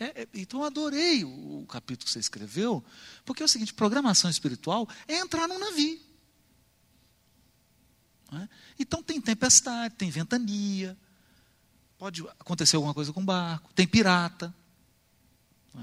[0.00, 2.82] É, é, então eu adorei o, o, capítulo que você escreveu,
[3.26, 6.00] porque é o seguinte: programação espiritual é entrar num navio.
[8.32, 8.48] É?
[8.78, 10.96] Então tem tempestade, tem ventania,
[11.98, 14.54] pode acontecer alguma coisa com o barco, tem pirata.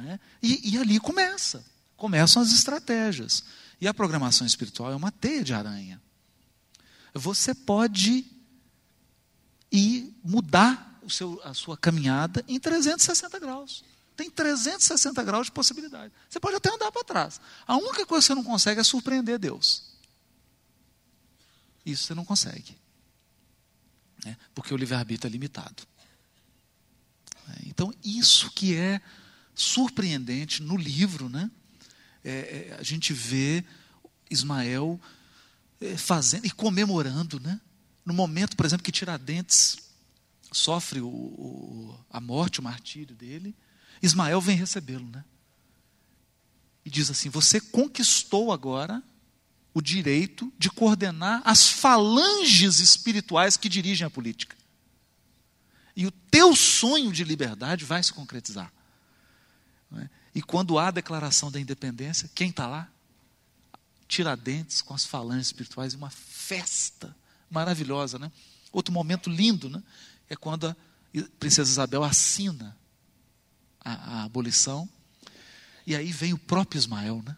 [0.07, 0.19] É?
[0.41, 1.65] E, e ali começa,
[1.97, 3.43] começam as estratégias.
[3.79, 6.01] E a programação espiritual é uma teia de aranha.
[7.13, 8.25] Você pode
[9.71, 13.83] ir mudar o seu, a sua caminhada em 360 graus.
[14.15, 16.13] Tem 360 graus de possibilidade.
[16.29, 17.41] Você pode até andar para trás.
[17.65, 19.91] A única coisa que você não consegue é surpreender Deus.
[21.85, 22.77] Isso você não consegue.
[24.23, 24.37] Né?
[24.53, 25.87] Porque o livre-arbítrio é limitado.
[27.49, 29.01] É, então, isso que é
[29.53, 31.49] surpreendente no livro, né?
[32.23, 32.31] É,
[32.69, 33.63] é, a gente vê
[34.29, 34.99] Ismael
[35.79, 37.59] é, fazendo e comemorando, né?
[38.05, 39.77] No momento, por exemplo, que Tiradentes
[40.51, 43.55] sofre o, o, a morte, o martírio dele,
[44.01, 45.23] Ismael vem recebê-lo, né?
[46.83, 49.01] E diz assim: Você conquistou agora
[49.73, 54.55] o direito de coordenar as falanges espirituais que dirigem a política.
[56.01, 58.73] E o teu sonho de liberdade vai se concretizar.
[59.95, 60.09] É?
[60.33, 62.89] E quando há a declaração da independência, quem está lá?
[64.07, 67.15] Tiradentes com as falanges espirituais, uma festa
[67.51, 68.31] maravilhosa, né?
[68.71, 69.83] Outro momento lindo, né?
[70.27, 70.75] É quando a
[71.39, 72.75] princesa Isabel assina
[73.79, 74.89] a, a abolição.
[75.85, 77.37] E aí vem o próprio Ismael, né?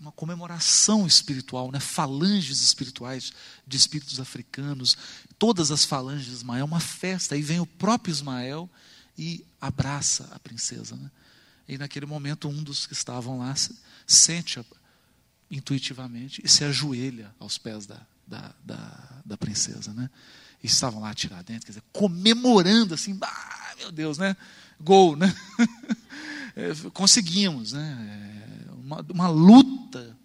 [0.00, 1.78] Uma comemoração espiritual, né?
[1.78, 3.32] falanges espirituais
[3.66, 4.96] de espíritos africanos,
[5.38, 7.34] todas as falanges de Ismael, uma festa.
[7.34, 8.70] Aí vem o próprio Ismael
[9.18, 10.96] e abraça a princesa.
[10.96, 11.10] Né?
[11.68, 13.54] E naquele momento, um dos que estavam lá
[14.06, 14.64] sente
[15.50, 19.92] intuitivamente e se ajoelha aos pés da, da, da, da princesa.
[19.92, 20.08] Né?
[20.62, 24.36] E estavam lá Tiradentes, quer dizer, comemorando assim, ah, meu Deus, né?
[24.80, 25.34] Gol, né?
[26.56, 28.59] É, conseguimos, né?
[28.90, 30.18] Uma, uma luta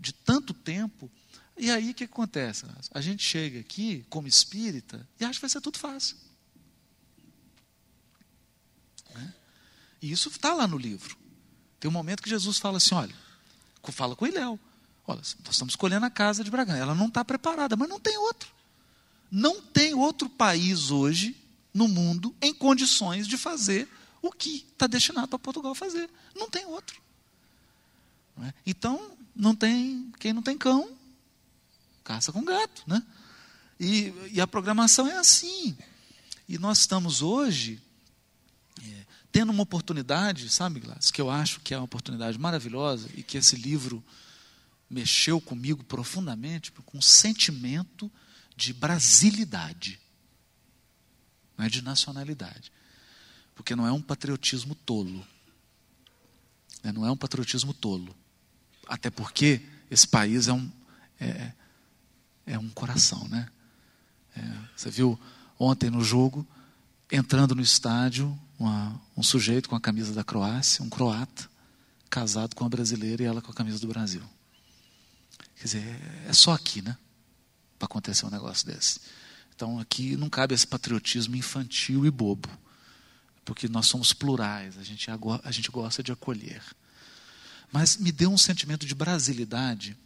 [0.00, 1.10] de tanto tempo.
[1.54, 2.64] E aí o que acontece?
[2.92, 6.16] A gente chega aqui como espírita e acha que vai ser tudo fácil.
[9.14, 9.34] Né?
[10.00, 11.14] E isso está lá no livro.
[11.78, 13.14] Tem um momento que Jesus fala assim: olha,
[13.92, 14.58] fala com Iléu.
[15.06, 16.78] Olha, nós estamos escolhendo a casa de Bragança.
[16.78, 18.50] Ela não está preparada, mas não tem outro.
[19.30, 21.36] Não tem outro país hoje
[21.74, 23.88] no mundo em condições de fazer
[24.22, 26.08] o que está destinado para Portugal fazer.
[26.34, 27.07] Não tem outro.
[28.38, 28.54] Não é?
[28.64, 30.96] Então, não tem quem não tem cão,
[32.04, 32.84] caça com gato.
[32.86, 33.02] Né?
[33.78, 35.76] E, e a programação é assim.
[36.48, 37.82] E nós estamos hoje
[38.82, 43.22] é, tendo uma oportunidade, sabe, Glass, que eu acho que é uma oportunidade maravilhosa e
[43.22, 44.02] que esse livro
[44.88, 48.10] mexeu comigo profundamente, com um sentimento
[48.56, 50.00] de brasilidade,
[51.56, 52.72] não é de nacionalidade.
[53.54, 55.26] Porque não é um patriotismo tolo.
[56.82, 56.92] Né?
[56.92, 58.16] Não é um patriotismo tolo.
[58.88, 59.60] Até porque
[59.90, 60.70] esse país é um,
[61.20, 61.52] é,
[62.46, 63.28] é um coração.
[63.28, 63.48] Né?
[64.36, 64.42] É,
[64.74, 65.18] você viu
[65.58, 66.46] ontem no jogo,
[67.12, 71.48] entrando no estádio, uma, um sujeito com a camisa da Croácia, um croata,
[72.08, 74.22] casado com uma brasileira e ela com a camisa do Brasil.
[75.56, 76.96] Quer dizer, é só aqui, né?
[77.78, 79.00] para acontecer um negócio desse.
[79.54, 82.48] Então aqui não cabe esse patriotismo infantil e bobo,
[83.44, 86.62] porque nós somos plurais, a gente, a gente gosta de acolher.
[87.72, 89.96] Mas me deu um sentimento de brasilidade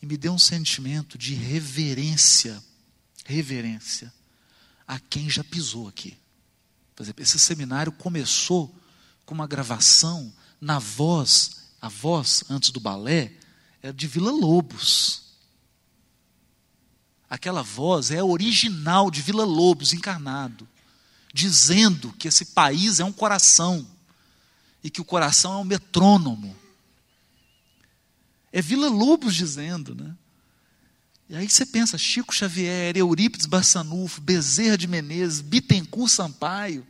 [0.00, 2.62] e me deu um sentimento de reverência,
[3.24, 4.12] reverência
[4.86, 6.16] a quem já pisou aqui.
[6.96, 8.74] Por exemplo, esse seminário começou
[9.24, 13.32] com uma gravação na voz, a voz antes do balé
[13.82, 15.22] era de Vila Lobos.
[17.28, 20.68] Aquela voz é original de Vila Lobos encarnado,
[21.32, 23.86] dizendo que esse país é um coração
[24.82, 26.56] e que o coração é um metrônomo.
[28.52, 30.16] É Vila Lobos dizendo, né?
[31.28, 36.84] E aí você pensa, Chico Xavier, Eurípides Barçanufo, Bezerra de Menezes, Bittencourt Sampaio,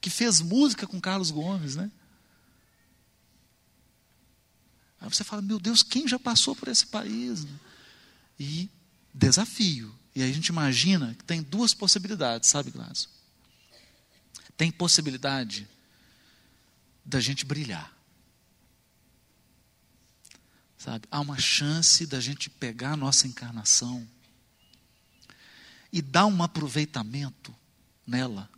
[0.00, 1.88] que fez música com Carlos Gomes, né?
[5.00, 7.46] Aí você fala, meu Deus, quem já passou por esse país?
[8.38, 8.68] E
[9.14, 9.94] desafio.
[10.14, 13.08] E aí a gente imagina que tem duas possibilidades, sabe, Gladys?
[14.56, 15.68] Tem possibilidade
[17.04, 17.96] da gente brilhar.
[20.88, 21.06] Sabe?
[21.10, 24.08] Há uma chance da gente pegar a nossa encarnação
[25.92, 27.54] e dar um aproveitamento
[28.06, 28.48] nela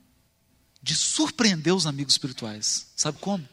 [0.81, 2.87] de surpreender os amigos espirituais.
[2.95, 3.49] Sabe como?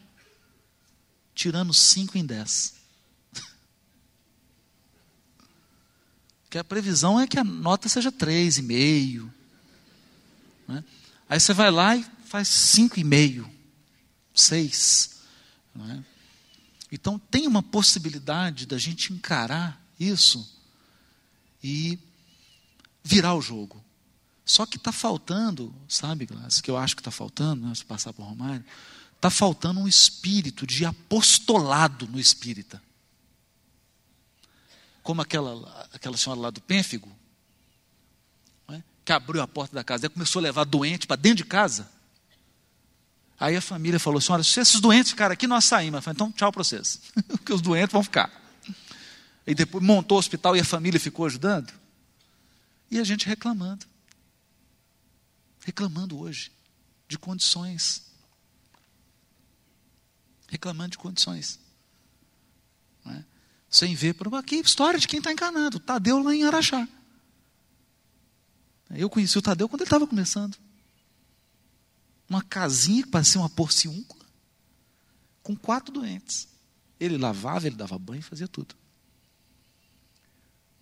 [1.33, 2.75] Tirando 5 em 10.
[6.43, 9.27] Porque a previsão é que a nota seja 3,5.
[10.67, 10.83] Né?
[11.27, 13.49] Aí você vai lá e faz 5,5,
[14.35, 15.19] 6.
[15.73, 16.05] Né?
[16.91, 20.57] Então tem uma possibilidade da gente encarar isso
[21.63, 21.99] e
[23.03, 23.83] virar o jogo.
[24.45, 28.13] Só que está faltando, sabe, Glass, que eu acho que está faltando, né, se passar
[28.13, 28.63] por Romário,
[29.13, 32.81] está faltando um espírito de apostolado no espírita.
[35.03, 37.11] Como aquela, aquela senhora lá do Pênfigo,
[38.69, 41.45] né, que abriu a porta da casa e começou a levar doente para dentro de
[41.45, 41.89] casa.
[43.39, 46.03] Aí a família falou olha, se esses doentes ficarem aqui, nós saímos.
[46.03, 48.31] Falei, então tchau para vocês, porque os doentes vão ficar.
[49.45, 51.71] E depois montou o hospital e a família ficou ajudando.
[52.89, 53.85] E a gente reclamando
[55.67, 56.49] reclamando hoje
[57.09, 58.03] de condições.
[60.47, 61.59] Reclamando de condições.
[63.05, 63.21] É?
[63.69, 65.77] Sem ver por aqui história de quem está encanado.
[65.77, 66.87] Tadeu lá em Araxá.
[68.91, 70.57] Eu conheci o Tadeu quando ele estava começando.
[72.29, 74.25] Uma casinha que parecia uma porciúncula,
[75.41, 76.47] com quatro doentes.
[76.99, 78.75] Ele lavava, ele dava banho, fazia tudo.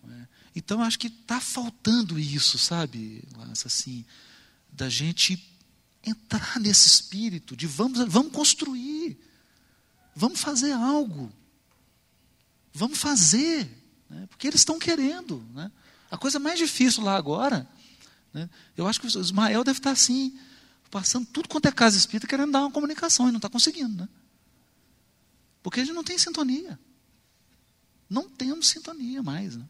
[0.08, 0.26] É?
[0.54, 3.22] Então, acho que está faltando isso, sabe,
[3.64, 4.04] assim,
[4.72, 5.52] da gente
[6.02, 9.18] entrar nesse espírito de vamos, vamos construir,
[10.14, 11.32] vamos fazer algo,
[12.72, 13.68] vamos fazer,
[14.08, 14.26] né?
[14.28, 15.44] porque eles estão querendo.
[15.52, 15.70] Né?
[16.10, 17.68] A coisa mais difícil lá agora,
[18.32, 18.48] né?
[18.76, 20.38] eu acho que o Ismael deve estar assim,
[20.90, 24.02] passando tudo quanto é casa espírita, querendo dar uma comunicação e não está conseguindo.
[24.02, 24.08] Né?
[25.62, 26.78] Porque ele não tem sintonia.
[28.08, 29.64] Não temos sintonia mais né?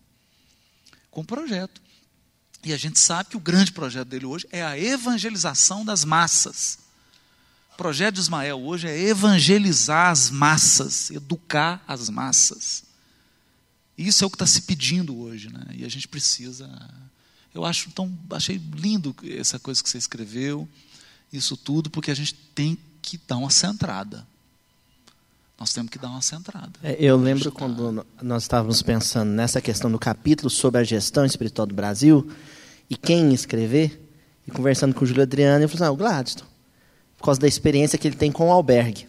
[1.10, 1.80] com o projeto.
[2.62, 6.78] E a gente sabe que o grande projeto dele hoje é a evangelização das massas.
[7.72, 12.84] O projeto de Ismael hoje é evangelizar as massas, educar as massas.
[13.96, 15.64] Isso é o que está se pedindo hoje, né?
[15.72, 16.68] E a gente precisa.
[17.54, 20.68] Eu acho tão, achei lindo essa coisa que você escreveu,
[21.32, 24.26] isso tudo, porque a gente tem que dar uma centrada.
[25.58, 26.72] Nós temos que dar uma centrada.
[26.82, 31.66] É, eu lembro quando nós estávamos pensando nessa questão do capítulo sobre a gestão espiritual
[31.66, 32.30] do Brasil,
[32.90, 34.00] e quem escrever,
[34.46, 36.50] e conversando com o Júlio Adriano, eu falei assim, ah, o Gladstone,
[37.16, 39.08] por causa da experiência que ele tem com o albergue.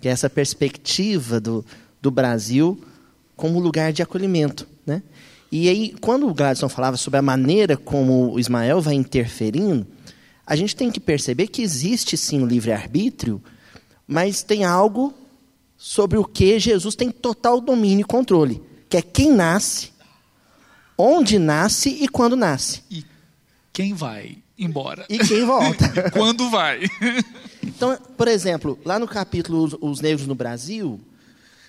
[0.00, 1.64] Que é essa perspectiva do,
[2.00, 2.82] do Brasil
[3.34, 4.68] como lugar de acolhimento.
[4.86, 5.02] Né?
[5.50, 9.86] E aí, quando o Gladstone falava sobre a maneira como o Ismael vai interferindo,
[10.46, 13.42] a gente tem que perceber que existe sim o livre-arbítrio,
[14.06, 15.14] mas tem algo
[15.76, 19.92] sobre o que Jesus tem total domínio e controle, que é quem nasce
[20.96, 22.82] onde nasce e quando nasce.
[22.90, 23.04] E
[23.72, 25.04] quem vai embora.
[25.08, 25.84] E quem volta.
[25.84, 26.80] e quando vai.
[27.62, 31.00] então, por exemplo, lá no capítulo Os, Os Negros no Brasil,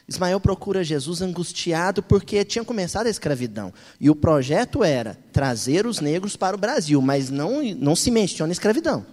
[0.08, 3.74] Ismael procura Jesus angustiado porque tinha começado a escravidão.
[4.00, 8.52] E o projeto era trazer os negros para o Brasil, mas não, não se menciona
[8.52, 9.06] escravidão.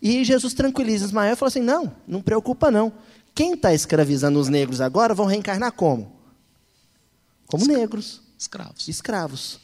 [0.00, 2.92] E Jesus tranquiliza Ismael e fala assim: não, não preocupa não.
[3.34, 6.12] Quem está escravizando os negros agora vão reencarnar como?
[7.46, 8.20] Como negros.
[8.38, 8.88] Escravos.
[8.88, 9.60] Escravos.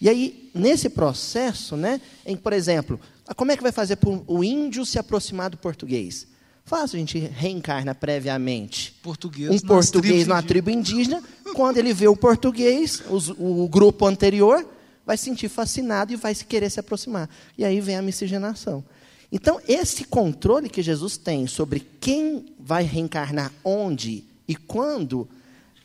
[0.00, 3.00] E aí, nesse processo, né, em, por exemplo,
[3.36, 6.26] como é que vai fazer para o índio se aproximar do português?
[6.66, 11.22] Fácil, a gente reencarna previamente português um português numa tribo indígena.
[11.54, 14.66] Quando ele vê o português, os, o grupo anterior,
[15.06, 17.30] vai se sentir fascinado e vai querer se aproximar.
[17.56, 18.84] E aí vem a miscigenação.
[19.30, 25.28] Então, esse controle que Jesus tem sobre quem vai reencarnar onde e quando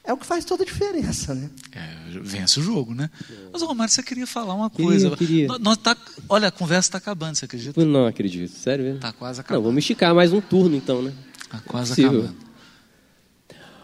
[0.03, 1.49] é o que faz toda a diferença, né?
[1.72, 3.10] É, vence o jogo, né?
[3.53, 5.11] Mas, Romário, você queria falar uma coisa.
[5.15, 5.60] Queria, queria.
[5.60, 5.95] Nós, tá,
[6.28, 7.86] olha, a conversa está acabando, você acredita?
[7.86, 8.98] Não acredito, sério mesmo?
[8.98, 9.60] Está quase acabando.
[9.60, 11.14] Não, vamos esticar mais um turno, então, né?
[11.44, 12.36] Está quase acabando.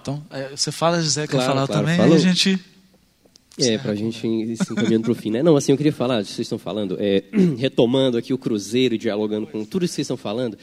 [0.02, 2.14] Então, é, você fala, José, quer falar claro, também, falou.
[2.14, 2.60] e a gente...
[3.60, 5.42] É, para a gente ir se encaminhando para o fim, né?
[5.42, 7.24] Não, assim, eu queria falar, vocês estão falando, é,
[7.58, 10.58] retomando aqui o Cruzeiro e dialogando com tudo isso que vocês estão falando,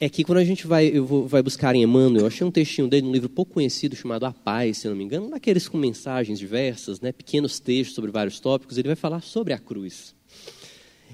[0.00, 2.50] é que quando a gente vai, eu vou, vai buscar em Emmanuel, eu achei um
[2.50, 5.76] textinho dele num livro pouco conhecido chamado A Paz, se não me engano, daqueles com
[5.76, 10.14] mensagens diversas, né, pequenos textos sobre vários tópicos, ele vai falar sobre a cruz.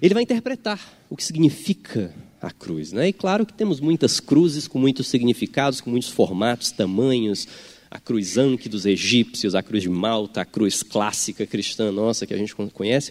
[0.00, 0.80] Ele vai interpretar
[1.10, 2.92] o que significa a cruz.
[2.92, 3.08] Né?
[3.08, 7.48] E claro que temos muitas cruzes com muitos significados, com muitos formatos, tamanhos,
[7.90, 12.34] a cruz Anque dos egípcios, a cruz de Malta, a cruz clássica cristã nossa que
[12.34, 13.10] a gente conhece.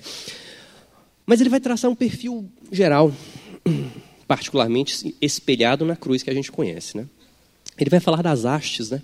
[1.26, 3.12] Mas ele vai traçar um perfil geral
[4.28, 6.98] particularmente espelhado na cruz que a gente conhece.
[6.98, 7.08] Né?
[7.78, 9.02] Ele vai falar das hastes, né?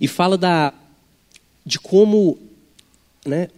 [0.00, 0.72] e fala da,
[1.64, 2.38] de como
[3.24, 3.48] né,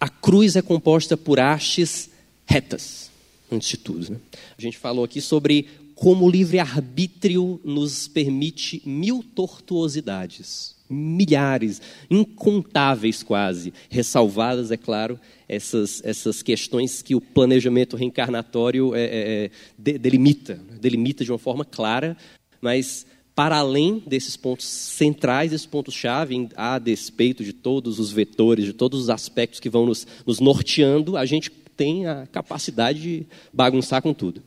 [0.00, 2.10] a cruz é composta por hastes
[2.46, 3.10] retas.
[3.50, 4.12] antes de tudo.
[4.12, 4.18] Né?
[4.56, 11.80] A gente falou aqui sobre como o livre-arbítrio nos permite mil tortuosidades, milhares,
[12.10, 19.50] incontáveis quase, ressalvadas, é claro, essas, essas questões que o planejamento reencarnatório é, é, é
[19.78, 22.16] de, delimita, delimita de uma forma clara,
[22.60, 28.72] mas para além desses pontos centrais, esses pontos-chave, a despeito de todos os vetores, de
[28.72, 34.00] todos os aspectos que vão nos, nos norteando, a gente tem a capacidade de bagunçar
[34.00, 34.40] com tudo.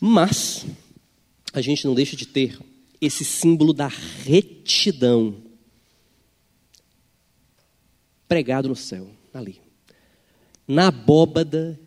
[0.00, 0.64] Mas
[1.52, 2.58] a gente não deixa de ter
[3.00, 5.42] esse símbolo da retidão
[8.28, 9.60] pregado no céu, ali.
[10.68, 11.80] Na abóbada,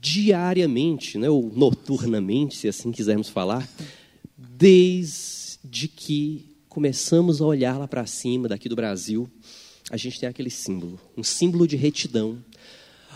[0.00, 3.68] diariamente, né, ou noturnamente, se assim quisermos falar,
[4.36, 9.28] desde que começamos a olhar lá para cima, daqui do Brasil,
[9.90, 12.38] a gente tem aquele símbolo, um símbolo de retidão,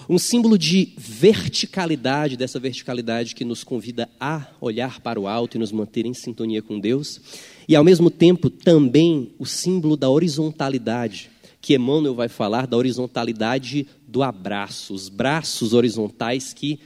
[0.09, 5.59] um símbolo de verticalidade, dessa verticalidade que nos convida a olhar para o alto e
[5.59, 7.21] nos manter em sintonia com Deus,
[7.69, 13.87] e ao mesmo tempo também o símbolo da horizontalidade, que Emmanuel vai falar da horizontalidade
[14.07, 16.79] do abraço, os braços horizontais que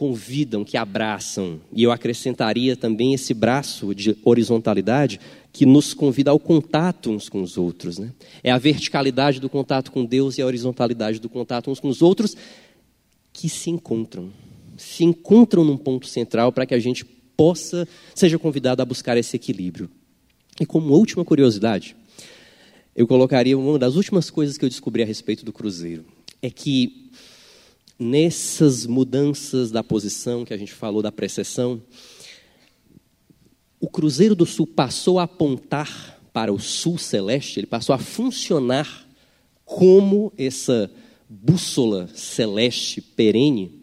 [0.00, 1.60] convidam, que abraçam.
[1.70, 5.20] E eu acrescentaria também esse braço de horizontalidade
[5.52, 7.98] que nos convida ao contato uns com os outros.
[7.98, 8.10] Né?
[8.42, 12.00] É a verticalidade do contato com Deus e a horizontalidade do contato uns com os
[12.00, 12.34] outros
[13.30, 14.30] que se encontram.
[14.78, 19.36] Se encontram num ponto central para que a gente possa, seja convidado a buscar esse
[19.36, 19.90] equilíbrio.
[20.58, 21.94] E como última curiosidade,
[22.96, 26.06] eu colocaria uma das últimas coisas que eu descobri a respeito do Cruzeiro.
[26.40, 26.99] É que
[28.00, 31.82] nessas mudanças da posição que a gente falou da precessão,
[33.78, 39.06] o Cruzeiro do Sul passou a apontar para o sul celeste, ele passou a funcionar
[39.64, 40.90] como essa
[41.28, 43.80] bússola celeste perene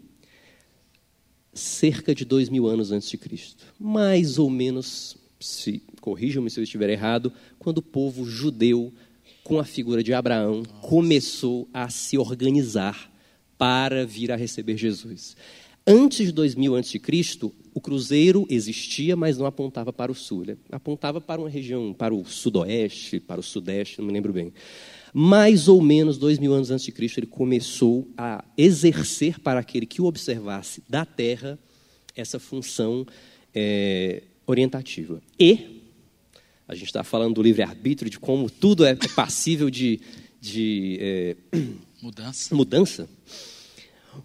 [1.52, 3.64] cerca de dois mil anos antes de Cristo.
[3.78, 8.92] Mais ou menos, se corrijam-me se eu estiver errado, quando o povo judeu,
[9.44, 13.10] com a figura de Abraão, começou a se organizar
[13.58, 15.36] para vir a receber Jesus.
[15.86, 17.00] Antes de 2000 a.C.,
[17.72, 20.42] o cruzeiro existia, mas não apontava para o sul.
[20.42, 24.52] Ele apontava para uma região, para o sudoeste, para o sudeste, não me lembro bem.
[25.14, 29.86] Mais ou menos dois mil anos antes de Cristo, ele começou a exercer para aquele
[29.86, 31.58] que o observasse da terra
[32.14, 33.06] essa função
[33.54, 35.22] é, orientativa.
[35.38, 35.82] E
[36.66, 40.00] a gente está falando do livre-arbítrio, de como tudo é passível de,
[40.38, 41.36] de é,
[42.00, 42.54] mudança.
[42.54, 43.08] mudança.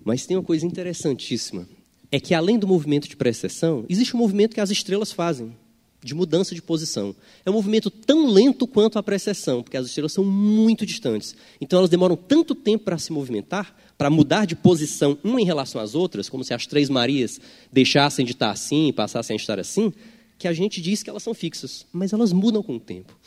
[0.04, 1.68] Mas tem uma coisa interessantíssima.
[2.12, 5.56] É que além do movimento de precessão, existe um movimento que as estrelas fazem,
[6.04, 7.16] de mudança de posição.
[7.44, 11.36] É um movimento tão lento quanto a precessão, porque as estrelas são muito distantes.
[11.60, 15.82] Então elas demoram tanto tempo para se movimentar, para mudar de posição uma em relação
[15.82, 17.40] às outras, como se as três Marias
[17.72, 19.91] deixassem de estar assim e passassem a estar assim,
[20.38, 23.18] que a gente diz que elas são fixas, mas elas mudam com o tempo.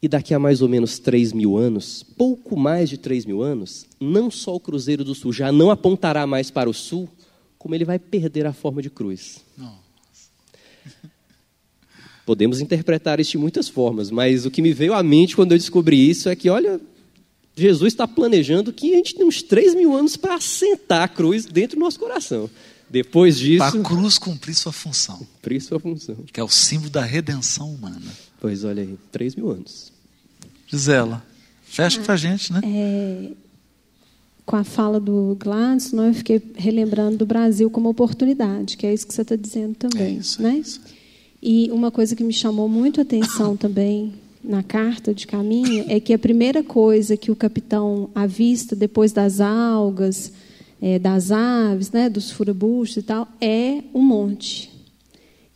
[0.00, 3.84] E daqui a mais ou menos 3 mil anos, pouco mais de 3 mil anos,
[4.00, 7.08] não só o Cruzeiro do Sul já não apontará mais para o sul,
[7.58, 9.40] como ele vai perder a forma de cruz.
[12.24, 15.58] Podemos interpretar isso de muitas formas, mas o que me veio à mente quando eu
[15.58, 16.80] descobri isso é que, olha,
[17.56, 21.44] Jesus está planejando que a gente tem uns 3 mil anos para assentar a cruz
[21.46, 22.48] dentro do nosso coração.
[22.88, 23.58] Depois disso.
[23.58, 25.18] Para a cruz cumprir sua função.
[25.18, 26.16] Cumprir sua função.
[26.32, 28.12] Que é o símbolo da redenção humana.
[28.40, 29.92] Pois olha aí, 3 mil anos.
[30.66, 31.24] Gisela,
[31.64, 32.60] fecha ah, para a gente, né?
[32.64, 33.30] É,
[34.48, 39.06] com a fala do Gladson, eu fiquei relembrando do Brasil como oportunidade, que é isso
[39.06, 40.02] que você está dizendo também.
[40.02, 40.54] É isso, né?
[40.54, 40.80] É isso.
[41.42, 46.00] E uma coisa que me chamou muito a atenção também na carta de caminho é
[46.00, 50.32] que a primeira coisa que o capitão avista depois das algas,
[50.80, 54.77] é, das aves, né, dos furabustos e tal, é o monte.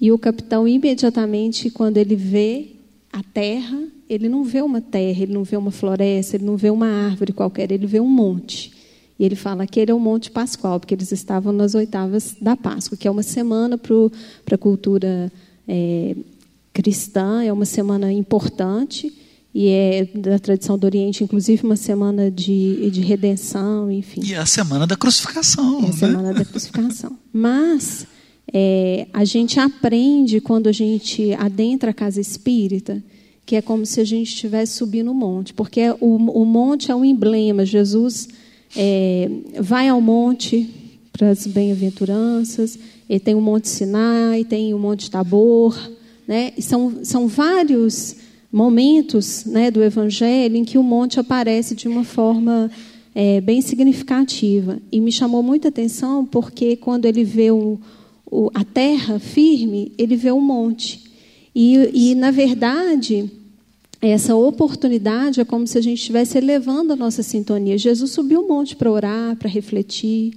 [0.02, 2.70] E o capitão, imediatamente, quando ele vê
[3.12, 3.78] a terra,
[4.10, 7.32] ele não vê uma terra, ele não vê uma floresta, ele não vê uma árvore
[7.32, 8.72] qualquer, ele vê um monte.
[9.16, 12.56] E ele fala que ele é o Monte Pascoal, porque eles estavam nas oitavas da
[12.56, 15.30] Páscoa, que é uma semana para a cultura
[15.68, 16.16] é,
[16.72, 19.12] cristã, é uma semana importante
[19.54, 24.22] e é da tradição do Oriente, inclusive uma semana de, de redenção, enfim.
[24.24, 25.82] E é a semana da crucificação.
[25.82, 25.92] É a né?
[25.92, 27.16] semana da crucificação.
[27.32, 28.04] Mas
[28.52, 33.02] é, a gente aprende quando a gente adentra a casa espírita
[33.44, 36.94] que é como se a gente estivesse subindo o monte, porque o, o monte é
[36.94, 37.66] um emblema.
[37.66, 38.28] Jesus
[38.76, 40.70] é, vai ao monte
[41.12, 45.78] para as bem-aventuranças, e tem o Monte Sinai, tem o Monte Tabor,
[46.26, 46.52] né?
[46.56, 48.16] E são, são vários
[48.50, 52.70] momentos né, do Evangelho em que o monte aparece de uma forma
[53.14, 54.78] é, bem significativa.
[54.90, 57.78] E me chamou muita atenção porque quando ele vê o,
[58.32, 61.04] o, a terra firme, ele vê um monte.
[61.54, 63.30] E, e, na verdade,
[64.00, 67.76] essa oportunidade é como se a gente estivesse elevando a nossa sintonia.
[67.76, 70.32] Jesus subiu o monte para orar, para refletir,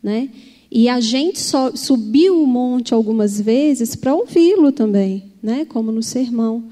[0.00, 0.28] né?
[0.70, 5.64] E a gente só subiu o monte algumas vezes para ouvi-lo também, né?
[5.64, 6.62] Como no sermão.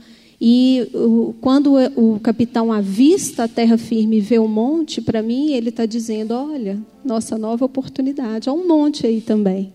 [0.41, 5.55] E o, quando o capitão avista a terra firme e vê o monte, para mim
[5.55, 8.49] ele está dizendo: olha, nossa nova oportunidade.
[8.49, 9.73] Há um monte aí também,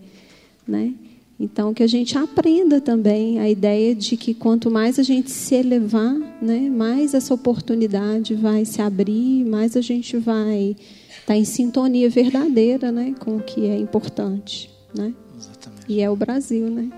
[0.66, 0.94] né?
[1.38, 5.54] Então que a gente aprenda também a ideia de que quanto mais a gente se
[5.54, 10.76] elevar, né, mais essa oportunidade vai se abrir, mais a gente vai
[11.08, 15.12] estar tá em sintonia verdadeira, né, com o que é importante, né?
[15.36, 15.84] Exatamente.
[15.88, 16.88] E é o Brasil, né?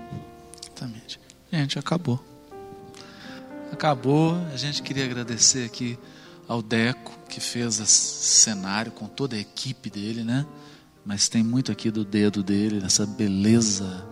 [0.61, 1.19] Exatamente.
[1.51, 2.19] Gente, acabou
[3.77, 4.35] acabou.
[4.51, 5.97] A gente queria agradecer aqui
[6.47, 10.45] ao Deco, que fez esse cenário com toda a equipe dele, né?
[11.07, 14.05] Mas tem muito aqui do dedo dele, essa beleza,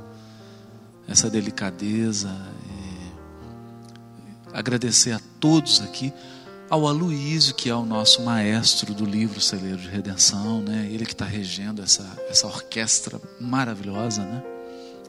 [1.05, 2.33] essa delicadeza.
[4.53, 6.13] agradecer a todos aqui,
[6.69, 10.87] ao Aloísio, que é o nosso maestro do livro Celeiro de Redenção, né?
[10.89, 14.41] Ele que está regendo essa, essa orquestra maravilhosa, né?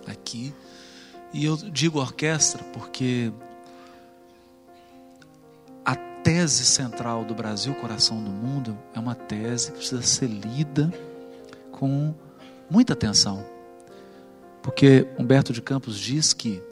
[0.09, 0.53] Aqui.
[1.33, 3.33] E eu digo orquestra porque
[6.27, 10.93] tese central do Brasil, coração do mundo, é uma tese que precisa ser lida
[11.77, 12.15] com
[12.69, 13.45] muita atenção.
[14.63, 16.63] Porque Humberto de Campos diz que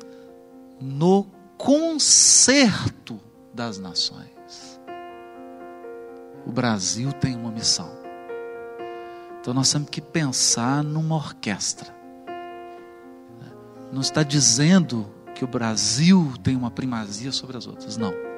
[0.81, 1.27] no
[1.57, 3.21] concerto
[3.53, 4.81] das nações,
[6.45, 7.89] o Brasil tem uma missão.
[9.41, 11.95] Então nós temos que pensar numa orquestra.
[13.93, 18.34] Não está dizendo que o Brasil tem uma primazia sobre as outras, não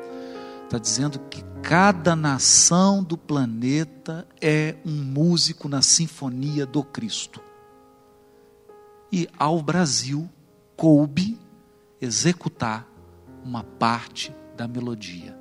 [0.67, 7.41] Está dizendo que cada nação do planeta é um músico na sinfonia do Cristo.
[9.13, 10.29] E ao Brasil
[10.77, 11.39] coube
[12.01, 12.85] executar
[13.45, 15.39] uma parte da melodia,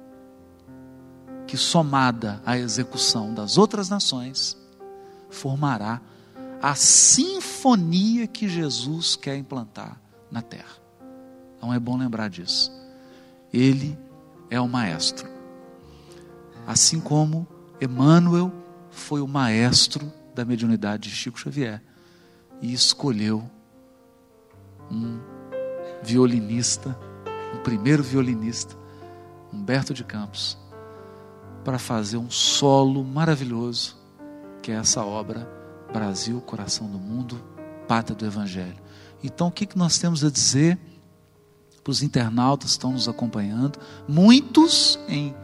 [1.48, 4.56] que somada à execução das outras nações,
[5.28, 6.02] formará
[6.62, 10.00] a sinfonia que Jesus quer implantar
[10.30, 10.78] na terra.
[11.58, 12.72] Então é bom lembrar disso.
[13.52, 13.98] Ele
[14.56, 15.30] é o maestro.
[16.66, 17.46] Assim como
[17.80, 18.52] Emmanuel
[18.90, 21.84] foi o maestro da mediunidade de Chico Xavier
[22.62, 23.44] e escolheu
[24.90, 25.20] um
[26.02, 26.98] violinista,
[27.54, 28.76] um primeiro violinista,
[29.52, 30.58] Humberto de Campos,
[31.64, 33.98] para fazer um solo maravilhoso,
[34.62, 35.50] que é essa obra
[35.92, 37.44] Brasil, Coração do Mundo,
[37.88, 38.78] Pátria do Evangelho.
[39.22, 40.80] Então, o que nós temos a dizer?
[41.86, 45.36] Para os internautas que estão nos acompanhando, muitos em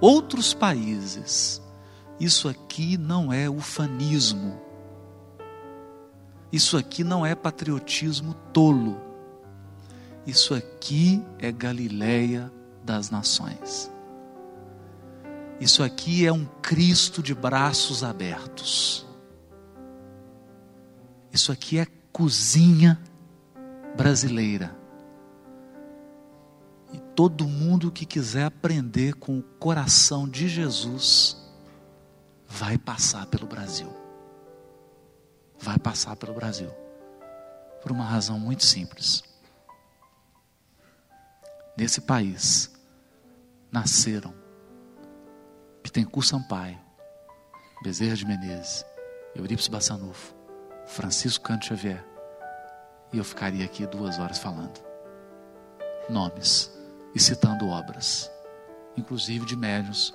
[0.00, 1.60] outros países.
[2.18, 4.58] Isso aqui não é ufanismo.
[6.50, 8.98] Isso aqui não é patriotismo tolo.
[10.26, 12.50] Isso aqui é Galileia
[12.82, 13.92] das nações.
[15.60, 19.06] Isso aqui é um Cristo de braços abertos.
[21.30, 22.98] Isso aqui é cozinha
[23.94, 24.79] brasileira.
[27.14, 31.36] Todo mundo que quiser aprender com o coração de Jesus
[32.46, 33.92] vai passar pelo Brasil.
[35.58, 36.70] Vai passar pelo Brasil.
[37.82, 39.22] Por uma razão muito simples.
[41.76, 42.70] Nesse país
[43.70, 44.34] nasceram
[45.82, 46.78] Pittencourt Sampaio,
[47.82, 48.84] Bezerra de Menezes,
[49.34, 50.34] Eurípides Bassanufo,
[50.86, 52.04] Francisco Canto Xavier.
[53.12, 54.80] E eu ficaria aqui duas horas falando.
[56.08, 56.69] Nomes
[57.14, 58.30] e citando obras,
[58.96, 60.14] inclusive de médios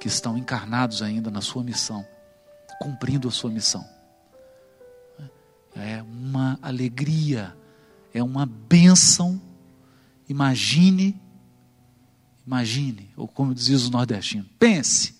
[0.00, 2.06] que estão encarnados ainda na sua missão,
[2.80, 3.88] cumprindo a sua missão.
[5.74, 7.56] É uma alegria,
[8.12, 9.40] é uma bênção.
[10.28, 11.20] Imagine,
[12.46, 15.14] imagine, ou como dizia os nordestinos, pense,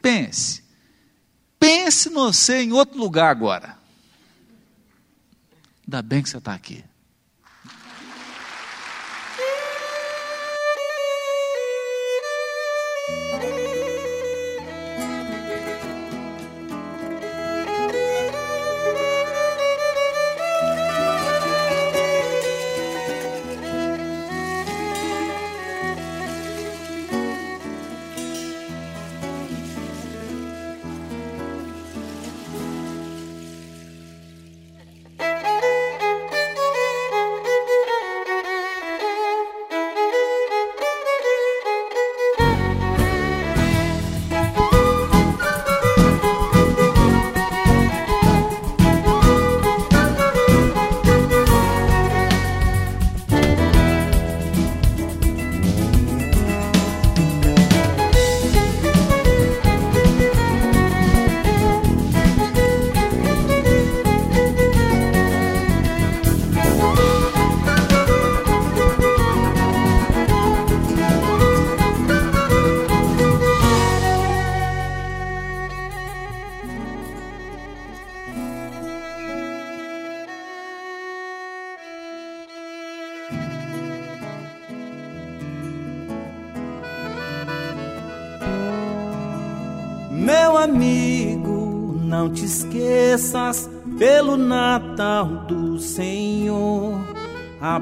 [0.00, 0.64] pense,
[1.58, 3.76] pense você em outro lugar agora.
[5.86, 6.82] Ainda bem que você está aqui.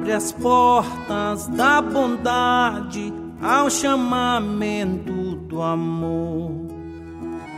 [0.02, 6.50] Abre as portas da bondade ao chamamento do amor.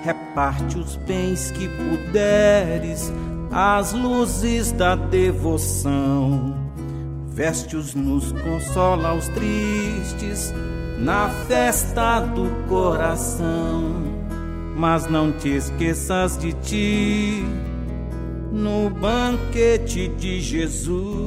[0.02, 3.10] Reparte os bens que puderes,
[3.50, 6.54] as luzes da devoção.
[7.28, 10.52] Veste-os nos consola os tristes
[10.98, 14.02] na festa do coração.
[14.76, 17.42] Mas não te esqueças de ti
[18.52, 21.23] no banquete de Jesus.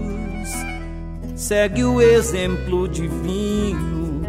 [1.48, 4.22] Segue o exemplo divino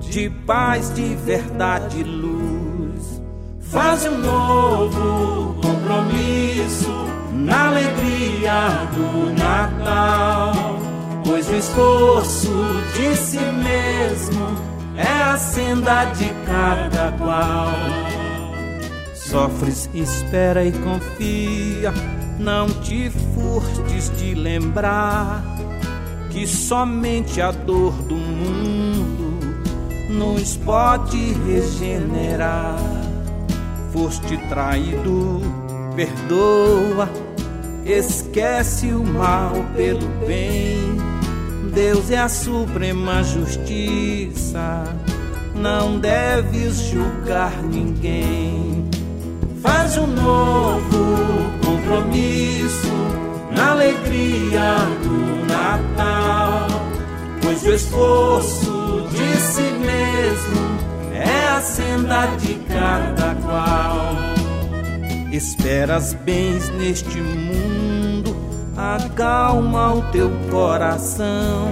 [0.00, 3.22] de paz, de verdade e luz.
[3.58, 6.92] Faz um novo compromisso
[7.32, 10.78] na alegria do Natal,
[11.24, 12.52] pois o esforço
[12.94, 14.54] de si mesmo
[14.94, 17.72] é a senda de cada qual.
[19.14, 21.94] Sofres, espera e confia
[22.38, 25.57] não te furtes de lembrar
[26.30, 29.38] que somente a dor do mundo
[30.10, 32.78] nos pode regenerar.
[33.92, 35.40] Foste traído,
[35.96, 37.08] perdoa,
[37.84, 40.78] esquece o mal pelo bem.
[41.72, 44.84] Deus é a suprema justiça,
[45.54, 48.88] não deves julgar ninguém.
[49.62, 51.16] Faz um novo
[51.64, 53.27] compromisso
[53.58, 56.68] na alegria do Natal,
[57.42, 60.78] pois o esforço de si mesmo
[61.12, 64.16] é a senda de cada qual.
[65.32, 68.36] Esperas bens neste mundo,
[68.76, 71.68] acalma o teu coração.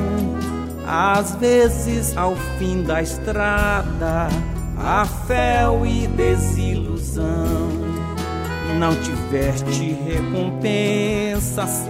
[0.84, 4.28] Às vezes, ao fim da estrada,
[4.76, 7.85] a fé e desilusão
[8.78, 11.88] não tiveste recompensas,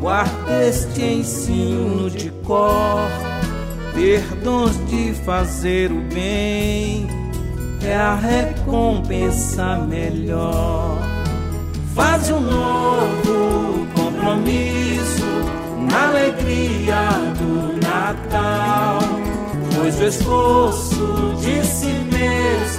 [0.00, 3.08] guarda este ensino de cor,
[3.94, 7.06] ter dons de fazer o bem
[7.84, 10.98] é a recompensa melhor.
[11.94, 15.26] Faz um novo compromisso
[15.90, 19.00] na alegria do Natal,
[19.74, 22.71] pois o esforço de si mesmo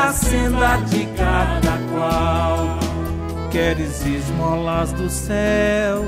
[0.00, 2.78] a senda de cada qual.
[3.50, 6.04] Queres esmolas do céu,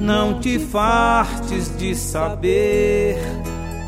[0.00, 3.18] não te fartes de saber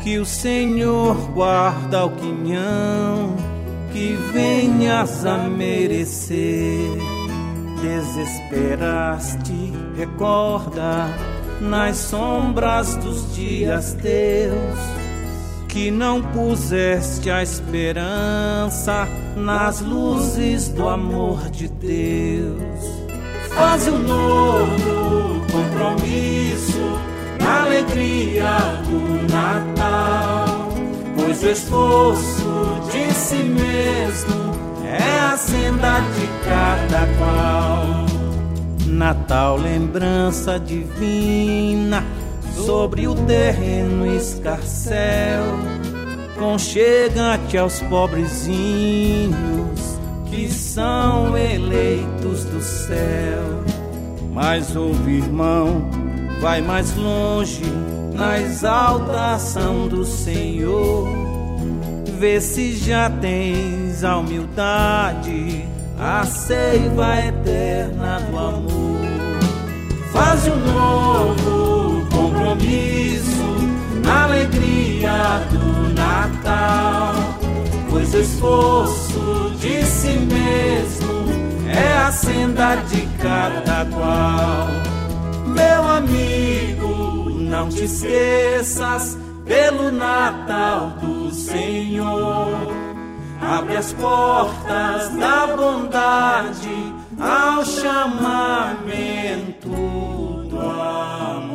[0.03, 3.35] que o Senhor guarda o quinhão
[3.93, 6.97] que venhas a merecer.
[7.81, 11.07] Desesperaste, recorda
[11.61, 15.06] nas sombras dos dias teus
[15.77, 22.83] que não puseste a esperança nas luzes do amor de Deus.
[23.49, 26.99] Faz um novo compromisso
[27.39, 30.67] na alegria do Natal,
[31.15, 38.07] pois o esforço de si mesmo é a senda de cada qual.
[38.87, 42.03] Natal, lembrança divina
[42.65, 45.43] sobre o terreno escarcel.
[46.37, 49.37] Conchega-te aos pobrezinhos
[50.29, 53.63] que são eleitos do céu.
[54.31, 55.89] Mas ouve, irmão,
[56.39, 57.63] vai mais longe
[58.13, 61.07] na exaltação do Senhor.
[62.19, 65.65] Vê se já tens a humildade,
[65.99, 68.97] a seiva eterna do amor.
[70.11, 71.56] Faz o novo
[74.07, 77.13] alegria do Natal,
[77.89, 81.25] pois o esforço de si mesmo
[81.67, 84.67] é a senda de cada qual.
[85.47, 92.67] Meu amigo, não te esqueças pelo Natal do Senhor.
[93.41, 99.69] Abre as portas da bondade ao chamamento
[100.49, 101.46] do amor.